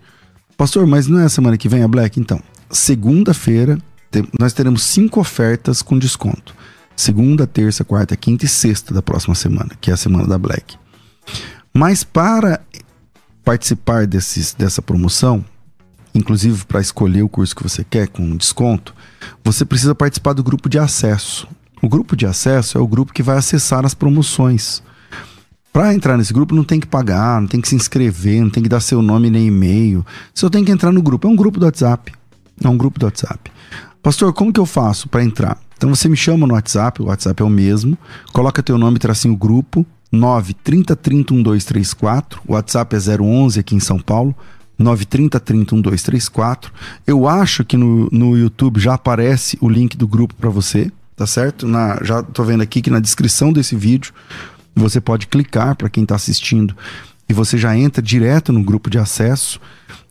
Pastor, 0.57 0.87
mas 0.87 1.07
não 1.07 1.19
é 1.19 1.25
a 1.25 1.29
semana 1.29 1.59
que 1.59 1.69
vem 1.69 1.83
a 1.83 1.89
Black? 1.89 2.19
Então, 2.19 2.41
segunda-feira 2.71 3.79
nós 4.39 4.53
teremos 4.53 4.83
cinco 4.83 5.21
ofertas 5.21 5.83
com 5.83 5.99
desconto. 5.99 6.55
Segunda, 6.95 7.47
terça, 7.47 7.85
quarta, 7.85 8.17
quinta 8.17 8.47
e 8.47 8.49
sexta 8.49 8.95
da 8.95 9.03
próxima 9.03 9.35
semana, 9.35 9.71
que 9.81 9.91
é 9.91 9.95
a 9.95 9.97
semana 9.97 10.27
da 10.27 10.39
Black. 10.39 10.77
Mas 11.75 12.03
para 12.03 12.61
participar 13.45 14.07
desses, 14.07 14.55
dessa 14.55 14.81
promoção, 14.81 15.45
inclusive 16.19 16.65
para 16.65 16.81
escolher 16.81 17.23
o 17.23 17.29
curso 17.29 17.55
que 17.55 17.63
você 17.63 17.85
quer 17.85 18.09
com 18.09 18.37
desconto, 18.37 18.95
você 19.45 19.65
precisa 19.65 19.95
participar 19.95 20.33
do 20.33 20.43
grupo 20.43 20.69
de 20.69 20.79
acesso. 20.79 21.49
O 21.83 21.89
grupo 21.89 22.17
de 22.17 22.27
acesso 22.27 22.79
é 22.79 22.81
o 22.81 22.87
grupo 22.87 23.13
que 23.13 23.23
vai 23.23 23.37
acessar 23.37 23.85
as 23.85 23.95
promoções. 23.95 24.83
Para 25.73 25.95
entrar 25.95 26.17
nesse 26.17 26.33
grupo 26.33 26.55
não 26.55 26.65
tem 26.65 26.81
que 26.81 26.87
pagar, 26.87 27.41
não 27.41 27.47
tem 27.47 27.61
que 27.61 27.69
se 27.69 27.75
inscrever, 27.75 28.41
não 28.41 28.49
tem 28.49 28.63
que 28.63 28.69
dar 28.69 28.81
seu 28.81 29.03
nome 29.03 29.29
nem 29.29 29.49
e-mail. 29.49 30.05
Só 30.35 30.49
tem 30.49 30.65
que 30.65 30.73
entrar 30.73 30.91
no 30.91 31.03
grupo. 31.03 31.29
É 31.29 31.31
um 31.31 31.37
grupo 31.37 31.61
do 31.61 31.67
WhatsApp. 31.67 32.13
É 32.65 32.69
um 32.69 32.79
grupo 32.79 32.99
do 32.99 33.05
WhatsApp. 33.05 33.53
Pastor, 34.03 34.33
como 34.33 34.53
que 34.53 34.59
eu 34.59 34.65
faço 34.65 35.07
para 35.09 35.23
entrar? 35.23 35.59
Então 35.77 35.95
você 35.95 36.09
me 36.09 36.17
chama 36.17 36.47
no 36.47 36.55
WhatsApp, 36.55 37.03
o 37.03 37.07
WhatsApp 37.07 37.43
é 37.43 37.45
o 37.45 37.51
mesmo. 37.51 37.99
Coloca 38.33 38.63
teu 38.63 38.79
nome, 38.79 38.99
tracinho 38.99 39.37
grupo, 39.37 39.85
9 40.11 40.55
30 40.55 40.97
30 40.97 41.35
1234. 41.35 42.41
O 42.47 42.55
WhatsApp 42.55 42.97
é 42.97 42.99
011 43.21 43.61
aqui 43.61 43.75
em 43.75 43.81
São 43.81 43.99
Paulo. 43.99 44.35
930 44.79 45.41
30 45.41 45.75
1234. 45.75 46.73
Eu 47.07 47.29
acho 47.29 47.65
que 47.65 47.77
no, 47.77 48.09
no 48.11 48.37
YouTube 48.37 48.81
já 48.81 48.95
aparece 48.95 49.57
o 49.61 49.69
link 49.69 49.97
do 49.97 50.07
grupo 50.07 50.35
para 50.35 50.51
você, 50.51 50.91
tá 51.15 51.27
certo? 51.27 51.67
Na, 51.67 52.03
já 52.03 52.23
tô 52.23 52.45
vendo 52.45 52.63
aqui 52.63 52.83
que 52.83 52.91
na 52.91 53.01
descrição 53.01 53.53
desse 53.53 53.75
vídeo 53.75 54.13
você 54.75 55.01
pode 55.01 55.27
clicar 55.27 55.75
para 55.75 55.89
quem 55.89 56.03
está 56.03 56.15
assistindo 56.15 56.77
e 57.29 57.33
você 57.33 57.57
já 57.57 57.77
entra 57.77 58.03
direto 58.03 58.53
no 58.53 58.63
grupo 58.63 58.91
de 58.91 58.99
acesso 58.99 59.61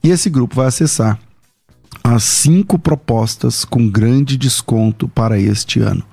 e 0.04 0.10
esse 0.10 0.30
grupo 0.30 0.56
vai 0.56 0.68
acessar 0.68 1.20
as 2.04 2.24
cinco 2.24 2.78
propostas 2.78 3.66
com 3.66 3.90
grande 3.90 4.38
desconto 4.38 5.08
para 5.08 5.40
este 5.40 5.80
ano. 5.80 6.04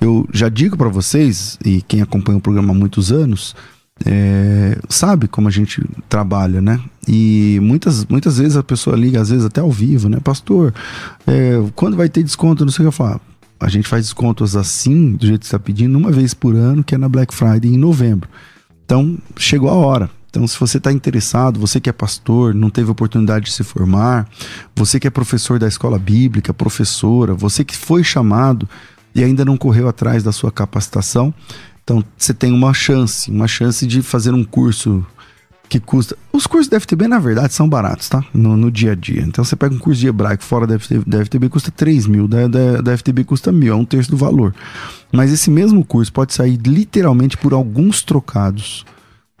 Eu 0.00 0.26
já 0.32 0.48
digo 0.48 0.76
para 0.76 0.88
vocês, 0.88 1.58
e 1.64 1.82
quem 1.82 2.02
acompanha 2.02 2.38
o 2.38 2.40
programa 2.40 2.72
há 2.72 2.76
muitos 2.76 3.12
anos, 3.12 3.54
é, 4.04 4.78
sabe 4.88 5.28
como 5.28 5.46
a 5.46 5.50
gente 5.50 5.82
trabalha, 6.08 6.60
né? 6.60 6.80
E 7.06 7.58
muitas, 7.62 8.04
muitas 8.06 8.38
vezes 8.38 8.56
a 8.56 8.62
pessoa 8.62 8.96
liga, 8.96 9.20
às 9.20 9.30
vezes 9.30 9.44
até 9.44 9.60
ao 9.60 9.70
vivo, 9.70 10.08
né? 10.08 10.18
Pastor, 10.20 10.74
é, 11.26 11.62
quando 11.74 11.96
vai 11.96 12.08
ter 12.08 12.22
desconto? 12.22 12.64
Não 12.64 12.72
sei 12.72 12.84
o 12.84 12.90
que 12.90 12.94
eu 12.94 13.06
falo. 13.06 13.20
A 13.60 13.68
gente 13.68 13.86
faz 13.86 14.04
descontos 14.06 14.56
assim, 14.56 15.12
do 15.12 15.26
jeito 15.26 15.40
que 15.40 15.46
está 15.46 15.58
pedindo, 15.58 15.96
uma 15.96 16.10
vez 16.10 16.34
por 16.34 16.54
ano, 16.54 16.82
que 16.82 16.94
é 16.94 16.98
na 16.98 17.08
Black 17.08 17.32
Friday 17.32 17.72
em 17.72 17.78
novembro. 17.78 18.28
Então, 18.84 19.16
chegou 19.36 19.70
a 19.70 19.74
hora. 19.74 20.10
Então, 20.28 20.46
se 20.48 20.58
você 20.58 20.78
está 20.78 20.90
interessado, 20.90 21.60
você 21.60 21.80
que 21.80 21.88
é 21.88 21.92
pastor, 21.92 22.52
não 22.52 22.68
teve 22.68 22.90
oportunidade 22.90 23.46
de 23.46 23.52
se 23.52 23.62
formar, 23.62 24.28
você 24.74 24.98
que 24.98 25.06
é 25.06 25.10
professor 25.10 25.60
da 25.60 25.68
escola 25.68 25.96
bíblica, 25.96 26.52
professora, 26.52 27.32
você 27.32 27.64
que 27.64 27.76
foi 27.76 28.02
chamado 28.02 28.68
e 29.14 29.22
ainda 29.22 29.44
não 29.44 29.56
correu 29.56 29.88
atrás 29.88 30.24
da 30.24 30.32
sua 30.32 30.50
capacitação, 30.50 31.32
então 31.84 32.02
você 32.16 32.32
tem 32.32 32.50
uma 32.50 32.72
chance, 32.72 33.30
uma 33.30 33.46
chance 33.46 33.86
de 33.86 34.02
fazer 34.02 34.32
um 34.32 34.42
curso 34.42 35.06
que 35.68 35.78
custa. 35.78 36.16
Os 36.32 36.46
cursos 36.46 36.68
da 36.68 36.80
FTB, 36.80 37.06
na 37.06 37.18
verdade, 37.18 37.52
são 37.52 37.68
baratos, 37.68 38.08
tá? 38.08 38.24
No, 38.32 38.56
no 38.56 38.70
dia 38.70 38.92
a 38.92 38.94
dia. 38.94 39.22
Então 39.22 39.44
você 39.44 39.54
pega 39.54 39.74
um 39.74 39.78
curso 39.78 40.00
de 40.00 40.08
hebraico 40.08 40.42
fora 40.42 40.66
da 40.66 40.78
FTB, 40.78 41.04
da 41.06 41.24
FTB 41.24 41.48
custa 41.48 41.70
3 41.70 42.06
mil, 42.06 42.26
da, 42.26 42.48
da, 42.48 42.80
da 42.80 42.96
FTB 42.96 43.24
custa 43.24 43.52
mil, 43.52 43.72
é 43.72 43.76
um 43.76 43.84
terço 43.84 44.10
do 44.10 44.16
valor. 44.16 44.54
Mas 45.12 45.30
esse 45.30 45.50
mesmo 45.50 45.84
curso 45.84 46.12
pode 46.12 46.32
sair 46.32 46.58
literalmente 46.64 47.36
por 47.36 47.52
alguns 47.52 48.02
trocados 48.02 48.84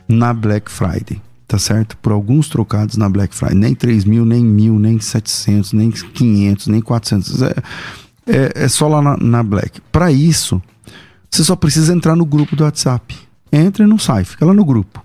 na 0.06 0.34
Black 0.34 0.70
Friday, 0.70 1.20
tá 1.48 1.58
certo? 1.58 1.96
Por 1.96 2.12
alguns 2.12 2.48
trocados 2.48 2.96
na 2.98 3.08
Black 3.08 3.34
Friday. 3.34 3.56
Nem 3.56 3.74
3 3.74 4.04
mil, 4.04 4.26
nem 4.26 4.44
mil, 4.44 4.78
nem 4.78 5.00
700, 5.00 5.72
nem 5.72 5.90
500, 5.90 6.66
nem 6.66 6.80
400. 6.82 7.42
É, 7.42 7.54
é, 8.26 8.52
é 8.54 8.68
só 8.68 8.86
lá 8.86 9.00
na, 9.00 9.16
na 9.16 9.42
Black. 9.42 9.80
Para 9.90 10.12
isso, 10.12 10.60
você 11.34 11.42
só 11.42 11.56
precisa 11.56 11.92
entrar 11.92 12.14
no 12.14 12.24
grupo 12.24 12.54
do 12.54 12.62
WhatsApp. 12.62 13.16
Entra 13.50 13.84
e 13.84 13.88
não 13.88 13.98
sai, 13.98 14.22
fica 14.22 14.46
lá 14.46 14.54
no 14.54 14.64
grupo. 14.64 15.04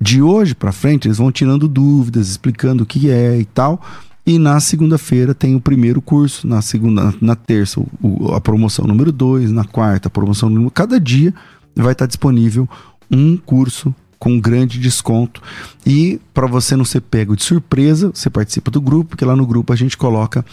De 0.00 0.20
hoje 0.20 0.52
para 0.52 0.72
frente, 0.72 1.06
eles 1.06 1.18
vão 1.18 1.30
tirando 1.30 1.68
dúvidas, 1.68 2.28
explicando 2.28 2.82
o 2.82 2.86
que 2.86 3.08
é 3.08 3.38
e 3.38 3.44
tal. 3.44 3.80
E 4.26 4.36
na 4.36 4.58
segunda-feira 4.58 5.32
tem 5.32 5.54
o 5.54 5.60
primeiro 5.60 6.02
curso, 6.02 6.48
na 6.48 6.60
segunda, 6.60 7.14
na 7.20 7.36
terça 7.36 7.80
o, 8.02 8.34
a 8.34 8.40
promoção 8.40 8.84
número 8.84 9.12
2, 9.12 9.52
na 9.52 9.64
quarta 9.64 10.08
a 10.08 10.10
promoção 10.10 10.50
número. 10.50 10.72
Cada 10.72 10.98
dia 10.98 11.32
vai 11.76 11.92
estar 11.92 12.06
disponível 12.06 12.68
um 13.08 13.36
curso 13.36 13.94
com 14.18 14.40
grande 14.40 14.80
desconto. 14.80 15.40
E 15.86 16.20
para 16.32 16.48
você 16.48 16.74
não 16.74 16.84
ser 16.84 17.02
pego 17.02 17.36
de 17.36 17.44
surpresa, 17.44 18.10
você 18.12 18.28
participa 18.28 18.72
do 18.72 18.80
grupo, 18.80 19.10
porque 19.10 19.24
lá 19.24 19.36
no 19.36 19.46
grupo 19.46 19.72
a 19.72 19.76
gente 19.76 19.96
coloca 19.96 20.44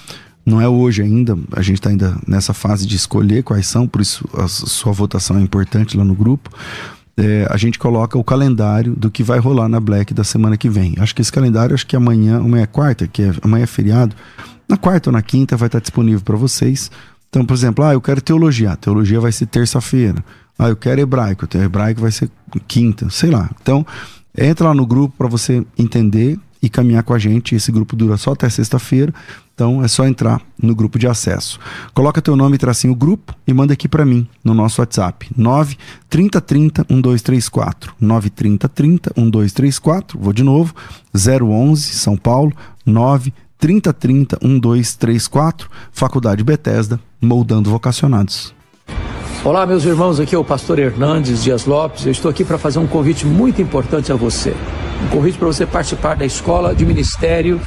não 0.46 0.60
é 0.60 0.68
hoje 0.68 1.02
ainda, 1.02 1.38
a 1.52 1.62
gente 1.62 1.76
está 1.76 1.90
ainda 1.90 2.18
nessa 2.28 2.54
fase 2.54 2.88
de 2.88 2.96
escolher 2.96 3.44
quais 3.44 3.68
são, 3.68 3.88
por 3.88 4.02
isso 4.02 4.28
a 4.34 4.48
sua 4.48 4.92
votação 4.92 5.38
é 5.38 5.42
importante 5.42 5.96
lá 5.96 6.04
no 6.04 6.16
grupo 6.16 6.50
é, 7.18 7.46
a 7.50 7.58
gente 7.58 7.78
coloca 7.78 8.18
o 8.18 8.24
calendário 8.24 8.96
do 8.96 9.12
que 9.12 9.24
vai 9.24 9.40
rolar 9.40 9.68
na 9.68 9.80
Black 9.80 10.14
da 10.14 10.24
semana 10.24 10.58
que 10.58 10.70
vem. 10.70 10.96
Acho 11.00 11.14
que 11.14 11.22
esse 11.22 11.32
calendário, 11.32 11.74
acho 11.74 11.86
que 11.86 11.96
amanhã, 11.96 12.38
amanhã 12.38 12.64
é 12.64 12.68
quarta, 12.68 13.08
que 13.08 13.24
é, 13.24 13.34
amanhã 13.42 13.64
é 13.64 13.68
feriado. 13.68 14.16
Na 14.68 14.78
quarta 14.78 15.10
ou 15.10 15.14
na 15.14 15.22
quinta 15.22 15.58
vai 15.58 15.68
estar 15.68 15.80
disponível 15.80 16.22
para 16.22 16.38
vocês. 16.38 16.90
Então, 17.30 17.46
por 17.46 17.54
exemplo, 17.54 17.84
ah, 17.86 17.94
eu 17.94 18.02
quero 18.02 18.22
teologia. 18.22 18.72
A 18.72 18.76
teologia 18.76 19.20
vai 19.20 19.32
ser 19.32 19.46
terça-feira. 19.46 20.24
Ah, 20.58 20.70
eu 20.70 20.76
quero 20.76 21.02
hebraico. 21.02 21.48
O 21.54 21.58
hebraico 21.58 22.02
vai 22.02 22.12
ser 22.12 22.30
quinta, 22.68 23.10
sei 23.10 23.30
lá. 23.30 23.50
Então, 23.62 23.86
entra 24.38 24.70
lá 24.70 24.74
no 24.74 24.86
grupo 24.86 25.16
para 25.18 25.28
você 25.28 25.66
entender 25.78 26.40
e 26.62 26.70
caminhar 26.70 27.04
com 27.04 27.14
a 27.14 27.20
gente. 27.20 27.56
Esse 27.56 27.72
grupo 27.72 27.96
dura 27.96 28.18
só 28.18 28.34
até 28.34 28.50
sexta-feira. 28.50 29.14
Então 29.54 29.84
é 29.84 29.88
só 29.88 30.06
entrar 30.06 30.42
no 30.62 30.76
grupo 30.76 30.98
de 30.98 31.08
acesso. 31.08 31.60
Coloca 31.94 32.22
teu 32.22 32.36
nome, 32.36 32.58
tracinho 32.58 32.96
grupo 32.96 33.36
e 33.46 33.54
manda 33.54 33.74
aqui 33.74 33.88
para 33.88 34.06
mim 34.06 34.28
no 34.44 34.54
nosso 34.54 34.82
WhatsApp. 34.82 35.30
9 35.36 35.78
30 36.10 36.42
30 36.42 36.86
1234. 36.90 37.94
9 38.00 38.30
30 38.30 38.70
30 38.70 39.12
1234. 39.16 40.20
Vou 40.20 40.34
de 40.34 40.44
novo. 40.44 40.74
011 41.14 41.82
São 41.94 42.16
Paulo 42.16 42.52
9 42.86 43.34
30 43.60 43.94
30 43.94 44.40
1234. 44.42 45.70
Faculdade 45.92 46.44
Bethesda, 46.44 47.00
moldando 47.22 47.70
vocacionados. 47.70 48.54
Olá, 49.44 49.66
meus 49.66 49.86
irmãos, 49.86 50.20
aqui 50.20 50.36
é 50.36 50.38
o 50.38 50.44
pastor 50.44 50.78
Hernandes 50.78 51.44
Dias 51.44 51.66
Lopes. 51.66 52.06
Eu 52.06 52.12
estou 52.12 52.30
aqui 52.30 52.46
para 52.46 52.60
fazer 52.60 52.78
um 52.78 52.86
convite 52.86 53.26
muito 53.26 53.62
importante 53.62 54.12
a 54.12 54.16
você. 54.16 54.56
Um 55.04 55.08
convite 55.10 55.38
para 55.38 55.48
você 55.48 55.66
participar 55.66 56.16
da 56.16 56.26
Escola 56.26 56.74
de 56.76 56.86
Ministérios 56.86 57.62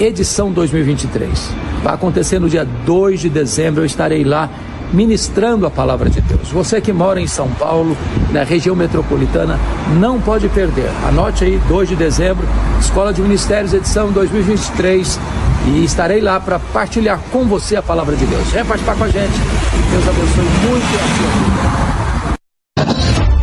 edição 0.00 0.50
2023. 0.50 1.50
Vai 1.82 1.94
acontecer 1.94 2.38
no 2.38 2.48
dia 2.48 2.66
2 2.86 3.20
de 3.20 3.28
dezembro, 3.28 3.82
eu 3.82 3.86
estarei 3.86 4.24
lá 4.24 4.48
ministrando 4.92 5.66
a 5.66 5.70
palavra 5.70 6.10
de 6.10 6.20
Deus. 6.20 6.48
Você 6.50 6.80
que 6.80 6.92
mora 6.92 7.20
em 7.20 7.26
São 7.26 7.48
Paulo, 7.48 7.96
na 8.32 8.42
região 8.42 8.74
metropolitana, 8.74 9.58
não 9.98 10.20
pode 10.20 10.48
perder. 10.48 10.90
Anote 11.06 11.44
aí, 11.44 11.60
2 11.68 11.90
de 11.90 11.96
dezembro, 11.96 12.46
Escola 12.80 13.12
de 13.12 13.22
Ministérios, 13.22 13.72
edição 13.72 14.10
2023. 14.10 15.18
E 15.66 15.84
estarei 15.84 16.20
lá 16.20 16.40
para 16.40 16.58
partilhar 16.58 17.20
com 17.30 17.44
você 17.44 17.76
a 17.76 17.82
palavra 17.82 18.16
de 18.16 18.24
Deus. 18.24 18.48
Venha 18.48 18.64
participar 18.64 18.96
com 18.96 19.04
a 19.04 19.08
gente. 19.08 19.38
Deus 19.90 20.08
abençoe 20.08 20.44
muito 20.66 20.86
a 20.86 21.16
sua 21.16 21.84
vida. 21.84 21.89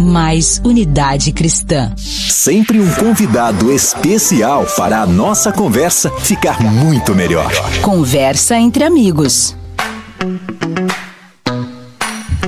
mais 0.00 0.60
unidade 0.64 1.32
cristã. 1.32 1.92
Sempre 1.96 2.80
um 2.80 2.90
convidado 2.94 3.72
especial 3.72 4.66
fará 4.66 5.02
a 5.02 5.06
nossa 5.06 5.52
conversa 5.52 6.10
ficar 6.20 6.60
muito 6.60 7.14
melhor. 7.14 7.50
Conversa 7.82 8.56
entre 8.56 8.84
amigos. 8.84 9.56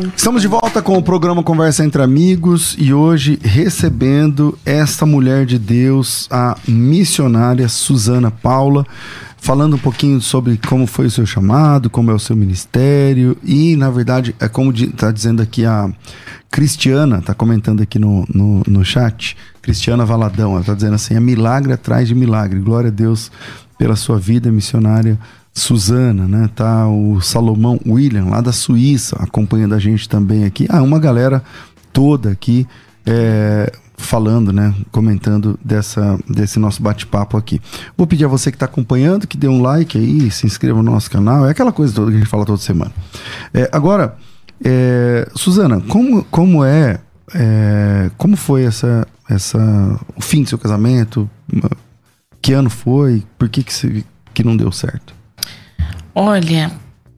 Estamos 0.09 0.41
de 0.41 0.49
volta 0.49 0.81
com 0.81 0.97
o 0.97 1.03
programa 1.03 1.43
Conversa 1.43 1.85
entre 1.85 2.03
Amigos 2.03 2.75
e 2.79 2.93
hoje 2.93 3.39
recebendo 3.43 4.59
esta 4.65 5.05
mulher 5.05 5.45
de 5.45 5.59
Deus, 5.59 6.27
a 6.31 6.57
missionária 6.67 7.69
Suzana 7.69 8.31
Paula 8.31 8.87
falando 9.37 9.77
um 9.77 9.79
pouquinho 9.79 10.21
sobre 10.21 10.59
como 10.69 10.87
foi 10.87 11.07
o 11.07 11.11
seu 11.11 11.27
chamado, 11.27 11.91
como 11.91 12.11
é 12.11 12.15
o 12.15 12.19
seu 12.19 12.37
ministério 12.37 13.37
e, 13.43 13.77
na 13.77 13.91
verdade, 13.91 14.35
é 14.41 14.49
como 14.49 14.73
está 14.73 15.11
dizendo 15.11 15.43
aqui 15.43 15.65
a 15.65 15.91
Cristiana, 16.51 17.19
está 17.19 17.35
comentando 17.35 17.83
aqui 17.83 17.99
no, 17.99 18.25
no, 18.33 18.63
no 18.67 18.85
chat, 18.85 19.37
Cristiana 19.63 20.05
Valadão, 20.05 20.53
ela 20.53 20.61
está 20.61 20.75
dizendo 20.75 20.95
assim, 20.95 21.15
é 21.15 21.21
milagre 21.21 21.73
atrás 21.73 22.09
de 22.09 22.15
milagre, 22.15 22.59
glória 22.61 22.89
a 22.89 22.93
Deus 22.93 23.31
pela 23.79 23.97
sua 23.97 24.19
vida 24.19 24.51
missionária 24.51 25.19
Suzana, 25.61 26.27
né? 26.27 26.51
Tá 26.55 26.89
o 26.89 27.21
Salomão 27.21 27.79
William, 27.87 28.27
lá 28.27 28.41
da 28.41 28.53
Suíça, 28.53 29.17
acompanhando 29.21 29.75
a 29.75 29.79
gente 29.79 30.09
também 30.09 30.45
aqui. 30.45 30.67
Ah, 30.69 30.83
uma 30.83 30.99
galera 30.99 31.43
toda 31.93 32.31
aqui. 32.31 32.67
É, 33.07 33.73
falando, 34.01 34.53
né, 34.53 34.75
comentando 34.91 35.59
dessa, 35.65 36.19
desse 36.29 36.59
nosso 36.59 36.83
bate-papo 36.83 37.37
aqui. 37.37 37.61
Vou 37.97 38.07
pedir 38.07 38.25
a 38.25 38.29
você 38.29 38.51
que 38.51 38.57
está 38.57 38.65
acompanhando 38.65 39.27
que 39.27 39.37
dê 39.37 39.47
um 39.47 39.61
like 39.61 39.97
aí, 39.97 40.31
se 40.31 40.47
inscreva 40.47 40.83
no 40.83 40.91
nosso 40.91 41.11
canal, 41.11 41.47
é 41.47 41.51
aquela 41.51 41.71
coisa 41.71 41.95
toda 41.95 42.11
que 42.11 42.17
a 42.17 42.21
gente 42.21 42.29
fala 42.29 42.47
toda 42.47 42.59
semana. 42.59 42.93
É, 43.53 43.69
agora, 43.71 44.17
é, 44.65 45.29
Suzana, 45.35 45.81
como, 45.83 46.25
como 46.25 46.65
é, 46.65 46.99
é, 47.35 48.11
como 48.17 48.37
foi 48.37 48.65
essa, 48.65 49.07
essa, 49.29 49.59
o 50.17 50.21
fim 50.21 50.43
do 50.43 50.49
seu 50.49 50.59
casamento? 50.59 51.29
Que 52.43 52.53
ano 52.53 52.71
foi? 52.71 53.23
Por 53.39 53.49
que 53.49 53.63
que, 53.63 53.73
se, 53.73 54.05
que 54.33 54.43
não 54.43 54.57
deu 54.57 54.73
certo? 54.73 55.20
Olha, 56.23 56.71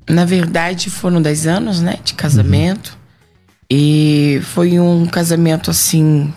na 0.09 0.25
verdade 0.25 0.89
foram 0.89 1.21
10 1.21 1.49
anos, 1.49 1.81
né, 1.81 1.99
de 2.05 2.15
casamento. 2.15 2.91
Uhum. 2.91 3.67
E 3.69 4.41
foi 4.45 4.79
um 4.79 5.07
casamento 5.07 5.73
assim 5.73 6.33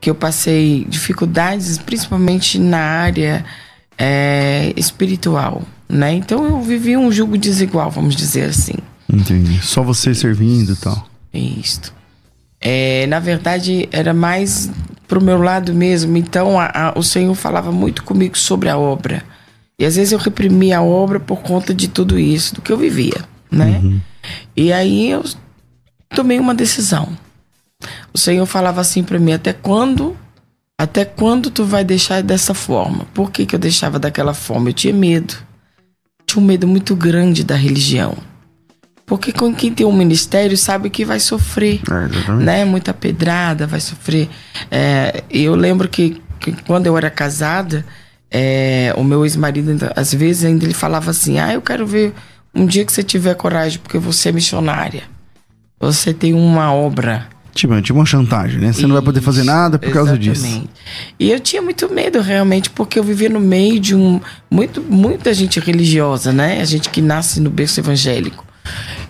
que 0.00 0.08
eu 0.08 0.14
passei 0.14 0.86
dificuldades, 0.88 1.76
principalmente 1.76 2.58
na 2.58 2.78
área 2.78 3.44
é, 3.98 4.72
espiritual, 4.76 5.62
né? 5.86 6.14
Então 6.14 6.46
eu 6.46 6.62
vivi 6.62 6.96
um 6.96 7.12
jugo 7.12 7.36
desigual, 7.36 7.90
vamos 7.90 8.16
dizer 8.16 8.48
assim. 8.48 8.76
Entendi. 9.12 9.60
Só 9.60 9.82
você 9.82 10.14
servindo 10.14 10.72
e 10.72 10.76
tal. 10.76 11.06
Isso. 11.34 11.92
É, 12.62 13.06
na 13.08 13.18
verdade, 13.20 13.86
era 13.92 14.14
mais 14.14 14.70
pro 15.06 15.20
meu 15.20 15.42
lado 15.42 15.74
mesmo. 15.74 16.16
Então, 16.16 16.58
a, 16.58 16.70
a, 16.72 16.98
o 16.98 17.02
Senhor 17.02 17.34
falava 17.34 17.70
muito 17.70 18.04
comigo 18.04 18.38
sobre 18.38 18.70
a 18.70 18.78
obra. 18.78 19.22
E 19.78 19.84
às 19.84 19.96
vezes 19.96 20.12
eu 20.12 20.18
reprimia 20.18 20.78
a 20.78 20.82
obra 20.82 21.20
por 21.20 21.40
conta 21.40 21.72
de 21.72 21.86
tudo 21.88 22.18
isso, 22.18 22.56
do 22.56 22.60
que 22.60 22.72
eu 22.72 22.76
vivia, 22.76 23.24
né? 23.50 23.80
Uhum. 23.82 24.00
E 24.56 24.72
aí 24.72 25.10
eu 25.10 25.24
tomei 26.10 26.40
uma 26.40 26.54
decisão. 26.54 27.16
O 28.12 28.18
Senhor 28.18 28.44
falava 28.44 28.80
assim 28.80 29.04
para 29.04 29.18
mim: 29.18 29.32
até 29.32 29.52
quando? 29.52 30.16
Até 30.76 31.04
quando 31.04 31.50
tu 31.50 31.64
vai 31.64 31.84
deixar 31.84 32.22
dessa 32.22 32.54
forma? 32.54 33.04
Por 33.12 33.30
que, 33.30 33.46
que 33.46 33.54
eu 33.54 33.58
deixava 33.58 33.98
daquela 33.98 34.34
forma? 34.34 34.68
Eu 34.68 34.72
tinha 34.72 34.94
medo. 34.94 35.34
Tinha 36.26 36.42
um 36.42 36.46
medo 36.46 36.66
muito 36.66 36.94
grande 36.94 37.42
da 37.42 37.56
religião. 37.56 38.16
Porque 39.04 39.32
quem 39.56 39.72
tem 39.72 39.86
um 39.86 39.92
ministério 39.92 40.56
sabe 40.56 40.90
que 40.90 41.04
vai 41.04 41.18
sofrer, 41.18 41.80
é, 41.90 42.32
né? 42.32 42.64
Muita 42.64 42.92
pedrada, 42.92 43.66
vai 43.66 43.80
sofrer. 43.80 44.28
É, 44.70 45.24
eu 45.30 45.54
lembro 45.54 45.88
que, 45.88 46.22
que, 46.38 46.52
quando 46.64 46.86
eu 46.86 46.96
era 46.96 47.08
casada, 47.08 47.84
é, 48.30 48.92
o 48.96 49.04
meu 49.04 49.24
ex-marido, 49.24 49.76
às 49.96 50.12
vezes, 50.12 50.44
ainda 50.44 50.64
ele 50.64 50.74
falava 50.74 51.10
assim: 51.10 51.38
Ah, 51.38 51.52
eu 51.52 51.62
quero 51.62 51.86
ver 51.86 52.12
um 52.54 52.66
dia 52.66 52.84
que 52.84 52.92
você 52.92 53.02
tiver 53.02 53.34
coragem, 53.34 53.78
porque 53.78 53.98
você 53.98 54.28
é 54.28 54.32
missionária. 54.32 55.04
Você 55.80 56.12
tem 56.12 56.34
uma 56.34 56.72
obra 56.72 57.28
Tipo, 57.58 57.82
tipo 57.82 57.98
uma 57.98 58.06
chantagem, 58.06 58.60
né? 58.60 58.72
Você 58.72 58.78
Isso, 58.78 58.86
não 58.86 58.94
vai 58.94 59.02
poder 59.02 59.20
fazer 59.20 59.42
nada 59.42 59.80
por 59.80 59.90
causa 59.92 60.16
exatamente. 60.16 60.60
disso. 60.60 60.68
E 61.18 61.28
eu 61.28 61.40
tinha 61.40 61.60
muito 61.60 61.92
medo 61.92 62.20
realmente, 62.20 62.70
porque 62.70 62.96
eu 62.96 63.02
vivia 63.02 63.28
no 63.28 63.40
meio 63.40 63.80
de 63.80 63.96
um 63.96 64.20
muito 64.48 64.80
muita 64.80 65.34
gente 65.34 65.58
religiosa, 65.58 66.32
né? 66.32 66.60
A 66.60 66.64
gente 66.64 66.88
que 66.88 67.02
nasce 67.02 67.40
no 67.40 67.50
berço 67.50 67.80
evangélico. 67.80 68.46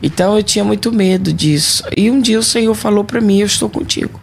Então 0.02 0.34
eu 0.34 0.42
tinha 0.42 0.64
muito 0.64 0.90
medo 0.90 1.30
disso. 1.30 1.84
E 1.94 2.10
um 2.10 2.22
dia 2.22 2.38
o 2.38 2.42
Senhor 2.42 2.74
falou 2.74 3.04
para 3.04 3.20
mim: 3.20 3.40
"Eu 3.40 3.46
estou 3.46 3.68
contigo. 3.68 4.18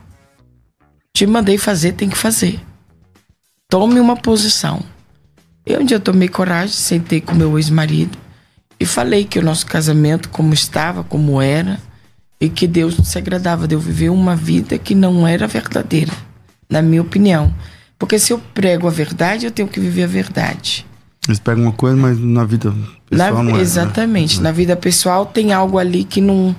Te 1.13 1.27
mandei 1.27 1.59
fazer, 1.59 1.91
tem 1.91 2.09
que 2.09 2.17
fazer. 2.17 2.59
Tome 3.69 3.99
uma 3.99 4.15
posição." 4.15 4.81
E 5.65 5.75
um 5.75 5.83
dia 5.83 5.97
eu 5.97 6.01
tomei 6.01 6.27
coragem, 6.27 6.75
sentei 6.75 7.19
com 7.19 7.33
meu 7.33 7.57
ex-marido 7.57 8.17
e 8.79 8.85
falei 8.85 9.25
que 9.25 9.39
o 9.39 9.43
nosso 9.43 9.65
casamento 9.65 10.29
como 10.29 10.53
estava, 10.53 11.03
como 11.03 11.41
era, 11.41 11.79
e 12.39 12.49
que 12.49 12.67
Deus 12.67 12.95
se 13.03 13.17
agradava 13.17 13.67
de 13.67 13.73
eu 13.75 13.79
viver 13.79 14.09
uma 14.09 14.35
vida 14.35 14.77
que 14.77 14.93
não 14.93 15.27
era 15.27 15.47
verdadeira, 15.47 16.13
na 16.69 16.81
minha 16.81 17.01
opinião. 17.01 17.53
Porque 17.97 18.19
se 18.19 18.33
eu 18.33 18.37
prego 18.53 18.87
a 18.87 18.91
verdade, 18.91 19.45
eu 19.45 19.51
tenho 19.51 19.67
que 19.67 19.79
viver 19.79 20.03
a 20.03 20.07
verdade. 20.07 20.85
Eles 21.27 21.39
pegam 21.39 21.63
uma 21.63 21.71
coisa, 21.71 21.95
mas 21.95 22.19
na 22.19 22.43
vida 22.43 22.71
pessoal 23.09 23.33
na, 23.33 23.43
não 23.43 23.49
é. 23.49 23.53
Né? 23.53 23.61
Exatamente. 23.61 24.37
Né? 24.37 24.43
Na 24.43 24.51
vida 24.51 24.75
pessoal 24.75 25.25
tem 25.25 25.53
algo 25.53 25.79
ali 25.79 26.03
que 26.03 26.21
não, 26.21 26.55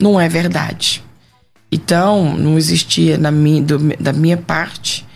não 0.00 0.18
é 0.18 0.28
verdade. 0.28 1.04
Então, 1.70 2.36
não 2.36 2.58
existia 2.58 3.16
na 3.16 3.30
minha, 3.30 3.62
do, 3.62 3.78
da 4.00 4.12
minha 4.12 4.36
parte, 4.36 5.06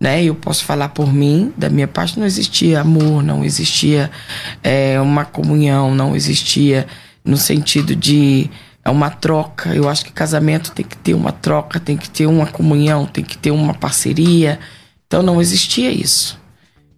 né? 0.00 0.22
Eu 0.22 0.34
posso 0.34 0.64
falar 0.64 0.90
por 0.90 1.12
mim, 1.12 1.52
da 1.56 1.68
minha 1.68 1.88
parte 1.88 2.18
não 2.18 2.26
existia 2.26 2.80
amor, 2.80 3.22
não 3.22 3.44
existia 3.44 4.10
é, 4.62 5.00
uma 5.00 5.24
comunhão, 5.24 5.94
não 5.94 6.14
existia 6.14 6.86
no 7.24 7.36
sentido 7.36 7.96
de 7.96 8.50
é 8.84 8.90
uma 8.90 9.10
troca. 9.10 9.74
Eu 9.74 9.88
acho 9.88 10.04
que 10.04 10.12
casamento 10.12 10.72
tem 10.72 10.84
que 10.84 10.96
ter 10.96 11.14
uma 11.14 11.32
troca, 11.32 11.80
tem 11.80 11.96
que 11.96 12.08
ter 12.08 12.26
uma 12.26 12.46
comunhão, 12.46 13.06
tem 13.06 13.24
que 13.24 13.36
ter 13.36 13.50
uma 13.50 13.74
parceria. 13.74 14.58
Então 15.06 15.22
não 15.22 15.40
existia 15.40 15.90
isso. 15.90 16.38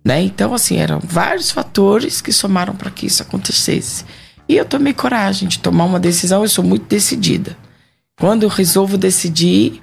Né? 0.04 0.22
Então, 0.22 0.54
assim, 0.54 0.76
eram 0.76 1.00
vários 1.02 1.50
fatores 1.50 2.20
que 2.20 2.32
somaram 2.32 2.74
para 2.74 2.90
que 2.90 3.06
isso 3.06 3.22
acontecesse. 3.22 4.04
E 4.48 4.56
eu 4.56 4.64
tomei 4.64 4.92
coragem 4.92 5.48
de 5.48 5.58
tomar 5.58 5.84
uma 5.84 6.00
decisão, 6.00 6.42
eu 6.42 6.48
sou 6.48 6.64
muito 6.64 6.86
decidida. 6.86 7.56
Quando 8.18 8.42
eu 8.42 8.48
resolvo 8.48 8.98
decidir, 8.98 9.82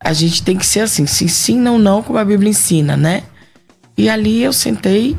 a 0.00 0.12
gente 0.12 0.42
tem 0.42 0.56
que 0.56 0.66
ser 0.66 0.80
assim, 0.80 1.06
sim, 1.06 1.28
sim, 1.28 1.58
não, 1.58 1.78
não, 1.78 2.02
como 2.02 2.18
a 2.18 2.24
Bíblia 2.24 2.50
ensina, 2.50 2.96
né? 2.96 3.24
E 3.96 4.08
ali 4.08 4.42
eu 4.42 4.52
sentei 4.52 5.16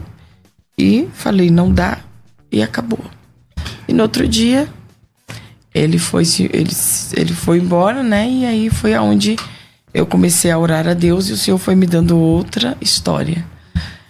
e 0.78 1.08
falei, 1.14 1.50
não 1.50 1.72
dá, 1.72 2.00
e 2.52 2.62
acabou. 2.62 3.04
E 3.88 3.94
no 3.94 4.04
outro 4.04 4.28
dia, 4.28 4.70
ele 5.74 6.00
foi, 6.00 6.24
ele, 6.54 6.72
ele 7.16 7.34
foi 7.34 7.60
embora, 7.60 8.02
né? 8.02 8.30
E 8.30 8.46
aí 8.46 8.70
foi 8.70 8.94
aonde 8.94 9.36
eu 9.94 10.06
comecei 10.06 10.50
a 10.52 10.58
orar 10.58 10.88
a 10.88 10.94
Deus 10.94 11.30
e 11.30 11.34
o 11.34 11.38
Senhor 11.38 11.58
foi 11.58 11.76
me 11.76 11.86
dando 11.86 12.18
outra 12.18 12.78
história. 12.80 13.46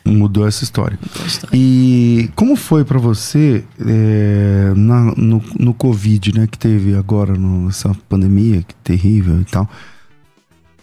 Mudou 0.05 0.47
essa 0.47 0.63
história. 0.63 0.97
Mudou 1.01 1.25
história. 1.25 1.55
E 1.55 2.29
como 2.35 2.55
foi 2.55 2.83
para 2.83 2.97
você 2.97 3.63
é, 3.79 4.73
na, 4.75 5.13
no, 5.15 5.43
no 5.57 5.73
Covid, 5.73 6.37
né? 6.37 6.47
Que 6.47 6.57
teve 6.57 6.95
agora, 6.95 7.33
no, 7.33 7.69
essa 7.69 7.95
pandemia 8.07 8.63
que 8.63 8.75
terrível 8.75 9.41
e 9.41 9.45
tal. 9.45 9.69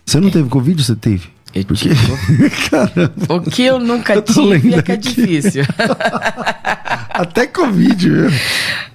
Você 0.06 0.20
não 0.20 0.28
é. 0.28 0.30
teve 0.30 0.48
Covid 0.48 0.82
você 0.82 0.94
teve? 0.94 1.28
Eu 1.52 1.64
Porque... 1.64 1.88
o 3.28 3.40
que 3.40 3.62
eu 3.62 3.78
nunca 3.80 4.14
eu 4.14 4.22
tive 4.22 4.74
é 4.74 4.82
que 4.82 4.92
é 4.92 4.96
difícil. 4.96 5.64
Até 7.10 7.46
Covid, 7.46 8.10
viu? 8.10 8.30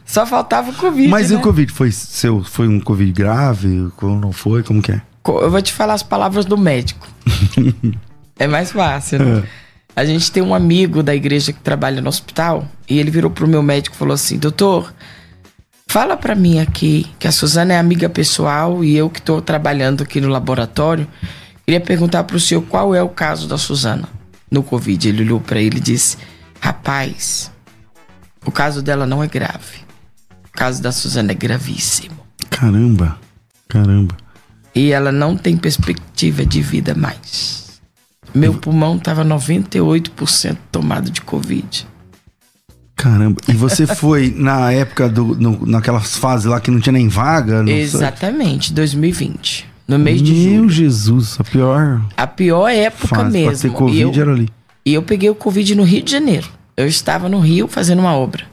Só 0.06 0.26
faltava 0.26 0.72
o 0.72 0.74
Covid. 0.74 1.08
Mas 1.08 1.32
né? 1.32 1.36
e 1.36 1.40
o 1.40 1.42
Covid? 1.42 1.72
Foi, 1.72 1.92
seu, 1.92 2.44
foi 2.44 2.68
um 2.68 2.80
Covid 2.80 3.12
grave? 3.12 3.90
Como 3.98 4.20
não 4.20 4.32
foi? 4.32 4.64
Como 4.64 4.82
que 4.82 4.92
é? 4.92 5.02
Eu 5.26 5.50
vou 5.50 5.62
te 5.62 5.74
falar 5.74 5.94
as 5.94 6.04
palavras 6.04 6.46
do 6.46 6.58
médico. 6.58 7.08
é 8.38 8.48
mais 8.48 8.72
fácil, 8.72 9.20
né? 9.20 9.40
É. 9.40 9.72
A 9.96 10.06
gente 10.06 10.32
tem 10.32 10.42
um 10.42 10.54
amigo 10.54 11.04
da 11.04 11.14
igreja 11.16 11.52
que 11.52 11.60
trabalha 11.60 12.02
no 12.02 12.10
hospital 12.10 12.68
e 12.90 13.00
ele 13.00 13.12
virou 13.12 13.30
pro 13.30 13.48
meu 13.48 13.62
médico 13.62 13.96
e 13.96 14.00
falou 14.00 14.14
assim: 14.14 14.38
Doutor, 14.38 14.94
fala 15.92 16.16
para 16.16 16.34
mim 16.36 16.58
aqui 16.58 17.06
que 17.20 17.28
a 17.28 17.34
Suzana 17.34 17.74
é 17.74 17.78
amiga 17.78 18.08
pessoal 18.08 18.82
e 18.82 18.96
eu 18.96 19.10
que 19.10 19.20
estou 19.20 19.42
trabalhando 19.42 20.04
aqui 20.04 20.22
no 20.22 20.30
laboratório. 20.30 21.06
Queria 21.66 21.82
perguntar 21.82 22.24
pro 22.24 22.40
senhor 22.40 22.62
qual 22.62 22.96
é 22.96 23.04
o 23.04 23.10
caso 23.10 23.46
da 23.46 23.58
Suzana 23.58 24.08
no 24.50 24.64
Covid. 24.64 25.10
Ele 25.10 25.24
olhou 25.24 25.42
para 25.42 25.60
ele 25.60 25.80
e 25.80 25.82
disse: 25.82 26.18
Rapaz, 26.62 27.52
o 28.46 28.52
caso 28.52 28.82
dela 28.82 29.06
não 29.06 29.22
é 29.22 29.28
grave. 29.28 29.80
O 30.48 30.52
caso 30.54 30.82
da 30.82 30.94
Suzana 30.94 31.34
é 31.34 31.36
gravíssimo. 31.36 32.26
Caramba, 32.50 33.20
caramba. 33.68 34.16
E 34.74 34.94
ela 34.94 35.12
não 35.12 35.36
tem 35.36 35.58
perspectiva 35.58 36.46
de 36.46 36.62
vida 36.62 36.96
mais. 36.96 37.82
Meu 38.34 38.54
pulmão 38.54 38.96
estava 38.96 39.26
98% 39.26 40.58
tomado 40.72 41.12
de 41.12 41.20
Covid. 41.20 41.86
Caramba, 43.02 43.42
e 43.48 43.54
você 43.54 43.88
foi 43.88 44.32
na 44.38 44.72
época 44.72 45.10
do. 45.10 45.34
No, 45.34 45.66
naquelas 45.66 46.18
fases 46.18 46.46
lá 46.46 46.62
que 46.62 46.70
não 46.70 46.80
tinha 46.80 46.94
nem 46.94 47.08
vaga? 47.08 47.68
Exatamente, 47.68 48.68
sei. 48.68 48.76
2020. 48.76 49.72
No 49.88 49.98
mês 49.98 50.22
Meu 50.22 50.32
de 50.32 50.44
julho. 50.44 50.60
Meu 50.60 50.70
Jesus, 50.70 51.38
a 51.40 51.44
pior. 51.44 52.02
A 52.16 52.28
pior 52.28 52.70
época 52.70 53.08
fase 53.08 53.32
mesmo. 53.32 53.50
Pra 53.50 53.60
ter 53.60 53.72
Covid 53.72 54.02
eu, 54.02 54.22
era 54.22 54.32
ali. 54.32 54.50
E 54.86 54.94
eu 54.94 55.02
peguei 55.02 55.32
o 55.32 55.36
Covid 55.36 55.74
no 55.74 55.84
Rio 55.84 56.04
de 56.04 56.12
Janeiro. 56.12 56.48
Eu 56.78 56.86
estava 56.86 57.28
no 57.28 57.40
Rio 57.40 57.68
fazendo 57.68 58.00
uma 58.00 58.14
obra. 58.14 58.46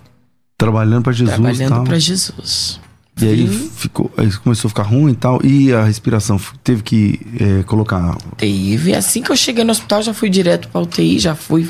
Trabalhando 0.57 1.03
para 1.03 1.13
Jesus. 1.13 1.37
Trabalhando 1.37 1.85
para 1.85 1.99
Jesus. 1.99 2.81
E 3.21 3.29
aí 3.29 3.47
ficou, 3.47 4.11
aí 4.17 4.31
começou 4.33 4.69
a 4.69 4.71
ficar 4.71 4.85
ruim 4.85 5.13
e 5.13 5.17
tal. 5.17 5.45
E 5.45 5.75
a 5.75 5.85
respiração 5.85 6.41
teve 6.65 6.83
que 6.83 7.21
é, 7.39 7.63
colocar. 7.65 8.17
Teve. 8.39 8.95
Assim 8.95 9.21
que 9.21 9.31
eu 9.31 9.37
cheguei 9.37 9.63
no 9.63 9.73
hospital, 9.73 10.01
já 10.01 10.15
fui 10.15 10.31
direto 10.31 10.69
para 10.69 10.81
UTI, 10.81 11.19
já 11.19 11.35
fui 11.35 11.69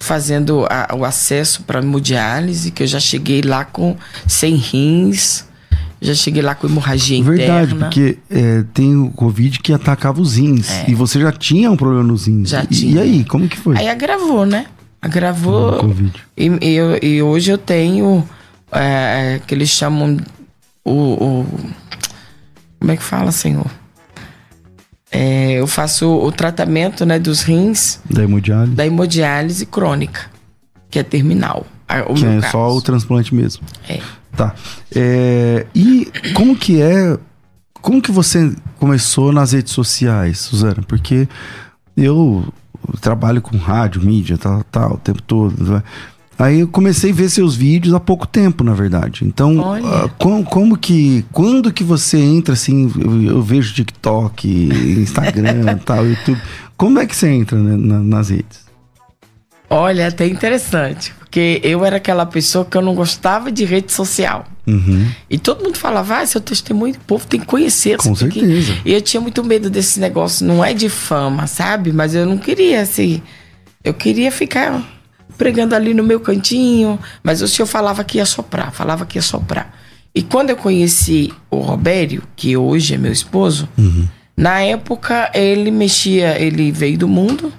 fazendo 0.00 0.66
a, 0.68 0.94
o 0.96 1.04
acesso 1.04 1.62
para 1.62 1.80
hemodiálise, 1.80 2.70
que 2.70 2.82
eu 2.82 2.86
já 2.86 2.98
cheguei 2.98 3.42
lá 3.42 3.64
com 3.64 3.96
100 4.26 4.54
rins, 4.56 5.44
já 6.00 6.14
cheguei 6.14 6.42
lá 6.42 6.54
com 6.54 6.66
hemorragia 6.66 7.22
Verdade, 7.22 7.74
interna. 7.74 7.86
porque 7.86 8.18
é, 8.30 8.64
tem 8.72 8.96
o 8.96 9.10
Covid 9.10 9.60
que 9.60 9.72
atacava 9.72 10.20
os 10.20 10.36
rins. 10.36 10.70
É. 10.70 10.90
E 10.90 10.94
você 10.94 11.20
já 11.20 11.30
tinha 11.30 11.70
um 11.70 11.76
problema 11.76 12.02
nos 12.02 12.26
rins. 12.26 12.48
Já 12.48 12.64
e, 12.64 12.66
tinha. 12.66 12.94
E 12.94 12.98
aí, 12.98 13.24
como 13.24 13.46
que 13.46 13.56
foi? 13.56 13.76
Aí 13.76 13.88
agravou, 13.88 14.46
né? 14.46 14.66
Agravou. 15.00 15.76
Covid. 15.78 16.12
E, 16.36 16.46
e, 16.62 17.06
e 17.06 17.22
hoje 17.22 17.50
eu 17.50 17.58
tenho 17.58 18.26
é, 18.72 19.40
que 19.46 19.54
eles 19.54 19.68
chamam 19.68 20.16
o, 20.82 20.92
o, 20.92 21.46
como 22.78 22.92
é 22.92 22.96
que 22.96 23.02
fala, 23.02 23.30
Senhor? 23.30 23.70
É, 25.12 25.52
eu 25.54 25.66
faço 25.66 26.08
o 26.08 26.30
tratamento 26.30 27.04
né, 27.04 27.18
dos 27.18 27.42
rins. 27.42 28.00
Da 28.08 28.22
hemodiálise? 28.22 28.74
Da 28.74 28.86
hemodiálise 28.86 29.66
crônica, 29.66 30.30
que 30.88 30.98
é 30.98 31.02
terminal. 31.02 31.66
O 32.08 32.14
que 32.14 32.24
é 32.24 32.40
caso. 32.40 32.52
só 32.52 32.72
o 32.72 32.80
transplante 32.80 33.34
mesmo. 33.34 33.64
É. 33.88 34.00
Tá. 34.36 34.54
É, 34.94 35.66
e 35.74 36.10
como 36.34 36.56
que 36.56 36.80
é. 36.80 37.18
Como 37.74 38.00
que 38.00 38.12
você 38.12 38.54
começou 38.78 39.32
nas 39.32 39.52
redes 39.52 39.72
sociais, 39.72 40.38
Suzana? 40.38 40.82
Porque 40.86 41.26
eu 41.96 42.44
trabalho 43.00 43.40
com 43.40 43.56
rádio, 43.56 44.02
mídia, 44.02 44.38
tal, 44.38 44.62
tal, 44.64 44.92
o 44.94 44.98
tempo 44.98 45.22
todo. 45.22 45.64
Né? 45.64 45.82
Aí 46.40 46.60
eu 46.60 46.68
comecei 46.68 47.10
a 47.10 47.14
ver 47.14 47.28
seus 47.28 47.54
vídeos 47.54 47.92
há 47.92 48.00
pouco 48.00 48.26
tempo, 48.26 48.64
na 48.64 48.72
verdade. 48.72 49.26
Então, 49.26 49.58
uh, 49.58 50.08
como, 50.16 50.42
como, 50.42 50.78
que. 50.78 51.22
Quando 51.30 51.70
que 51.70 51.84
você 51.84 52.16
entra 52.16 52.54
assim? 52.54 52.90
Eu, 52.98 53.22
eu 53.34 53.42
vejo 53.42 53.74
TikTok, 53.74 54.48
Instagram, 54.48 55.76
tal, 55.84 56.06
YouTube. 56.06 56.40
Como 56.78 56.98
é 56.98 57.04
que 57.04 57.14
você 57.14 57.28
entra 57.28 57.58
né, 57.58 57.76
na, 57.76 57.98
nas 57.98 58.30
redes? 58.30 58.64
Olha, 59.68 60.04
é 60.04 60.06
até 60.06 60.26
interessante. 60.26 61.12
Porque 61.18 61.60
eu 61.62 61.84
era 61.84 61.98
aquela 61.98 62.24
pessoa 62.24 62.64
que 62.64 62.74
eu 62.74 62.80
não 62.80 62.94
gostava 62.94 63.52
de 63.52 63.66
rede 63.66 63.92
social. 63.92 64.46
Uhum. 64.66 65.08
E 65.28 65.38
todo 65.38 65.62
mundo 65.62 65.76
falava, 65.76 66.20
ah, 66.20 66.26
seu 66.26 66.40
testemunho, 66.40 66.94
o 66.94 67.00
povo 67.00 67.26
tem 67.26 67.38
que 67.38 67.46
conhecer. 67.46 67.98
Com 67.98 68.14
certeza. 68.14 68.72
Que... 68.76 68.88
E 68.88 68.94
eu 68.94 69.02
tinha 69.02 69.20
muito 69.20 69.44
medo 69.44 69.68
desse 69.68 70.00
negócio. 70.00 70.46
Não 70.46 70.64
é 70.64 70.72
de 70.72 70.88
fama, 70.88 71.46
sabe? 71.46 71.92
Mas 71.92 72.14
eu 72.14 72.24
não 72.24 72.38
queria, 72.38 72.80
assim. 72.80 73.20
Eu 73.84 73.92
queria 73.92 74.32
ficar 74.32 74.82
pregando 75.40 75.74
ali 75.74 75.94
no 75.94 76.04
meu 76.04 76.20
cantinho, 76.20 76.98
mas 77.22 77.40
o 77.40 77.48
senhor 77.48 77.66
falava 77.66 78.04
que 78.04 78.18
ia 78.18 78.26
soprar, 78.26 78.70
falava 78.70 79.06
que 79.06 79.16
ia 79.16 79.22
soprar. 79.22 79.74
E 80.14 80.22
quando 80.22 80.50
eu 80.50 80.56
conheci 80.56 81.32
o 81.50 81.60
Robério, 81.60 82.22
que 82.36 82.58
hoje 82.58 82.94
é 82.94 82.98
meu 82.98 83.10
esposo, 83.10 83.66
uhum. 83.78 84.06
na 84.36 84.60
época 84.60 85.30
ele 85.32 85.70
mexia, 85.70 86.38
ele 86.38 86.70
veio 86.70 86.98
do 86.98 87.08
mundo, 87.08 87.50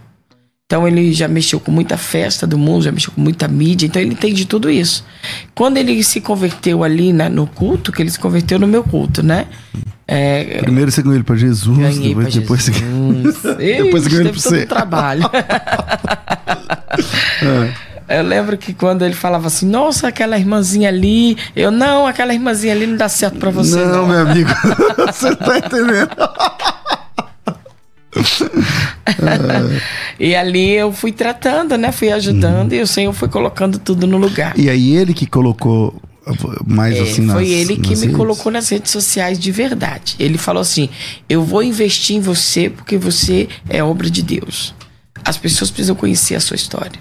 então 0.67 0.87
ele 0.87 1.11
já 1.11 1.27
mexeu 1.27 1.59
com 1.59 1.71
muita 1.71 1.97
festa 1.97 2.45
do 2.45 2.55
mundo, 2.55 2.83
já 2.83 2.91
mexeu 2.91 3.11
com 3.15 3.19
muita 3.19 3.47
mídia, 3.47 3.87
então 3.87 3.99
ele 3.99 4.11
entende 4.11 4.45
tudo 4.45 4.69
isso. 4.69 5.03
Quando 5.55 5.77
ele 5.77 6.03
se 6.03 6.21
converteu 6.21 6.83
ali 6.83 7.11
na, 7.11 7.29
no 7.29 7.47
culto, 7.47 7.91
que 7.91 7.99
ele 7.99 8.11
se 8.11 8.19
converteu 8.19 8.59
no 8.59 8.67
meu 8.67 8.83
culto, 8.83 9.23
né? 9.23 9.47
É, 10.07 10.61
Primeiro 10.61 10.91
você 10.91 11.01
ganhou 11.01 11.15
ele 11.15 11.23
pra 11.23 11.35
Jesus, 11.35 11.97
depois, 11.97 12.27
pra 12.27 12.41
depois, 12.41 12.65
Jesus. 12.65 13.37
Você... 13.37 13.83
depois 13.83 14.03
você 14.03 14.09
ganhou 14.11 14.21
ele 14.21 14.29
pra 14.29 14.39
você. 14.39 14.65
trabalho. 14.67 15.23
é. 16.97 17.91
Eu 18.19 18.23
lembro 18.23 18.57
que 18.57 18.73
quando 18.73 19.05
ele 19.05 19.13
falava 19.13 19.47
assim, 19.47 19.65
nossa, 19.65 20.09
aquela 20.09 20.37
irmãzinha 20.37 20.89
ali, 20.89 21.37
eu, 21.55 21.71
não, 21.71 22.05
aquela 22.05 22.33
irmãzinha 22.33 22.73
ali 22.73 22.85
não 22.85 22.97
dá 22.97 23.07
certo 23.07 23.37
pra 23.37 23.49
você. 23.49 23.77
Não, 23.77 24.05
não. 24.05 24.07
meu 24.07 24.19
amigo, 24.19 24.49
você 25.07 25.33
tá 25.35 25.57
entendendo. 25.57 26.09
e 30.19 30.35
ali 30.35 30.71
eu 30.71 30.91
fui 30.91 31.13
tratando, 31.13 31.77
né? 31.77 31.93
Fui 31.93 32.11
ajudando 32.11 32.73
uhum. 32.73 32.79
e 32.79 32.81
o 32.81 32.87
Senhor 32.87 33.13
foi 33.13 33.29
colocando 33.29 33.79
tudo 33.79 34.05
no 34.05 34.17
lugar. 34.17 34.53
E 34.57 34.69
aí 34.69 34.97
ele 34.97 35.13
que 35.13 35.25
colocou 35.25 35.95
mais 36.65 36.95
é, 36.95 37.01
assim 37.01 37.21
nas, 37.21 37.35
Foi 37.35 37.47
ele 37.47 37.77
que 37.77 37.95
me 37.95 38.01
redes. 38.01 38.15
colocou 38.15 38.51
nas 38.51 38.69
redes 38.69 38.91
sociais 38.91 39.39
de 39.39 39.51
verdade. 39.51 40.15
Ele 40.19 40.37
falou 40.37 40.61
assim: 40.61 40.89
Eu 41.27 41.43
vou 41.43 41.63
investir 41.63 42.15
em 42.15 42.19
você 42.19 42.69
porque 42.69 42.97
você 42.97 43.47
é 43.69 43.83
obra 43.83 44.09
de 44.09 44.21
Deus. 44.21 44.73
As 45.23 45.37
pessoas 45.37 45.69
precisam 45.71 45.95
conhecer 45.95 46.35
a 46.35 46.39
sua 46.39 46.55
história. 46.55 46.99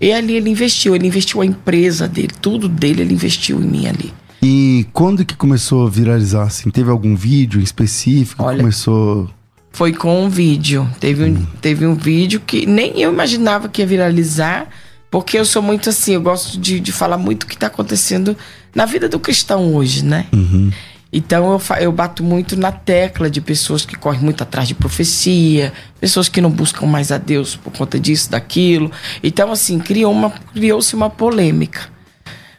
E 0.00 0.12
ali 0.12 0.34
ele 0.34 0.50
investiu, 0.50 0.96
ele 0.96 1.06
investiu 1.06 1.40
a 1.40 1.46
empresa 1.46 2.08
dele, 2.08 2.32
tudo 2.40 2.68
dele 2.68 3.02
ele 3.02 3.14
investiu 3.14 3.60
em 3.60 3.66
mim 3.66 3.86
ali. 3.86 4.12
E 4.42 4.86
quando 4.92 5.24
que 5.24 5.36
começou 5.36 5.86
a 5.86 5.90
viralizar 5.90 6.42
assim? 6.42 6.70
Teve 6.70 6.90
algum 6.90 7.14
vídeo 7.14 7.60
específico? 7.60 8.42
Olha, 8.42 8.58
começou 8.58 9.30
foi 9.72 9.92
com 9.92 10.24
um 10.24 10.28
vídeo. 10.28 10.88
Teve 11.00 11.24
um, 11.24 11.44
teve 11.60 11.86
um 11.86 11.94
vídeo 11.94 12.40
que 12.40 12.66
nem 12.66 13.00
eu 13.00 13.10
imaginava 13.10 13.68
que 13.68 13.80
ia 13.80 13.86
viralizar, 13.86 14.68
porque 15.10 15.38
eu 15.38 15.44
sou 15.44 15.62
muito 15.62 15.88
assim, 15.88 16.14
eu 16.14 16.20
gosto 16.20 16.60
de, 16.60 16.78
de 16.78 16.92
falar 16.92 17.16
muito 17.16 17.44
o 17.44 17.46
que 17.46 17.54
está 17.54 17.68
acontecendo 17.68 18.36
na 18.74 18.84
vida 18.84 19.08
do 19.08 19.18
cristão 19.18 19.74
hoje, 19.74 20.04
né? 20.04 20.26
Uhum. 20.32 20.70
Então 21.12 21.52
eu, 21.52 21.76
eu 21.80 21.92
bato 21.92 22.24
muito 22.24 22.56
na 22.56 22.72
tecla 22.72 23.28
de 23.28 23.40
pessoas 23.40 23.84
que 23.84 23.94
correm 23.94 24.22
muito 24.22 24.42
atrás 24.42 24.66
de 24.66 24.74
profecia, 24.74 25.72
pessoas 26.00 26.28
que 26.28 26.40
não 26.40 26.50
buscam 26.50 26.86
mais 26.86 27.12
a 27.12 27.18
Deus 27.18 27.54
por 27.54 27.70
conta 27.72 28.00
disso, 28.00 28.30
daquilo. 28.30 28.90
Então, 29.22 29.52
assim, 29.52 29.78
criou 29.78 30.10
uma, 30.10 30.30
criou-se 30.30 30.94
uma 30.96 31.10
polêmica. 31.10 31.82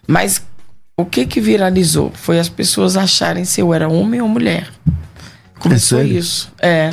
Mas 0.08 0.43
o 0.95 1.04
que 1.04 1.26
que 1.26 1.41
viralizou? 1.41 2.12
Foi 2.14 2.39
as 2.39 2.47
pessoas 2.47 2.95
acharem 2.95 3.43
se 3.43 3.60
eu 3.60 3.74
era 3.74 3.89
homem 3.89 4.22
ou 4.22 4.28
mulher. 4.28 4.70
Começou 5.58 6.01
é 6.01 6.06
isso. 6.06 6.51
É. 6.62 6.91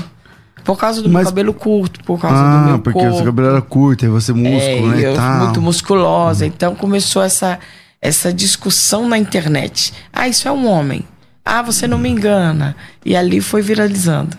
Por 0.64 0.78
causa 0.78 1.02
do 1.02 1.10
Mas... 1.10 1.24
meu 1.24 1.30
cabelo 1.30 1.54
curto, 1.54 2.02
por 2.04 2.18
causa 2.18 2.36
ah, 2.36 2.62
do 2.62 2.68
meu 2.68 2.78
porque 2.78 2.98
corpo. 2.98 3.16
seu 3.16 3.24
cabelo 3.26 3.48
era 3.48 3.62
curto, 3.62 4.04
e 4.04 4.08
você 4.08 4.32
músculo, 4.32 4.92
é, 4.92 4.96
né? 4.96 5.06
Eu 5.06 5.14
tal. 5.14 5.44
muito 5.44 5.60
musculosa. 5.60 6.46
Então 6.46 6.74
começou 6.74 7.22
essa, 7.22 7.58
essa 8.00 8.32
discussão 8.32 9.06
na 9.08 9.18
internet. 9.18 9.92
Ah, 10.12 10.28
isso 10.28 10.48
é 10.48 10.52
um 10.52 10.66
homem. 10.66 11.04
Ah, 11.44 11.62
você 11.62 11.86
não 11.86 11.98
me 11.98 12.08
engana. 12.08 12.76
E 13.04 13.16
ali 13.16 13.40
foi 13.40 13.62
viralizando. 13.62 14.36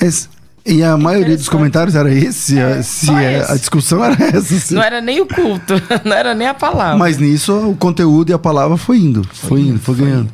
Esse, 0.00 0.28
e 0.66 0.84
a 0.84 0.98
maioria 0.98 1.36
dos 1.36 1.48
comentários 1.48 1.94
era 1.94 2.12
esse, 2.12 2.58
é, 2.58 2.82
se 2.82 3.10
é, 3.10 3.42
a 3.50 3.56
discussão 3.56 4.04
era 4.04 4.22
essa. 4.22 4.54
Assim. 4.54 4.74
Não 4.74 4.82
era 4.82 5.00
nem 5.00 5.20
o 5.20 5.26
culto, 5.26 5.74
não 6.04 6.14
era 6.14 6.34
nem 6.34 6.46
a 6.46 6.54
palavra. 6.54 6.98
Mas 6.98 7.16
nisso 7.16 7.70
o 7.70 7.76
conteúdo 7.76 8.30
e 8.30 8.32
a 8.34 8.38
palavra 8.38 8.76
foi 8.76 8.98
indo, 8.98 9.24
foi, 9.24 9.48
foi 9.48 9.60
indo, 9.60 9.80
foi, 9.80 9.94
foi 9.94 10.04
ganhando. 10.04 10.32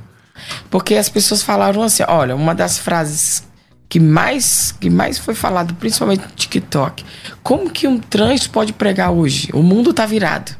Porque 0.68 0.96
as 0.96 1.08
pessoas 1.08 1.42
falaram 1.42 1.82
assim, 1.82 2.02
olha, 2.08 2.34
uma 2.34 2.54
das 2.54 2.78
frases 2.78 3.44
que 3.88 4.00
mais, 4.00 4.74
que 4.80 4.90
mais 4.90 5.18
foi 5.18 5.34
falado, 5.34 5.72
principalmente 5.74 6.22
no 6.22 6.32
TikTok, 6.34 7.04
como 7.42 7.70
que 7.70 7.86
um 7.86 7.98
trans 8.00 8.48
pode 8.48 8.72
pregar 8.72 9.12
hoje? 9.12 9.50
O 9.52 9.62
mundo 9.62 9.94
tá 9.94 10.04
virado. 10.04 10.56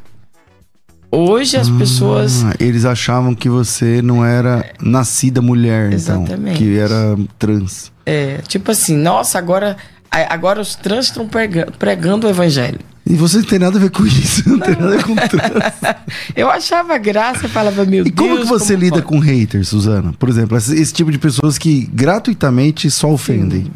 Hoje 1.14 1.56
as 1.56 1.68
ah, 1.68 1.74
pessoas. 1.78 2.44
Eles 2.58 2.84
achavam 2.84 3.34
que 3.34 3.48
você 3.48 4.02
não 4.02 4.24
era 4.24 4.64
nascida 4.80 5.40
mulher, 5.40 5.86
então, 5.86 6.24
Exatamente. 6.24 6.38
então. 6.38 6.56
Que 6.56 6.78
era 6.78 7.16
trans. 7.38 7.92
É, 8.04 8.38
tipo 8.48 8.70
assim, 8.70 8.96
nossa, 8.96 9.38
agora, 9.38 9.76
agora 10.10 10.60
os 10.60 10.74
trans 10.74 11.06
estão 11.06 11.28
pregando 11.78 12.26
o 12.26 12.30
evangelho. 12.30 12.80
E 13.06 13.14
você 13.16 13.36
não 13.36 13.44
tem 13.44 13.58
nada 13.58 13.76
a 13.76 13.80
ver 13.80 13.90
com 13.90 14.06
isso, 14.06 14.48
não, 14.48 14.56
não. 14.56 14.66
tem 14.66 14.74
nada 14.74 14.94
a 14.94 14.96
ver 14.96 15.04
com 15.04 15.14
trans. 15.14 15.96
eu 16.34 16.50
achava 16.50 16.96
graça, 16.96 17.48
falava, 17.48 17.84
meu 17.84 18.06
e 18.06 18.10
Deus. 18.10 18.12
E 18.12 18.12
como 18.12 18.40
que 18.40 18.46
você 18.46 18.72
como 18.72 18.84
lida 18.84 18.96
pode? 18.96 19.06
com 19.06 19.18
haters, 19.18 19.68
Suzana? 19.68 20.14
Por 20.18 20.28
exemplo, 20.28 20.56
esse, 20.56 20.74
esse, 20.74 20.92
tipo 20.92 21.12
de 21.12 21.18
pessoas 21.18 21.58
que 21.58 21.86
gratuitamente 21.92 22.90
só 22.90 23.10
ofendem. 23.10 23.64
Sim. 23.64 23.70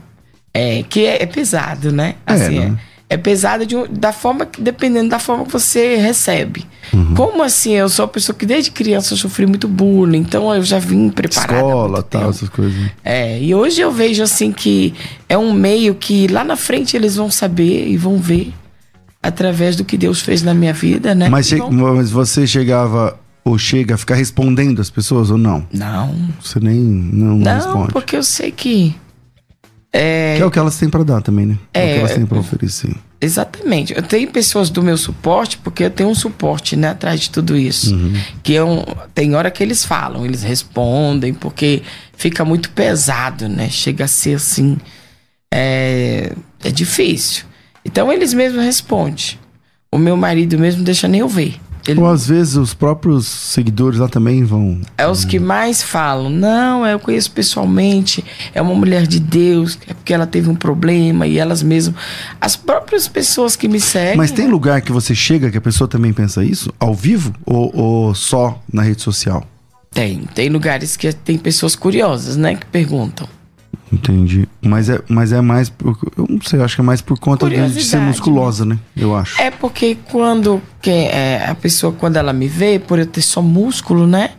É, 0.54 0.82
que 0.82 1.04
é, 1.04 1.22
é, 1.22 1.26
pesado, 1.26 1.92
né? 1.92 2.14
É, 2.26 2.32
assim, 2.32 2.58
é, 2.58 2.68
né? 2.70 2.78
é, 2.78 2.97
é 3.10 3.16
pesado 3.16 3.64
de, 3.64 3.74
da 3.88 4.12
forma 4.12 4.44
que, 4.44 4.60
dependendo 4.60 5.08
da 5.08 5.18
forma 5.18 5.44
que 5.44 5.52
você 5.52 5.96
recebe. 5.96 6.66
Uhum. 6.92 7.14
Como 7.14 7.42
assim? 7.42 7.72
Eu 7.72 7.88
sou 7.88 8.04
uma 8.04 8.10
pessoa 8.10 8.36
que 8.36 8.44
desde 8.44 8.70
criança 8.70 9.14
eu 9.14 9.18
sofri 9.18 9.46
muito 9.46 9.66
bullying, 9.66 10.18
então 10.18 10.54
eu 10.54 10.62
já 10.62 10.78
vim 10.78 11.08
preparada. 11.08 11.54
Escola, 11.54 12.02
tal, 12.02 12.30
essas 12.30 12.48
coisas. 12.48 12.78
É, 13.02 13.40
e 13.40 13.54
hoje 13.54 13.80
eu 13.80 13.90
vejo 13.90 14.22
assim 14.22 14.52
que 14.52 14.94
é 15.28 15.38
um 15.38 15.52
meio 15.52 15.94
que 15.94 16.26
lá 16.26 16.44
na 16.44 16.56
frente 16.56 16.96
eles 16.96 17.16
vão 17.16 17.30
saber 17.30 17.88
e 17.88 17.96
vão 17.96 18.18
ver 18.18 18.52
através 19.22 19.74
do 19.74 19.84
que 19.84 19.96
Deus 19.96 20.20
fez 20.20 20.42
na 20.42 20.52
minha 20.52 20.72
vida, 20.72 21.14
né? 21.14 21.28
Mas, 21.28 21.48
che 21.48 21.56
mas 21.56 22.10
você 22.10 22.46
chegava 22.46 23.18
ou 23.42 23.56
chega 23.58 23.94
a 23.94 23.98
ficar 23.98 24.14
respondendo 24.14 24.80
as 24.80 24.90
pessoas 24.90 25.30
ou 25.30 25.38
não? 25.38 25.66
Não. 25.72 26.14
Você 26.42 26.60
nem 26.60 26.78
não, 26.78 27.38
não 27.38 27.54
responde? 27.54 27.92
porque 27.92 28.16
eu 28.16 28.22
sei 28.22 28.52
que 28.52 28.94
é, 29.92 30.36
que 30.36 30.42
é 30.42 30.46
o 30.46 30.50
que 30.50 30.58
elas 30.58 30.76
têm 30.76 30.88
para 30.88 31.02
dar 31.02 31.22
também, 31.22 31.46
né? 31.46 31.58
É, 31.72 31.80
é 31.80 31.84
o 31.84 31.94
que 31.94 31.98
elas 32.00 32.14
têm 32.14 32.26
para 32.26 32.38
oferecer. 32.38 32.94
Exatamente. 33.20 33.94
Eu 33.94 34.02
tenho 34.02 34.30
pessoas 34.30 34.70
do 34.70 34.82
meu 34.82 34.96
suporte, 34.96 35.58
porque 35.58 35.84
eu 35.84 35.90
tenho 35.90 36.10
um 36.10 36.14
suporte, 36.14 36.76
né, 36.76 36.88
atrás 36.90 37.20
de 37.20 37.30
tudo 37.30 37.56
isso. 37.56 37.94
Uhum. 37.94 38.14
Que 38.42 38.52
eu, 38.52 38.84
tem 39.14 39.34
hora 39.34 39.50
que 39.50 39.62
eles 39.62 39.84
falam, 39.84 40.24
eles 40.24 40.42
respondem, 40.42 41.34
porque 41.34 41.82
fica 42.16 42.44
muito 42.44 42.70
pesado, 42.70 43.48
né? 43.48 43.68
Chega 43.70 44.04
a 44.04 44.08
ser 44.08 44.34
assim. 44.36 44.76
É, 45.52 46.32
é 46.62 46.70
difícil. 46.70 47.44
Então 47.84 48.12
eles 48.12 48.34
mesmos 48.34 48.62
respondem. 48.62 49.38
O 49.90 49.96
meu 49.96 50.16
marido 50.16 50.58
mesmo 50.58 50.84
deixa 50.84 51.08
nem 51.08 51.20
eu 51.20 51.28
ver. 51.28 51.58
Ele... 51.86 52.00
Ou 52.00 52.06
às 52.06 52.26
vezes 52.26 52.56
os 52.56 52.74
próprios 52.74 53.26
seguidores 53.26 53.98
lá 53.98 54.08
também 54.08 54.44
vão. 54.44 54.80
É 54.96 55.06
os 55.06 55.24
que 55.24 55.38
mais 55.38 55.82
falam. 55.82 56.28
Não, 56.28 56.86
eu 56.86 56.98
conheço 56.98 57.30
pessoalmente. 57.30 58.24
É 58.54 58.60
uma 58.60 58.74
mulher 58.74 59.06
de 59.06 59.20
Deus. 59.20 59.78
É 59.86 59.94
porque 59.94 60.12
ela 60.12 60.26
teve 60.26 60.50
um 60.50 60.54
problema 60.54 61.26
e 61.26 61.38
elas 61.38 61.62
mesmas. 61.62 61.94
As 62.40 62.56
próprias 62.56 63.08
pessoas 63.08 63.56
que 63.56 63.68
me 63.68 63.80
seguem. 63.80 64.16
Mas 64.16 64.30
tem 64.30 64.46
né? 64.46 64.50
lugar 64.50 64.80
que 64.80 64.92
você 64.92 65.14
chega 65.14 65.50
que 65.50 65.58
a 65.58 65.60
pessoa 65.60 65.88
também 65.88 66.12
pensa 66.12 66.44
isso? 66.44 66.72
Ao 66.78 66.94
vivo? 66.94 67.34
Ou, 67.44 67.70
ou 67.74 68.14
só 68.14 68.60
na 68.72 68.82
rede 68.82 69.02
social? 69.02 69.46
Tem. 69.90 70.20
Tem 70.34 70.48
lugares 70.48 70.96
que 70.96 71.12
tem 71.12 71.38
pessoas 71.38 71.74
curiosas, 71.74 72.36
né? 72.36 72.54
Que 72.54 72.66
perguntam. 72.66 73.28
Entendi. 73.92 74.48
Mas 74.60 74.88
é, 74.88 75.00
mas 75.08 75.32
é 75.32 75.40
mais. 75.40 75.70
Por, 75.70 75.96
eu 76.16 76.26
não 76.28 76.40
sei, 76.42 76.60
acho 76.60 76.74
que 76.74 76.80
é 76.80 76.84
mais 76.84 77.00
por 77.00 77.18
conta 77.18 77.48
de, 77.48 77.56
de, 77.70 77.84
ser 77.84 77.98
musculosa, 77.98 78.64
né? 78.64 78.78
Eu 78.96 79.16
acho. 79.16 79.40
É 79.40 79.50
porque 79.50 79.96
quando 80.10 80.60
que, 80.82 80.90
é, 80.90 81.46
a 81.48 81.54
pessoa, 81.54 81.92
quando 81.92 82.16
ela 82.16 82.32
me 82.32 82.48
vê, 82.48 82.78
por 82.78 82.98
eu 82.98 83.06
ter 83.06 83.22
só 83.22 83.40
músculo, 83.40 84.06
né? 84.06 84.32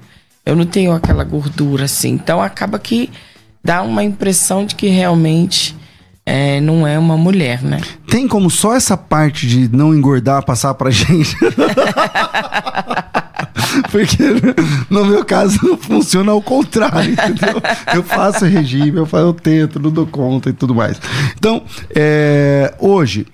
Eu 0.46 0.56
não 0.56 0.66
tenho 0.66 0.92
aquela 0.94 1.24
gordura 1.24 1.86
assim. 1.86 2.10
Então 2.10 2.42
acaba 2.42 2.78
que 2.78 3.10
dá 3.64 3.82
uma 3.82 4.04
impressão 4.04 4.66
de 4.66 4.76
que 4.76 4.88
realmente 4.88 5.76
é, 6.30 6.62
não 6.62 6.86
é 6.86 7.00
uma 7.00 7.18
mulher, 7.18 7.64
né? 7.64 7.82
Tem 8.08 8.28
como 8.28 8.52
só 8.52 8.76
essa 8.76 8.96
parte 8.96 9.48
de 9.48 9.68
não 9.76 9.96
engordar 9.96 10.46
passar 10.46 10.76
pra 10.76 10.92
gente? 10.92 11.36
Porque 13.92 14.24
no 14.92 15.06
meu 15.06 15.26
caso 15.26 15.60
não 15.64 15.76
funciona 15.76 16.32
ao 16.32 16.40
contrário, 16.40 17.14
entendeu? 17.14 17.60
Eu 17.96 18.04
faço 18.04 18.46
regime, 18.46 18.98
eu, 18.98 19.08
faço, 19.08 19.24
eu 19.24 19.34
tento, 19.34 19.80
não 19.80 19.90
dou 19.90 20.06
conta 20.06 20.52
e 20.52 20.54
tudo 20.54 20.76
mais. 20.76 21.02
Então, 21.36 21.64
é, 21.96 22.76
hoje, 22.78 23.26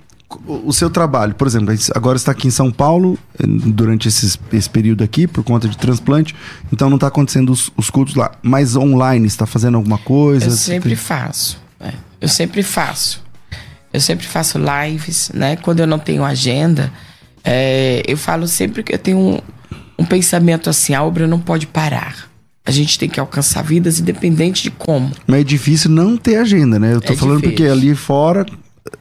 o 0.48 0.72
seu 0.72 0.90
trabalho, 0.90 1.36
por 1.36 1.48
exemplo, 1.48 1.76
agora 1.94 2.16
está 2.16 2.32
aqui 2.32 2.48
em 2.48 2.52
São 2.52 2.72
Paulo 2.72 3.20
durante 3.38 4.08
esses, 4.08 4.40
esse 4.54 4.70
período 4.70 5.04
aqui 5.04 5.28
por 5.28 5.44
conta 5.44 5.68
de 5.68 5.78
transplante, 5.78 6.34
então 6.72 6.90
não 6.90 6.96
está 6.96 7.08
acontecendo 7.08 7.52
os, 7.52 7.70
os, 7.76 7.90
cultos 7.90 8.16
lá, 8.16 8.32
mas 8.42 8.78
online 8.78 9.28
está 9.28 9.46
fazendo 9.46 9.76
alguma 9.76 9.98
coisa? 9.98 10.46
Eu 10.46 10.52
sempre 10.52 10.90
tem... 10.90 10.98
faço, 10.98 11.65
eu 12.20 12.28
sempre 12.28 12.64
faço, 12.64 13.24
eu 13.94 14.02
sempre 14.02 14.26
faço 14.26 14.58
lives, 14.58 15.32
né? 15.34 15.56
Quando 15.56 15.80
eu 15.80 15.88
não 15.88 16.00
tenho 16.00 16.24
agenda, 16.24 16.92
é, 17.44 18.04
eu 18.08 18.18
falo 18.18 18.48
sempre 18.48 18.84
que 18.84 18.94
eu 18.94 19.00
tenho 19.00 19.18
um, 19.18 19.40
um 20.00 20.06
pensamento 20.06 20.70
assim: 20.70 20.94
a 20.94 21.04
obra 21.04 21.28
não 21.28 21.40
pode 21.40 21.68
parar. 21.68 22.30
A 22.66 22.72
gente 22.72 22.98
tem 22.98 23.08
que 23.08 23.20
alcançar 23.20 23.62
vidas 23.64 24.00
independente 24.00 24.64
de 24.64 24.72
como. 24.72 25.12
Mas 25.28 25.42
é 25.42 25.44
difícil 25.44 25.92
não 25.92 26.18
ter 26.18 26.38
agenda, 26.38 26.80
né? 26.80 26.94
Eu 26.94 27.02
tô 27.02 27.14
é 27.14 27.16
falando 27.16 27.42
difícil. 27.42 27.58
porque 27.58 27.72
ali 27.72 27.94
fora 27.94 28.44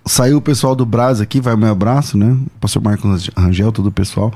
saiu 0.05 0.37
o 0.37 0.41
pessoal 0.41 0.75
do 0.75 0.85
Brás 0.85 1.21
aqui, 1.21 1.41
vai 1.41 1.55
o 1.55 1.59
meu 1.59 1.71
abraço, 1.71 2.17
né? 2.19 2.27
O 2.27 2.61
pastor 2.61 2.83
Marcos 2.83 3.31
Rangel, 3.37 3.73
todo 3.73 3.87
o 3.87 3.93
pessoal. 3.93 4.33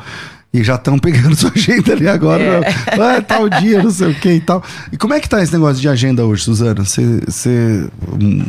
E 0.52 0.64
já 0.64 0.76
estão 0.76 0.98
pegando 0.98 1.34
sua 1.36 1.52
agenda 1.54 1.92
ali 1.92 2.08
agora. 2.08 2.42
É. 2.42 2.74
Ah, 3.00 3.20
tal 3.20 3.48
dia, 3.48 3.82
não 3.82 3.90
sei 3.90 4.08
o 4.08 4.14
que 4.14 4.30
e 4.30 4.40
tal. 4.40 4.62
E 4.90 4.96
como 4.96 5.14
é 5.14 5.20
que 5.20 5.28
tá 5.28 5.42
esse 5.42 5.52
negócio 5.52 5.80
de 5.80 5.88
agenda 5.88 6.24
hoje, 6.24 6.44
Suzana? 6.44 6.84
Você 6.84 7.88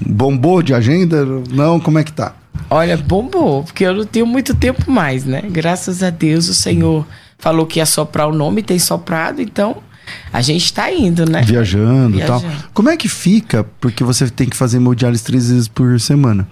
bombou 0.08 0.62
de 0.62 0.74
agenda? 0.74 1.26
Não, 1.52 1.80
como 1.80 2.00
é 2.00 2.04
que 2.04 2.14
tá? 2.14 2.34
Olha, 2.70 2.96
bombou, 2.98 3.64
porque 3.64 3.84
eu 3.84 3.94
não 3.94 4.06
tenho 4.06 4.26
muito 4.26 4.54
tempo 4.54 4.90
mais, 4.90 5.26
né? 5.26 5.44
Graças 5.50 6.04
a 6.04 6.10
Deus 6.10 6.48
o 6.50 6.54
Senhor 6.54 7.06
falou 7.38 7.66
que 7.66 7.80
ia 7.80 7.86
soprar 7.86 8.28
o 8.28 8.34
nome, 8.34 8.62
tem 8.62 8.78
soprado, 8.78 9.42
então 9.42 9.78
a 10.32 10.42
gente 10.42 10.66
está 10.66 10.92
indo, 10.92 11.30
né? 11.30 11.42
Viajando 11.42 12.20
e 12.20 12.24
tal. 12.24 12.44
Como 12.74 12.90
é 12.90 12.98
que 12.98 13.08
fica? 13.08 13.66
Porque 13.80 14.04
você 14.04 14.30
tem 14.30 14.48
que 14.48 14.58
fazer 14.58 14.78
hemodiálise 14.78 15.24
três 15.24 15.50
vezes 15.50 15.68
por 15.68 16.00
semana. 16.00 16.48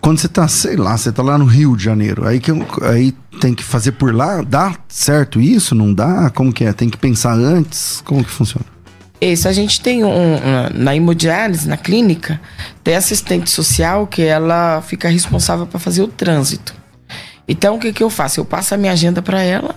Quando 0.00 0.18
você 0.18 0.28
tá, 0.28 0.48
sei 0.48 0.76
lá, 0.76 0.96
você 0.96 1.12
tá 1.12 1.22
lá 1.22 1.36
no 1.36 1.44
Rio 1.44 1.76
de 1.76 1.84
Janeiro, 1.84 2.26
aí, 2.26 2.40
que, 2.40 2.50
aí 2.82 3.12
tem 3.40 3.54
que 3.54 3.62
fazer 3.62 3.92
por 3.92 4.14
lá, 4.14 4.42
dá 4.42 4.74
certo 4.88 5.40
isso? 5.40 5.74
Não 5.74 5.92
dá? 5.92 6.30
Como 6.30 6.52
que 6.52 6.64
é? 6.64 6.72
Tem 6.72 6.88
que 6.88 6.96
pensar 6.96 7.34
antes? 7.34 8.02
Como 8.04 8.24
que 8.24 8.30
funciona? 8.30 8.64
Isso, 9.20 9.46
a 9.46 9.52
gente 9.52 9.82
tem 9.82 10.02
um, 10.02 10.38
na 10.72 10.96
hemodiálise, 10.96 11.68
na 11.68 11.76
clínica, 11.76 12.40
tem 12.82 12.96
assistente 12.96 13.50
social 13.50 14.06
que 14.06 14.22
ela 14.22 14.80
fica 14.80 15.10
responsável 15.10 15.66
para 15.66 15.78
fazer 15.78 16.02
o 16.02 16.08
trânsito. 16.08 16.74
Então, 17.46 17.76
o 17.76 17.78
que, 17.78 17.92
que 17.92 18.02
eu 18.02 18.08
faço? 18.08 18.40
Eu 18.40 18.44
passo 18.46 18.74
a 18.74 18.78
minha 18.78 18.92
agenda 18.92 19.20
para 19.20 19.42
ela. 19.42 19.74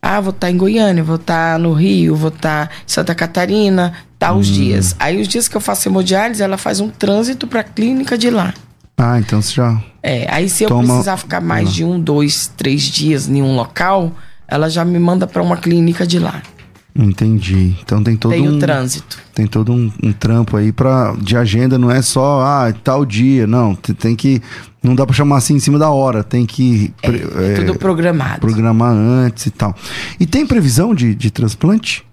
Ah, 0.00 0.20
vou 0.20 0.30
estar 0.30 0.46
tá 0.46 0.50
em 0.50 0.56
Goiânia, 0.56 1.04
vou 1.04 1.16
estar 1.16 1.54
tá 1.54 1.58
no 1.58 1.74
Rio, 1.74 2.16
vou 2.16 2.28
estar 2.28 2.68
tá 2.68 2.74
em 2.74 2.88
Santa 2.88 3.14
Catarina, 3.14 3.92
tal 4.18 4.34
tá 4.34 4.38
hum. 4.38 4.40
dias. 4.40 4.96
Aí, 4.98 5.20
os 5.20 5.28
dias 5.28 5.46
que 5.46 5.56
eu 5.56 5.60
faço 5.60 5.88
hemodiálise, 5.88 6.42
ela 6.42 6.56
faz 6.56 6.80
um 6.80 6.88
trânsito 6.88 7.46
para 7.46 7.60
a 7.60 7.64
clínica 7.64 8.16
de 8.16 8.30
lá. 8.30 8.54
Ah, 8.98 9.20
então 9.20 9.40
você 9.40 9.54
já. 9.54 9.80
É, 10.02 10.26
aí 10.28 10.48
se 10.48 10.64
eu 10.64 10.68
toma... 10.68 10.82
precisar 10.84 11.16
ficar 11.16 11.40
mais 11.40 11.72
de 11.72 11.84
um, 11.84 12.00
dois, 12.00 12.50
três 12.56 12.82
dias 12.82 13.28
em 13.28 13.40
um 13.40 13.54
local, 13.54 14.12
ela 14.48 14.68
já 14.68 14.84
me 14.84 14.98
manda 14.98 15.24
para 15.24 15.40
uma 15.40 15.56
clínica 15.56 16.04
de 16.04 16.18
lá. 16.18 16.42
Entendi. 16.96 17.76
Então 17.80 18.02
tem 18.02 18.16
todo 18.16 18.32
tem 18.32 18.48
um. 18.48 18.56
o 18.56 18.58
trânsito. 18.58 19.18
Tem 19.32 19.46
todo 19.46 19.72
um, 19.72 19.92
um, 20.02 20.12
trampo 20.12 20.56
aí 20.56 20.72
pra, 20.72 21.14
de 21.20 21.36
agenda, 21.36 21.78
não 21.78 21.92
é 21.92 22.02
só, 22.02 22.40
ah, 22.42 22.74
tal 22.82 23.06
dia. 23.06 23.46
Não, 23.46 23.76
tem 23.76 24.16
que. 24.16 24.42
Não 24.82 24.96
dá 24.96 25.06
pra 25.06 25.14
chamar 25.14 25.36
assim 25.36 25.54
em 25.54 25.60
cima 25.60 25.78
da 25.78 25.90
hora. 25.90 26.24
Tem 26.24 26.44
que. 26.44 26.92
É, 27.00 27.52
é 27.52 27.54
tudo 27.54 27.78
programado. 27.78 28.40
Programar 28.40 28.92
antes 28.92 29.46
e 29.46 29.50
tal. 29.50 29.76
E 30.18 30.26
tem 30.26 30.44
previsão 30.44 30.92
de, 30.92 31.14
de 31.14 31.30
transplante? 31.30 32.04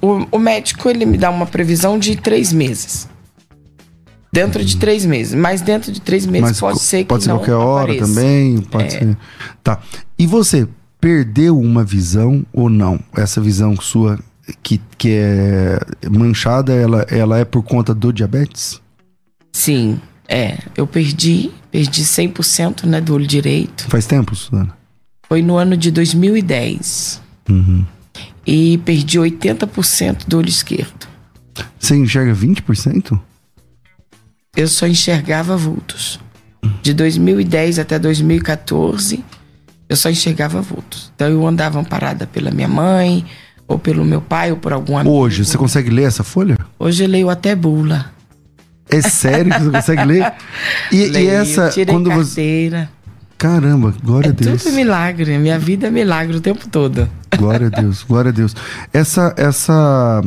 O, 0.00 0.26
o 0.32 0.38
médico, 0.38 0.88
ele 0.88 1.06
me 1.06 1.16
dá 1.16 1.30
uma 1.30 1.46
previsão 1.46 1.96
de 1.96 2.16
três 2.16 2.52
meses. 2.52 3.08
Dentro 4.32 4.64
de 4.64 4.76
três 4.78 5.04
meses. 5.04 5.34
Mas 5.34 5.60
dentro 5.60 5.92
de 5.92 6.00
três 6.00 6.24
meses 6.24 6.50
Mas 6.50 6.60
pode 6.60 6.80
ser 6.80 6.98
que 6.98 7.04
Pode 7.04 7.24
ser 7.24 7.28
não 7.28 7.36
qualquer 7.36 7.54
hora 7.54 7.92
apareça. 7.92 8.06
também. 8.06 8.60
Pode 8.62 8.86
é. 8.86 8.90
ser. 8.90 9.16
Tá. 9.62 9.78
E 10.18 10.26
você 10.26 10.66
perdeu 11.00 11.58
uma 11.58 11.84
visão 11.84 12.46
ou 12.52 12.70
não? 12.70 12.98
Essa 13.14 13.40
visão 13.40 13.76
sua 13.76 14.18
que, 14.62 14.80
que 14.96 15.10
é 15.10 15.78
manchada, 16.10 16.72
ela, 16.72 17.06
ela 17.10 17.38
é 17.38 17.44
por 17.44 17.62
conta 17.62 17.94
do 17.94 18.12
diabetes? 18.12 18.80
Sim, 19.52 20.00
é. 20.28 20.58
Eu 20.76 20.86
perdi, 20.86 21.50
perdi 21.70 22.02
100% 22.02 22.84
né, 22.84 23.00
do 23.00 23.14
olho 23.14 23.26
direito. 23.26 23.86
Faz 23.88 24.06
tempo, 24.06 24.34
Suzana? 24.34 24.74
Foi 25.28 25.42
no 25.42 25.56
ano 25.56 25.76
de 25.76 25.90
2010. 25.90 27.20
Uhum. 27.48 27.84
E 28.46 28.78
perdi 28.78 29.18
80% 29.18 30.26
do 30.26 30.38
olho 30.38 30.48
esquerdo. 30.48 31.06
Você 31.78 31.96
enxerga 31.96 32.34
20%? 32.34 33.18
Eu 34.56 34.68
só 34.68 34.86
enxergava 34.86 35.56
vultos. 35.56 36.20
De 36.82 36.92
2010 36.92 37.78
até 37.78 37.98
2014, 37.98 39.24
eu 39.88 39.96
só 39.96 40.10
enxergava 40.10 40.60
vultos. 40.60 41.10
Então 41.14 41.28
eu 41.28 41.46
andava 41.46 41.80
amparada 41.80 42.26
pela 42.26 42.50
minha 42.50 42.68
mãe, 42.68 43.24
ou 43.66 43.78
pelo 43.78 44.04
meu 44.04 44.20
pai, 44.20 44.50
ou 44.50 44.56
por 44.58 44.72
algum 44.72 44.98
amigo. 44.98 45.14
Hoje, 45.14 45.44
você 45.44 45.56
consegue 45.56 45.90
ler 45.90 46.04
essa 46.04 46.22
folha? 46.22 46.58
Hoje 46.78 47.02
eu 47.02 47.08
leio 47.08 47.30
até 47.30 47.54
bula. 47.54 48.12
É 48.88 49.00
sério 49.00 49.52
que 49.52 49.58
você 49.58 49.70
consegue 49.70 50.04
ler? 50.04 50.32
E, 50.92 51.06
leio, 51.06 51.24
e 51.24 51.28
essa. 51.28 51.70
Tirei 51.70 51.94
quando 51.94 52.10
carteira. 52.10 52.80
Você... 52.80 53.02
Caramba, 53.38 53.94
glória 54.04 54.28
é 54.28 54.30
a 54.30 54.34
Deus. 54.34 54.62
Tudo 54.62 54.74
milagre. 54.74 55.38
Minha 55.38 55.58
vida 55.58 55.86
é 55.86 55.90
milagre 55.90 56.36
o 56.36 56.40
tempo 56.40 56.68
todo. 56.68 57.08
Glória 57.36 57.68
a 57.68 57.70
Deus, 57.70 58.02
glória 58.02 58.28
a 58.28 58.32
Deus. 58.32 58.54
Essa, 58.92 59.34
essa 59.36 60.22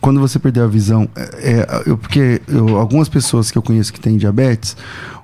quando 0.00 0.20
você 0.20 0.38
perdeu 0.38 0.64
a 0.64 0.66
visão, 0.66 1.08
é, 1.16 1.52
é, 1.52 1.82
eu, 1.86 1.96
porque 1.96 2.40
eu, 2.48 2.76
algumas 2.76 3.08
pessoas 3.08 3.50
que 3.50 3.58
eu 3.58 3.62
conheço 3.62 3.92
que 3.92 4.00
têm 4.00 4.16
diabetes, 4.16 4.76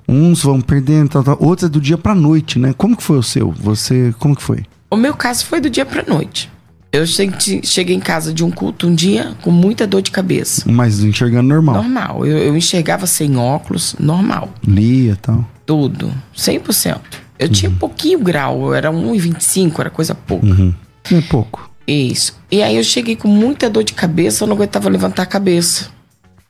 uns 0.07 0.43
vão 0.43 0.59
perdendo, 0.61 1.09
tal, 1.09 1.23
tal, 1.23 1.37
outros 1.39 1.67
é 1.67 1.71
do 1.71 1.79
dia 1.79 1.97
pra 1.97 2.13
noite, 2.13 2.59
né? 2.59 2.73
Como 2.77 2.95
que 2.95 3.03
foi 3.03 3.17
o 3.17 3.23
seu? 3.23 3.51
Você, 3.51 4.13
como 4.19 4.35
que 4.35 4.43
foi? 4.43 4.63
O 4.91 4.95
meu 4.95 5.13
caso 5.13 5.45
foi 5.45 5.59
do 5.59 5.69
dia 5.69 5.85
pra 5.85 6.03
noite. 6.07 6.51
Eu 6.91 7.07
cheguei 7.07 7.95
em 7.95 7.99
casa 7.99 8.31
de 8.31 8.43
um 8.43 8.51
culto 8.51 8.87
um 8.87 8.93
dia 8.93 9.33
com 9.41 9.49
muita 9.49 9.87
dor 9.87 10.03
de 10.03 10.11
cabeça. 10.11 10.71
Mas 10.71 11.03
enxergando 11.03 11.49
normal? 11.49 11.75
Normal. 11.77 12.23
Eu, 12.23 12.37
eu 12.37 12.55
enxergava 12.55 13.07
sem 13.07 13.35
óculos, 13.35 13.95
normal. 13.99 14.53
Lia 14.63 15.17
tal? 15.19 15.43
Tudo. 15.65 16.13
100%. 16.37 16.99
Eu 17.39 17.47
uhum. 17.47 17.51
tinha 17.51 17.71
pouquinho 17.71 18.19
grau, 18.19 18.67
eu 18.67 18.75
era 18.75 18.91
1,25, 18.91 19.79
era 19.79 19.89
coisa 19.89 20.13
pouca. 20.13 20.45
Uhum. 20.45 20.71
É 21.11 21.21
pouco. 21.21 21.67
Isso. 21.87 22.37
E 22.49 22.61
aí 22.61 22.77
eu 22.77 22.83
cheguei 22.83 23.15
com 23.15 23.27
muita 23.27 23.69
dor 23.69 23.83
de 23.83 23.93
cabeça, 23.93 24.43
eu 24.43 24.47
não 24.47 24.55
aguentava 24.55 24.89
levantar 24.89 25.23
a 25.23 25.25
cabeça. 25.25 25.89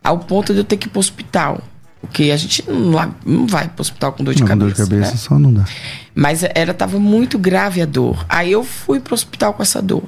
Ao 0.03 0.19
ponto 0.19 0.53
de 0.53 0.59
eu 0.59 0.63
ter 0.63 0.77
que 0.77 0.87
ir 0.87 0.89
pro 0.89 0.99
hospital. 0.99 1.61
Porque 2.01 2.31
a 2.31 2.37
gente 2.37 2.69
não, 2.69 3.15
não 3.25 3.47
vai 3.47 3.69
pro 3.69 3.81
hospital 3.81 4.11
com 4.11 4.23
dor 4.23 4.33
de 4.33 4.41
não, 4.41 4.47
cabeça. 4.47 4.71
Com 4.71 4.77
dor 4.77 4.85
de 4.85 4.89
cabeça 4.89 5.11
né? 5.11 5.17
só 5.17 5.39
não 5.39 5.53
dá. 5.53 5.65
Mas 6.13 6.43
ela 6.53 6.73
tava 6.73 6.99
muito 6.99 7.39
grave 7.39 7.81
a 7.81 7.85
dor. 7.85 8.25
Aí 8.27 8.51
eu 8.51 8.63
fui 8.63 8.99
pro 8.99 9.13
hospital 9.13 9.53
com 9.53 9.63
essa 9.63 9.81
dor. 9.81 10.03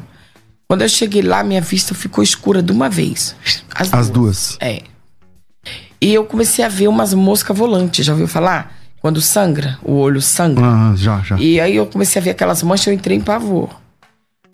Quando 0.68 0.82
eu 0.82 0.90
cheguei 0.90 1.22
lá, 1.22 1.44
minha 1.44 1.62
vista 1.62 1.96
ficou 1.96 2.24
escura 2.24 2.62
de 2.62 2.72
uma 2.72 2.90
vez. 2.90 3.36
As, 3.74 3.94
As 3.94 4.10
duas. 4.10 4.12
duas. 4.12 4.58
É. 4.60 4.82
E 6.02 6.14
eu 6.14 6.26
comecei 6.26 6.66
a 6.66 6.68
ver 6.68 6.88
umas 6.88 7.14
moscas 7.14 7.58
volantes, 7.58 8.06
já 8.06 8.12
ouviu 8.12 8.28
falar? 8.28 8.76
Quando 9.00 9.22
sangra, 9.22 9.78
o 9.82 9.94
olho 9.94 10.22
sangra. 10.22 10.66
Ah, 10.66 10.94
já, 10.96 11.20
já. 11.22 11.38
E 11.38 11.60
aí 11.60 11.76
eu 11.76 11.86
comecei 11.86 12.22
a 12.22 12.26
ver 12.26 12.32
aquelas 12.32 12.62
manchas, 12.62 12.88
eu 12.88 12.94
entrei 12.94 13.16
em 13.16 13.22
pavor. 13.22 13.70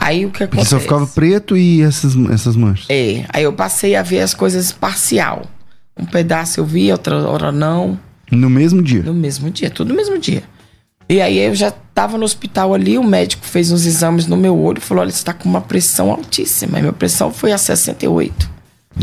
Aí 0.01 0.25
o 0.25 0.31
que 0.31 0.43
acontece? 0.43 0.71
Só 0.71 0.79
ficava 0.79 1.05
preto 1.05 1.55
e 1.55 1.83
essas, 1.83 2.15
essas 2.31 2.55
manchas. 2.55 2.87
É. 2.89 3.23
Aí 3.29 3.43
eu 3.43 3.53
passei 3.53 3.95
a 3.95 4.01
ver 4.01 4.21
as 4.21 4.33
coisas 4.33 4.71
parcial. 4.71 5.45
Um 5.95 6.05
pedaço 6.05 6.59
eu 6.59 6.65
vi, 6.65 6.91
outra 6.91 7.15
hora 7.29 7.51
não. 7.51 7.99
No 8.31 8.49
mesmo 8.49 8.81
dia? 8.81 9.03
No 9.03 9.13
mesmo 9.13 9.51
dia, 9.51 9.69
tudo 9.69 9.89
no 9.89 9.95
mesmo 9.95 10.17
dia. 10.17 10.41
E 11.07 11.21
aí 11.21 11.37
eu 11.37 11.53
já 11.53 11.69
tava 11.93 12.17
no 12.17 12.25
hospital 12.25 12.73
ali, 12.73 12.97
o 12.97 13.03
médico 13.03 13.45
fez 13.45 13.71
uns 13.71 13.85
exames 13.85 14.25
no 14.25 14.35
meu 14.35 14.57
olho 14.57 14.79
e 14.79 14.81
falou: 14.81 15.03
olha, 15.03 15.11
você 15.11 15.23
tá 15.23 15.33
com 15.33 15.47
uma 15.47 15.61
pressão 15.61 16.09
altíssima. 16.09 16.79
E 16.79 16.81
minha 16.81 16.93
pressão 16.93 17.31
foi 17.31 17.51
a 17.51 17.57
68. 17.59 18.49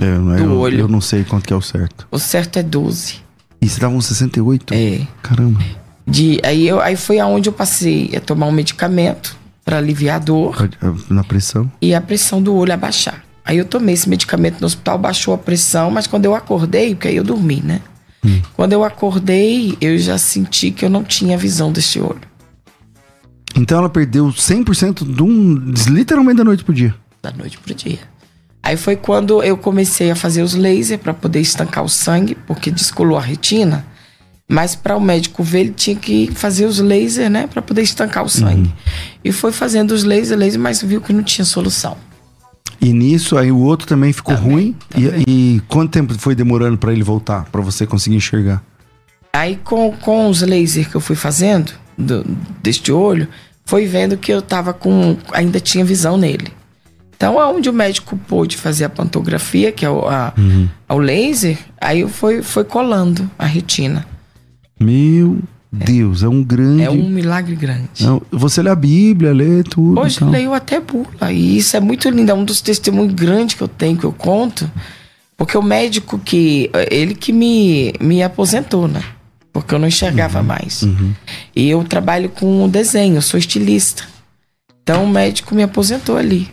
É, 0.00 0.18
do 0.18 0.34
eu, 0.36 0.58
olho. 0.58 0.80
eu 0.80 0.88
não 0.88 1.00
sei 1.00 1.22
quanto 1.22 1.46
que 1.46 1.52
é 1.52 1.56
o 1.56 1.62
certo. 1.62 2.08
O 2.10 2.18
certo 2.18 2.58
é 2.58 2.62
12. 2.62 3.20
E 3.62 3.68
você 3.68 3.78
tava 3.78 3.94
com 3.94 4.00
68? 4.00 4.74
É. 4.74 5.06
Caramba. 5.22 5.60
De, 6.04 6.40
aí, 6.42 6.66
eu, 6.66 6.80
aí 6.80 6.96
foi 6.96 7.20
aonde 7.20 7.48
eu 7.48 7.52
passei 7.52 8.10
a 8.16 8.20
tomar 8.20 8.46
um 8.46 8.52
medicamento 8.52 9.37
para 9.68 9.76
aliviar 9.76 10.16
a 10.16 10.18
dor. 10.18 10.70
Na 11.10 11.22
pressão? 11.22 11.70
E 11.78 11.94
a 11.94 12.00
pressão 12.00 12.42
do 12.42 12.54
olho 12.54 12.72
abaixar. 12.72 13.22
Aí 13.44 13.58
eu 13.58 13.66
tomei 13.66 13.92
esse 13.92 14.08
medicamento 14.08 14.62
no 14.62 14.66
hospital, 14.66 14.96
baixou 14.96 15.34
a 15.34 15.38
pressão, 15.38 15.90
mas 15.90 16.06
quando 16.06 16.24
eu 16.24 16.34
acordei, 16.34 16.94
porque 16.94 17.08
aí 17.08 17.16
eu 17.16 17.22
dormi, 17.24 17.60
né? 17.62 17.82
Hum. 18.24 18.40
Quando 18.56 18.72
eu 18.72 18.82
acordei, 18.82 19.76
eu 19.78 19.98
já 19.98 20.16
senti 20.16 20.70
que 20.70 20.86
eu 20.86 20.88
não 20.88 21.04
tinha 21.04 21.36
visão 21.36 21.70
deste 21.70 22.00
olho. 22.00 22.22
Então 23.54 23.76
ela 23.76 23.90
perdeu 23.90 24.28
100% 24.28 25.04
de 25.04 25.22
um, 25.22 25.74
literalmente 25.90 26.38
da 26.38 26.44
noite 26.44 26.64
pro 26.64 26.72
dia. 26.72 26.94
Da 27.22 27.30
noite 27.30 27.58
pro 27.58 27.74
dia. 27.74 27.98
Aí 28.62 28.76
foi 28.78 28.96
quando 28.96 29.42
eu 29.42 29.58
comecei 29.58 30.10
a 30.10 30.16
fazer 30.16 30.40
os 30.40 30.54
lasers 30.54 30.98
para 30.98 31.12
poder 31.12 31.40
estancar 31.40 31.84
o 31.84 31.90
sangue, 31.90 32.34
porque 32.46 32.70
descolou 32.70 33.18
a 33.18 33.20
retina. 33.20 33.84
Mas 34.50 34.74
para 34.74 34.96
o 34.96 35.00
médico 35.00 35.42
ver, 35.42 35.60
ele 35.60 35.74
tinha 35.76 35.94
que 35.94 36.30
fazer 36.34 36.64
os 36.64 36.78
lasers, 36.78 37.30
né? 37.30 37.46
Para 37.46 37.60
poder 37.60 37.82
estancar 37.82 38.24
o 38.24 38.28
sangue. 38.28 38.68
Uhum. 38.68 38.72
E 39.22 39.30
foi 39.30 39.52
fazendo 39.52 39.90
os 39.92 40.04
lasers, 40.04 40.30
lasers, 40.30 40.56
mas 40.56 40.82
viu 40.82 41.00
que 41.02 41.12
não 41.12 41.22
tinha 41.22 41.44
solução. 41.44 41.96
E 42.80 42.92
nisso, 42.92 43.36
aí 43.36 43.52
o 43.52 43.58
outro 43.58 43.86
também 43.86 44.12
ficou 44.12 44.34
também, 44.34 44.50
ruim. 44.50 44.76
Também. 44.88 45.24
E, 45.26 45.56
e, 45.56 45.60
quanto 45.68 45.90
tempo 45.90 46.14
foi 46.18 46.34
demorando 46.34 46.78
para 46.78 46.92
ele 46.92 47.02
voltar, 47.02 47.44
para 47.52 47.60
você 47.60 47.86
conseguir 47.86 48.16
enxergar? 48.16 48.62
Aí 49.32 49.56
com, 49.56 49.92
com 49.92 50.28
os 50.28 50.40
lasers 50.40 50.86
que 50.86 50.94
eu 50.94 51.00
fui 51.00 51.16
fazendo, 51.16 51.72
do, 51.96 52.24
deste 52.62 52.90
olho, 52.90 53.28
foi 53.66 53.84
vendo 53.84 54.16
que 54.16 54.32
eu 54.32 54.40
tava 54.40 54.72
com. 54.72 55.18
ainda 55.32 55.60
tinha 55.60 55.84
visão 55.84 56.16
nele. 56.16 56.50
Então, 57.14 57.38
aonde 57.38 57.68
o 57.68 57.72
médico 57.72 58.16
pôde 58.16 58.56
fazer 58.56 58.84
a 58.84 58.88
pantografia, 58.88 59.72
que 59.72 59.84
é 59.84 59.90
o, 59.90 60.08
a, 60.08 60.32
uhum. 60.38 60.68
o 60.88 60.98
laser, 60.98 61.58
aí 61.80 62.08
foi, 62.08 62.42
foi 62.42 62.62
colando 62.62 63.28
a 63.36 63.44
retina. 63.44 64.06
Meu 64.80 65.38
Deus, 65.70 66.22
é 66.22 66.28
um 66.28 66.42
grande. 66.42 66.82
É 66.82 66.90
um 66.90 67.08
milagre 67.08 67.54
grande. 67.54 67.88
É 68.00 68.20
você 68.30 68.62
lê 68.62 68.70
a 68.70 68.74
Bíblia, 68.74 69.32
lê 69.32 69.62
tudo. 69.62 70.00
Hoje 70.00 70.16
então. 70.16 70.30
leio 70.30 70.54
até 70.54 70.80
bula. 70.80 71.30
E 71.30 71.58
isso 71.58 71.76
é 71.76 71.80
muito 71.80 72.08
lindo. 72.08 72.30
É 72.30 72.34
um 72.34 72.44
dos 72.44 72.60
testemunhos 72.60 73.12
grandes 73.12 73.54
que 73.54 73.62
eu 73.62 73.68
tenho, 73.68 73.96
que 73.96 74.04
eu 74.04 74.12
conto. 74.12 74.70
Porque 75.36 75.56
o 75.56 75.62
médico 75.62 76.18
que. 76.18 76.70
Ele 76.90 77.14
que 77.14 77.32
me, 77.32 77.92
me 78.00 78.22
aposentou, 78.22 78.88
né? 78.88 79.02
Porque 79.52 79.74
eu 79.74 79.78
não 79.78 79.88
enxergava 79.88 80.40
uhum, 80.40 80.46
mais. 80.46 80.82
Uhum. 80.82 81.12
E 81.54 81.68
eu 81.68 81.82
trabalho 81.84 82.28
com 82.30 82.68
desenho, 82.68 83.16
eu 83.16 83.22
sou 83.22 83.38
estilista. 83.38 84.04
Então 84.82 85.04
o 85.04 85.08
médico 85.08 85.54
me 85.54 85.62
aposentou 85.62 86.16
ali. 86.16 86.48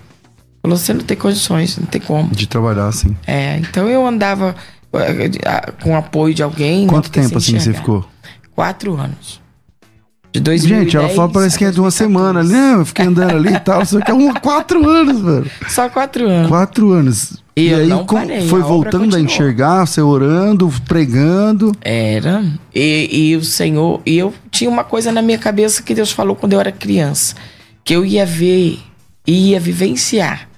Falou: 0.61 0.77
você 0.77 0.93
não 0.93 1.01
tem 1.01 1.15
condições, 1.15 1.77
não 1.77 1.85
tem 1.85 2.01
como. 2.01 2.33
De 2.35 2.47
trabalhar 2.47 2.87
assim. 2.87 3.15
É, 3.25 3.57
então 3.59 3.87
eu 3.87 4.05
andava 4.05 4.55
eh, 4.93 5.71
com 5.81 5.95
apoio 5.95 6.33
de 6.33 6.43
alguém. 6.43 6.87
Quanto 6.87 7.09
tempo 7.09 7.37
assim 7.37 7.59
você 7.59 7.73
ficou? 7.73 8.05
Quatro 8.55 8.95
anos. 8.95 9.41
De 10.31 10.41
2010, 10.41 10.83
Gente, 10.83 10.97
ela 10.97 11.07
fala, 11.09 11.29
parece 11.29 11.57
que 11.57 11.63
é 11.63 11.71
de 11.71 11.79
uma 11.79 11.89
2014. 11.89 11.97
semana 11.97 12.39
ali. 12.41 12.51
Não, 12.51 12.79
eu 12.79 12.85
fiquei 12.85 13.05
andando 13.05 13.35
ali 13.35 13.53
e 13.53 13.59
tal. 13.59 13.85
Só 13.85 14.01
que 14.01 14.11
é 14.11 14.13
um, 14.13 14.33
quatro 14.33 14.89
anos, 14.89 15.21
velho. 15.21 15.51
Só 15.69 15.87
quatro 15.89 16.27
anos. 16.27 16.49
Quatro 16.49 16.91
anos. 16.91 17.43
E 17.55 17.67
eu 17.69 17.77
aí 17.77 18.05
parei, 18.05 18.47
foi 18.49 18.61
a 18.61 18.65
voltando 18.65 18.95
a 18.95 18.99
continuou. 19.05 19.23
enxergar, 19.25 19.85
você 19.85 20.01
orando, 20.01 20.69
pregando. 20.89 21.71
Era. 21.81 22.43
E, 22.73 23.29
e 23.29 23.35
o 23.37 23.43
Senhor. 23.45 24.01
E 24.05 24.17
eu 24.17 24.33
tinha 24.51 24.69
uma 24.69 24.83
coisa 24.83 25.09
na 25.09 25.21
minha 25.21 25.37
cabeça 25.37 25.81
que 25.81 25.95
Deus 25.95 26.11
falou 26.11 26.35
quando 26.35 26.51
eu 26.51 26.59
era 26.59 26.71
criança: 26.71 27.33
que 27.81 27.95
eu 27.95 28.05
ia 28.05 28.25
ver 28.25 28.79
e 29.25 29.51
ia 29.51 29.59
vivenciar 29.59 30.49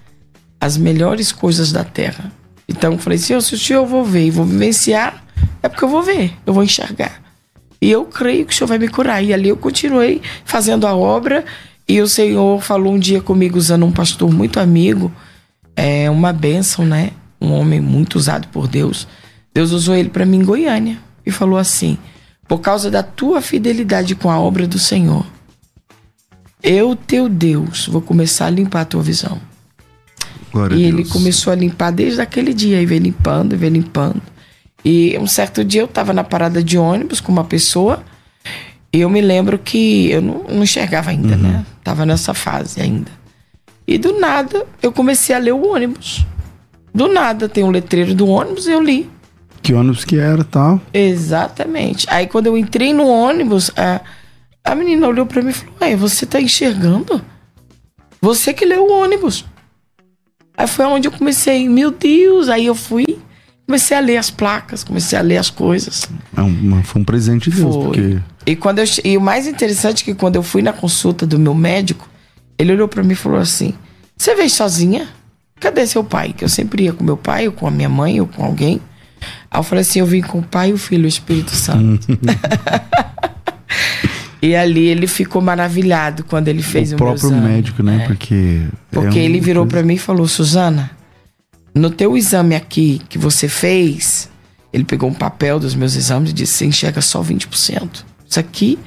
as 0.59 0.75
melhores 0.75 1.31
coisas 1.31 1.71
da 1.71 1.83
terra. 1.83 2.31
Então 2.67 2.93
eu 2.93 2.97
falei: 2.97 3.19
Senhor, 3.19 3.41
se 3.41 3.53
o 3.53 3.59
Senhor 3.59 3.81
eu 3.81 3.85
vou 3.85 4.03
ver 4.03 4.25
e 4.25 4.31
vou 4.31 4.43
vivenciar, 4.43 5.23
é 5.61 5.69
porque 5.69 5.83
eu 5.83 5.89
vou 5.89 6.01
ver, 6.01 6.33
eu 6.47 6.53
vou 6.53 6.63
enxergar. 6.63 7.26
E 7.87 7.91
eu 7.91 8.03
creio 8.03 8.45
que 8.45 8.53
o 8.53 8.57
Senhor 8.57 8.67
vai 8.67 8.77
me 8.77 8.89
curar. 8.89 9.23
E 9.23 9.33
ali 9.33 9.47
eu 9.47 9.55
continuei 9.55 10.21
fazendo 10.43 10.85
a 10.85 10.93
obra. 10.93 11.45
E 11.87 12.01
o 12.01 12.07
Senhor 12.07 12.61
falou 12.61 12.93
um 12.93 12.99
dia 12.99 13.21
comigo, 13.21 13.57
usando 13.57 13.85
um 13.85 13.93
pastor 13.93 14.29
muito 14.29 14.59
amigo, 14.59 15.09
é 15.73 16.09
uma 16.09 16.33
bênção, 16.33 16.85
né? 16.85 17.11
Um 17.39 17.53
homem 17.53 17.79
muito 17.79 18.17
usado 18.17 18.49
por 18.49 18.67
Deus. 18.67 19.07
Deus 19.53 19.71
usou 19.71 19.95
ele 19.95 20.09
para 20.09 20.25
mim 20.25 20.39
em 20.39 20.43
Goiânia 20.43 20.97
e 21.25 21.31
falou 21.31 21.57
assim: 21.57 21.97
por 22.45 22.59
causa 22.59 22.91
da 22.91 23.01
tua 23.01 23.39
fidelidade 23.39 24.15
com 24.15 24.29
a 24.29 24.37
obra 24.37 24.67
do 24.67 24.77
Senhor, 24.77 25.25
eu, 26.61 26.93
teu 26.93 27.29
Deus, 27.29 27.87
vou 27.87 28.01
começar 28.01 28.47
a 28.47 28.49
limpar 28.49 28.81
a 28.81 28.85
tua 28.85 29.01
visão. 29.01 29.39
Glória 30.51 30.75
E 30.75 30.83
ele 30.83 31.05
começou 31.05 31.53
a 31.53 31.55
limpar 31.55 31.91
desde 31.91 32.19
aquele 32.19 32.53
dia, 32.53 32.81
e 32.81 32.85
veio 32.85 33.03
limpando, 33.03 33.53
e 33.53 33.57
veio 33.57 33.71
limpando. 33.71 34.21
E 34.89 35.17
um 35.19 35.27
certo 35.27 35.65
dia 35.65 35.81
eu 35.81 35.87
tava 35.87 36.13
na 36.13 36.23
parada 36.23 36.63
de 36.63 36.77
ônibus 36.77 37.19
com 37.19 37.29
uma 37.29 37.43
pessoa, 37.43 38.01
e 38.93 39.01
eu 39.01 39.09
me 39.09 39.19
lembro 39.19 39.59
que 39.59 40.09
eu 40.09 40.21
não, 40.21 40.43
não 40.47 40.63
enxergava 40.63 41.09
ainda, 41.09 41.35
Uhum. 41.35 41.41
né? 41.41 41.65
Tava 41.83 42.05
nessa 42.05 42.33
fase 42.33 42.79
ainda. 42.81 43.11
E 43.85 43.97
do 43.97 44.17
nada 44.17 44.65
eu 44.81 44.89
comecei 44.93 45.35
a 45.35 45.39
ler 45.39 45.53
o 45.53 45.73
ônibus. 45.73 46.25
Do 46.93 47.09
nada 47.09 47.49
tem 47.49 47.65
um 47.65 47.69
letreiro 47.69 48.15
do 48.15 48.27
ônibus 48.27 48.65
e 48.65 48.71
eu 48.71 48.81
li. 48.81 49.09
Que 49.61 49.73
ônibus 49.73 50.05
que 50.05 50.17
era 50.17 50.43
tal. 50.45 50.79
Exatamente. 50.93 52.07
Aí 52.09 52.25
quando 52.27 52.47
eu 52.47 52.57
entrei 52.57 52.93
no 52.93 53.07
ônibus, 53.07 53.69
a, 53.75 53.99
a 54.63 54.73
menina 54.73 55.05
olhou 55.07 55.25
pra 55.25 55.41
mim 55.41 55.49
e 55.49 55.53
falou: 55.53 55.75
Ué, 55.81 55.95
você 55.97 56.25
tá 56.25 56.39
enxergando? 56.39 57.21
Você 58.21 58.53
que 58.53 58.63
leu 58.65 58.85
o 58.87 58.91
ônibus. 59.03 59.43
Aí 60.57 60.65
foi 60.67 60.85
onde 60.85 61.09
eu 61.09 61.11
comecei, 61.11 61.67
meu 61.67 61.91
Deus. 61.91 62.47
Aí 62.49 62.65
eu 62.65 62.73
fui, 62.75 63.19
comecei 63.67 63.95
a 63.97 63.99
ler 63.99 64.17
as 64.17 64.31
placas, 64.31 64.83
comecei 64.83 65.19
a 65.19 65.21
ler 65.21 65.37
as 65.37 65.49
coisas. 65.49 66.09
É 66.35 66.41
uma- 66.41 66.81
foi 66.83 67.01
um 67.01 67.05
presente 67.05 67.49
de 67.51 67.57
Deus, 67.57 67.75
Foi. 67.75 67.83
porque. 67.85 68.17
E, 68.45 68.55
quando 68.55 68.79
eu, 68.79 68.85
e 69.03 69.17
o 69.17 69.21
mais 69.21 69.45
interessante 69.45 70.01
é 70.03 70.05
que 70.05 70.15
quando 70.15 70.37
eu 70.37 70.43
fui 70.43 70.61
na 70.61 70.71
consulta 70.71 71.27
do 71.27 71.37
meu 71.37 71.53
médico, 71.53 72.07
ele 72.57 72.71
olhou 72.71 72.87
pra 72.87 73.03
mim 73.03 73.11
e 73.11 73.15
falou 73.15 73.39
assim: 73.39 73.73
Você 74.17 74.33
veio 74.33 74.49
sozinha? 74.49 75.07
Cadê 75.59 75.85
seu 75.85 76.03
pai? 76.03 76.33
Que 76.33 76.45
eu 76.45 76.49
sempre 76.49 76.83
ia 76.83 76.93
com 76.93 77.03
meu 77.03 77.17
pai, 77.17 77.47
ou 77.47 77.53
com 77.53 77.67
a 77.67 77.71
minha 77.71 77.89
mãe, 77.89 78.21
ou 78.21 78.27
com 78.27 78.45
alguém. 78.45 78.79
Aí 79.51 79.59
eu 79.59 79.63
falei 79.63 79.81
assim: 79.81 79.99
Eu 79.99 80.05
vim 80.05 80.21
com 80.21 80.39
o 80.39 80.43
pai, 80.43 80.71
o 80.71 80.77
filho 80.77 81.03
e 81.03 81.05
o 81.05 81.09
Espírito 81.09 81.51
Santo. 81.51 82.07
e 84.41 84.55
ali 84.55 84.85
ele 84.85 85.07
ficou 85.07 85.41
maravilhado 85.41 86.23
quando 86.23 86.47
ele 86.47 86.63
fez 86.63 86.91
o, 86.91 86.95
o 86.95 86.97
próprio 86.97 87.31
médico, 87.31 87.83
né? 87.83 88.03
É. 88.03 88.07
Porque. 88.07 88.61
Porque 88.91 89.19
é 89.19 89.23
ele 89.23 89.41
virou 89.41 89.65
pra 89.65 89.83
mim 89.83 89.95
e 89.95 89.99
falou: 89.99 90.25
Suzana, 90.25 90.91
no 91.77 91.89
teu 91.89 92.17
exame 92.17 92.55
aqui 92.55 93.01
que 93.09 93.17
você 93.17 93.47
fez, 93.47 94.29
ele 94.71 94.83
pegou 94.83 95.09
um 95.09 95.13
papel 95.13 95.59
dos 95.59 95.75
meus 95.75 95.95
exames 95.95 96.31
e 96.31 96.33
disse: 96.33 96.53
você 96.53 96.65
enxerga 96.65 97.01
só 97.01 97.21
20%. 97.21 98.03
Isso 98.27 98.39
aqui 98.39 98.79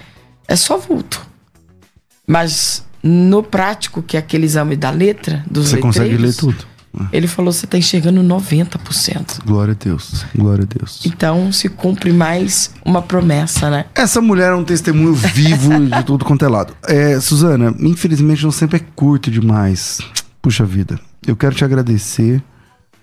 é 0.46 0.56
só 0.56 0.78
vulto. 0.78 1.26
Mas 2.26 2.84
no 3.02 3.42
prático, 3.42 4.02
que 4.02 4.16
é 4.16 4.20
aquele 4.20 4.44
exame 4.44 4.76
da 4.76 4.90
letra, 4.90 5.44
dos 5.50 5.70
Você 5.70 5.78
consegue 5.78 6.16
ler 6.16 6.34
tudo. 6.34 6.70
Ele 7.12 7.26
falou: 7.26 7.52
você 7.52 7.66
tá 7.66 7.78
enxergando 7.78 8.20
90%. 8.22 9.44
Glória 9.44 9.72
a 9.72 9.84
Deus. 9.84 10.24
Glória 10.34 10.64
a 10.64 10.78
Deus. 10.78 11.02
Então 11.04 11.52
se 11.52 11.68
cumpre 11.68 12.12
mais 12.12 12.72
uma 12.84 13.00
promessa, 13.00 13.70
né? 13.70 13.84
Essa 13.94 14.20
mulher 14.20 14.52
é 14.52 14.54
um 14.54 14.64
testemunho 14.64 15.14
vivo 15.14 15.86
de 15.86 16.02
tudo 16.04 16.24
quanto 16.24 16.44
é 16.44 16.48
lado. 16.48 16.74
É, 16.84 17.20
Suzana, 17.20 17.74
infelizmente 17.80 18.42
não 18.42 18.50
sempre 18.50 18.78
é 18.78 18.84
curto 18.94 19.30
demais. 19.30 20.00
Puxa 20.42 20.64
vida. 20.64 20.98
Eu 21.26 21.36
quero 21.36 21.54
te 21.54 21.64
agradecer. 21.64 22.42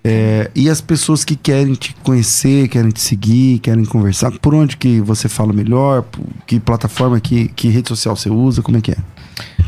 É, 0.10 0.50
e 0.56 0.70
as 0.70 0.80
pessoas 0.80 1.26
que 1.26 1.36
querem 1.36 1.74
te 1.74 1.94
conhecer, 1.96 2.70
querem 2.70 2.92
te 2.92 3.02
seguir, 3.02 3.60
querem 3.60 3.84
conversar, 3.84 4.32
por 4.40 4.56
onde 4.56 4.78
que 4.78 5.02
você 5.02 5.28
fala 5.28 5.52
melhor? 5.52 6.06
Que 6.46 6.62
plataforma, 6.62 7.20
que, 7.20 7.50
que 7.50 7.68
rede 7.68 7.90
social 7.90 8.16
você 8.16 8.30
usa? 8.30 8.62
Como 8.62 8.78
é 8.78 8.82
que 8.82 8.92
é? 8.92 8.98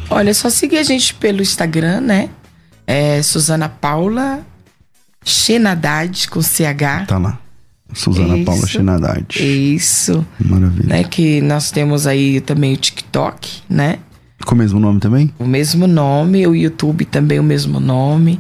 Olha, 0.10 0.30
é 0.30 0.34
só 0.34 0.50
seguir 0.50 0.78
a 0.78 0.84
gente 0.84 1.14
pelo 1.16 1.42
Instagram, 1.42 2.00
né? 2.00 2.30
É 2.88 3.22
Suzana 3.22 3.68
Paula 3.68 4.40
Xenadade 5.26 6.30
com 6.30 6.42
CH. 6.42 7.06
Tá 7.06 7.18
lá. 7.18 7.38
Suzana 7.94 8.38
Isso. 8.38 8.46
Paula 8.46 8.66
Chinadade. 8.66 9.44
Isso, 9.76 10.26
Maravilha. 10.40 10.88
né? 10.88 11.04
Que 11.04 11.42
nós 11.42 11.70
temos 11.70 12.08
aí 12.08 12.40
também 12.40 12.74
o 12.74 12.78
TikTok, 12.78 13.64
né? 13.70 14.00
Com 14.46 14.56
o 14.56 14.58
mesmo 14.58 14.80
nome 14.80 15.02
também? 15.02 15.34
O 15.38 15.46
mesmo 15.46 15.86
nome, 15.86 16.48
o 16.48 16.56
YouTube 16.56 17.04
também 17.04 17.40
o 17.40 17.44
mesmo 17.44 17.82
nome. 17.82 18.40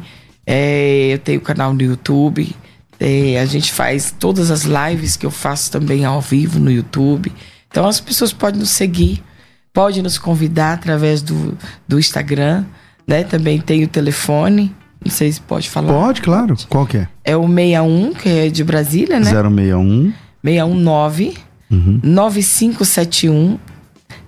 É, 0.51 1.13
eu 1.13 1.19
tenho 1.19 1.37
o 1.37 1.43
canal 1.43 1.71
no 1.73 1.81
YouTube. 1.81 2.55
É, 2.99 3.39
a 3.39 3.45
gente 3.45 3.71
faz 3.71 4.13
todas 4.17 4.49
as 4.49 4.63
lives 4.63 5.15
que 5.15 5.23
eu 5.25 5.29
faço 5.29 5.71
também 5.71 6.03
ao 6.05 6.19
vivo 6.19 6.59
no 6.59 6.71
YouTube. 6.71 7.31
Então 7.69 7.87
as 7.87 7.99
pessoas 7.99 8.33
podem 8.33 8.59
nos 8.59 8.71
seguir, 8.71 9.23
podem 9.71 10.01
nos 10.01 10.17
convidar 10.17 10.73
através 10.73 11.21
do, 11.21 11.55
do 11.87 11.99
Instagram, 11.99 12.65
né? 13.07 13.23
Também 13.23 13.61
tem 13.61 13.83
o 13.83 13.87
telefone. 13.87 14.75
Não 15.05 15.11
sei 15.11 15.31
se 15.31 15.39
pode 15.39 15.69
falar. 15.69 15.93
Pode, 15.93 16.21
claro. 16.21 16.55
Qual 16.67 16.87
que 16.87 16.97
é? 16.97 17.07
É 17.23 17.37
o 17.37 17.47
61, 17.47 18.13
que 18.15 18.27
é 18.27 18.49
de 18.49 18.63
Brasília, 18.63 19.19
né? 19.19 19.25
061 19.29 20.11
619 20.43 21.49
Uhum. 21.71 21.99
9571 22.03 23.59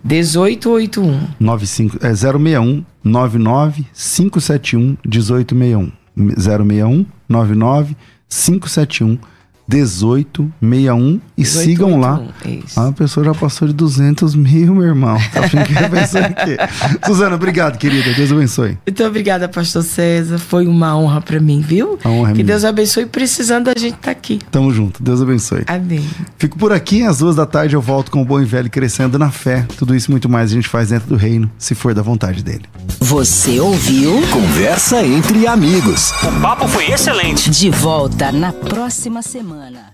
1881. 0.03 1.27
95, 1.39 1.97
é 2.05 2.13
061 2.13 2.85
99 3.03 3.85
571 3.93 4.97
1861. 5.03 5.91
061 6.17 7.05
99 7.29 7.95
571 8.29 9.19
1861 9.67 11.19
e 11.37 11.45
sigam 11.45 11.99
lá. 11.99 12.17
1881, 12.17 12.65
Isso. 12.65 12.79
A 12.79 12.91
pessoa 12.91 13.25
já 13.25 13.33
passou 13.33 13.67
de 13.67 13.73
200 13.73 14.35
mil, 14.35 14.75
meu 14.75 14.85
irmão. 14.87 15.17
Tá 15.33 15.41
achando 15.45 15.65
que 15.65 15.73
ia 15.73 15.89
pensar 15.89 16.31
o 16.31 16.33
quê? 16.33 16.57
Suzana, 17.05 17.35
obrigado, 17.35 17.77
querida. 17.77 18.13
Deus 18.13 18.31
abençoe. 18.31 18.77
Muito 18.85 19.03
obrigada, 19.03 19.47
Pastor 19.47 19.83
César. 19.83 20.37
Foi 20.37 20.67
uma 20.67 20.97
honra 20.97 21.21
pra 21.21 21.39
mim, 21.39 21.61
viu? 21.61 21.97
A 22.03 22.09
honra 22.09 22.29
é 22.29 22.33
que 22.33 22.37
minha. 22.37 22.45
Deus 22.47 22.65
abençoe. 22.65 23.05
Precisando, 23.05 23.69
a 23.69 23.79
gente 23.79 23.97
tá 23.97 24.11
aqui. 24.11 24.39
Tamo 24.51 24.73
junto. 24.73 25.01
Deus 25.01 25.21
abençoe. 25.21 25.63
Amém. 25.67 26.05
Fico 26.37 26.57
por 26.57 26.71
aqui, 26.71 27.03
às 27.03 27.19
duas 27.19 27.35
da 27.35 27.45
tarde 27.45 27.75
eu 27.75 27.81
volto 27.81 28.11
com 28.11 28.21
o 28.21 28.25
Bom 28.25 28.41
e 28.41 28.45
Velho 28.45 28.69
crescendo 28.69 29.17
na 29.17 29.31
fé. 29.31 29.65
Tudo 29.77 29.95
isso 29.95 30.09
e 30.09 30.11
muito 30.11 30.27
mais 30.29 30.51
a 30.51 30.53
gente 30.53 30.67
faz 30.67 30.89
dentro 30.89 31.07
do 31.07 31.15
reino, 31.15 31.49
se 31.57 31.73
for 31.75 31.93
da 31.93 32.01
vontade 32.01 32.43
dele. 32.43 32.63
Você 32.99 33.59
ouviu? 33.59 34.21
Conversa 34.31 35.03
entre 35.05 35.47
amigos. 35.47 36.11
O 36.23 36.41
papo 36.41 36.67
foi 36.67 36.91
excelente. 36.91 37.49
De 37.49 37.69
volta 37.69 38.31
na 38.31 38.51
próxima 38.51 39.21
semana. 39.21 39.60
mga 39.61 39.69
na. 39.69 39.90